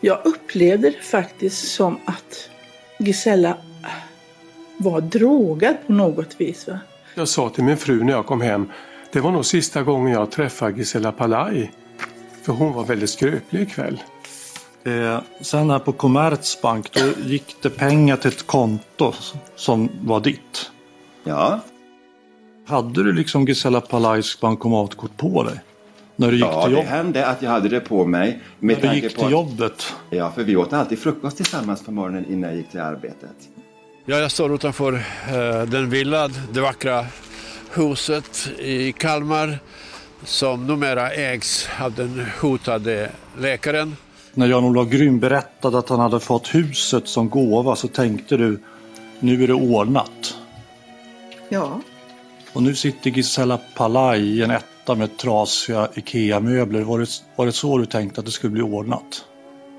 Jag 0.00 0.18
upplevde 0.24 0.90
det 0.90 1.02
faktiskt 1.02 1.72
som 1.72 1.98
att 2.04 2.50
Gisella 2.98 3.56
var 4.76 5.00
drogad 5.00 5.76
på 5.86 5.92
något 5.92 6.40
vis. 6.40 6.68
Va? 6.68 6.78
Jag 7.14 7.28
sa 7.28 7.48
till 7.50 7.64
min 7.64 7.76
fru 7.76 8.04
när 8.04 8.12
jag 8.12 8.26
kom 8.26 8.40
hem, 8.40 8.68
det 9.12 9.20
var 9.20 9.30
nog 9.32 9.44
sista 9.44 9.82
gången 9.82 10.12
jag 10.12 10.30
träffade 10.30 10.78
Gisela 10.78 11.12
Palaj. 11.12 11.72
För 12.42 12.52
hon 12.52 12.72
var 12.72 12.84
väldigt 12.84 13.10
skröplig 13.10 13.62
ikväll. 13.62 14.02
Eh, 14.84 15.20
sen 15.40 15.70
här 15.70 15.78
på 15.78 15.92
Commerzbank, 15.92 16.92
då 16.92 17.00
gick 17.24 17.56
det 17.62 17.70
pengar 17.70 18.16
till 18.16 18.28
ett 18.30 18.46
konto 18.46 19.12
som 19.56 19.88
var 20.02 20.20
ditt. 20.20 20.70
Ja. 21.24 21.60
Hade 22.66 23.04
du 23.04 23.12
liksom 23.12 23.44
Gisela 23.44 23.80
Palajs 23.80 24.40
bankomatkort 24.40 25.16
på 25.16 25.42
dig? 25.42 25.60
När 26.16 26.28
du 26.30 26.34
gick 26.36 26.44
ja, 26.44 26.62
till 26.62 26.70
det 26.72 26.76
jobbet? 26.76 26.90
hände 26.90 27.26
att 27.26 27.42
jag 27.42 27.50
hade 27.50 27.68
det 27.68 27.80
på 27.80 28.06
mig. 28.06 28.40
Med 28.58 28.82
När 28.82 28.90
du 28.90 28.94
gick 28.96 29.04
på 29.04 29.10
till 29.18 29.24
att- 29.24 29.30
jobbet? 29.30 29.92
Ja, 30.10 30.30
för 30.30 30.42
vi 30.44 30.56
åt 30.56 30.72
alltid 30.72 30.98
frukost 30.98 31.36
tillsammans 31.36 31.84
på 31.84 31.92
morgonen 31.92 32.26
innan 32.32 32.50
jag 32.50 32.56
gick 32.56 32.70
till 32.70 32.80
arbetet. 32.80 33.36
Ja, 34.10 34.18
jag 34.18 34.30
står 34.30 34.54
utanför 34.54 34.92
eh, 34.92 35.62
den 35.62 35.90
villa, 35.90 36.28
det 36.52 36.60
vackra 36.60 37.06
huset 37.70 38.48
i 38.58 38.92
Kalmar 38.92 39.58
som 40.24 40.66
numera 40.66 41.10
ägs 41.10 41.68
av 41.80 41.94
den 41.94 42.26
hotade 42.40 43.10
läkaren. 43.38 43.96
När 44.34 44.46
Jan-Olof 44.46 44.88
Grym 44.88 45.20
berättade 45.20 45.78
att 45.78 45.88
han 45.88 46.00
hade 46.00 46.20
fått 46.20 46.54
huset 46.54 47.08
som 47.08 47.28
gåva 47.28 47.76
så 47.76 47.88
tänkte 47.88 48.36
du 48.36 48.60
nu 49.20 49.42
är 49.42 49.46
det 49.46 49.54
ordnat. 49.54 50.36
Ja, 51.48 51.80
Och 52.52 52.62
nu 52.62 52.74
sitter 52.74 53.10
Gisela 53.10 53.58
Palaj 53.76 54.20
i 54.20 54.42
en 54.42 54.50
etta 54.50 54.94
med 54.94 55.18
trasiga 55.18 55.88
IKEA-möbler. 55.94 56.82
Var 56.82 56.98
det, 56.98 57.08
var 57.36 57.46
det 57.46 57.52
så 57.52 57.78
du 57.78 57.86
tänkte 57.86 58.20
att 58.20 58.26
det 58.26 58.32
skulle 58.32 58.52
bli 58.52 58.62
ordnat? 58.62 59.24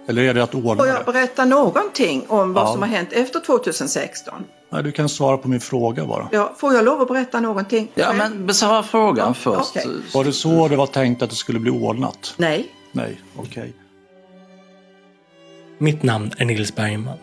Eller 0.07 0.21
är 0.23 0.33
det 0.33 0.43
att 0.43 0.55
ordna 0.55 0.75
får 0.75 0.87
jag 0.87 1.05
berätta 1.05 1.45
någonting 1.45 2.25
om 2.27 2.53
vad 2.53 2.63
Ja. 2.67 2.71
som 2.71 2.81
har 2.81 2.89
hänt 2.89 3.13
efter 3.13 3.39
2016? 3.39 4.43
Nej, 4.69 4.83
du 4.83 4.91
kan 4.91 5.09
svara 5.09 5.37
på 5.37 5.47
min 5.47 5.59
fråga 5.59 6.05
bara. 6.05 6.29
Ja, 6.31 6.53
får 6.57 6.73
jag 6.73 6.85
lov 6.85 7.01
att 7.01 7.07
berätta 7.07 7.39
någonting? 7.39 7.91
Ja, 7.95 8.13
men 8.13 8.45
besvara 8.45 8.83
frågan 8.83 9.35
först. 9.35 9.69
okej. 9.77 9.87
Var 10.13 10.23
det 10.23 10.33
så 10.33 10.67
det 10.67 10.75
var 10.75 10.87
tänkt 10.87 11.21
att 11.21 11.29
det 11.29 11.35
skulle 11.35 11.59
bli 11.59 11.71
ordnat? 11.71 12.33
Nej. 12.37 12.67
Nej, 12.91 13.21
okej. 13.35 13.73
Mitt 15.77 16.03
namn 16.03 16.31
är 16.37 16.45
Nils 16.45 16.75
Bergman. 16.75 17.17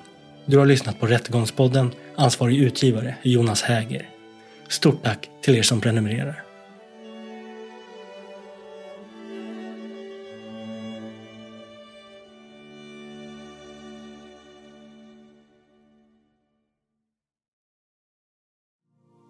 Du 0.47 0.59
har 0.59 0.67
lyssnat 0.67 1.01
på 1.01 1.07
Rättegångspodden. 1.07 1.91
Ansvarig 2.17 2.59
utgivare 2.59 3.15
är 3.23 3.31
Jonas 3.31 3.63
Häger. 3.63 4.09
Stort 4.69 5.05
tack 5.05 5.31
till 5.43 5.55
er 5.57 5.63
som 5.63 5.81
prenumererar. 5.81 6.43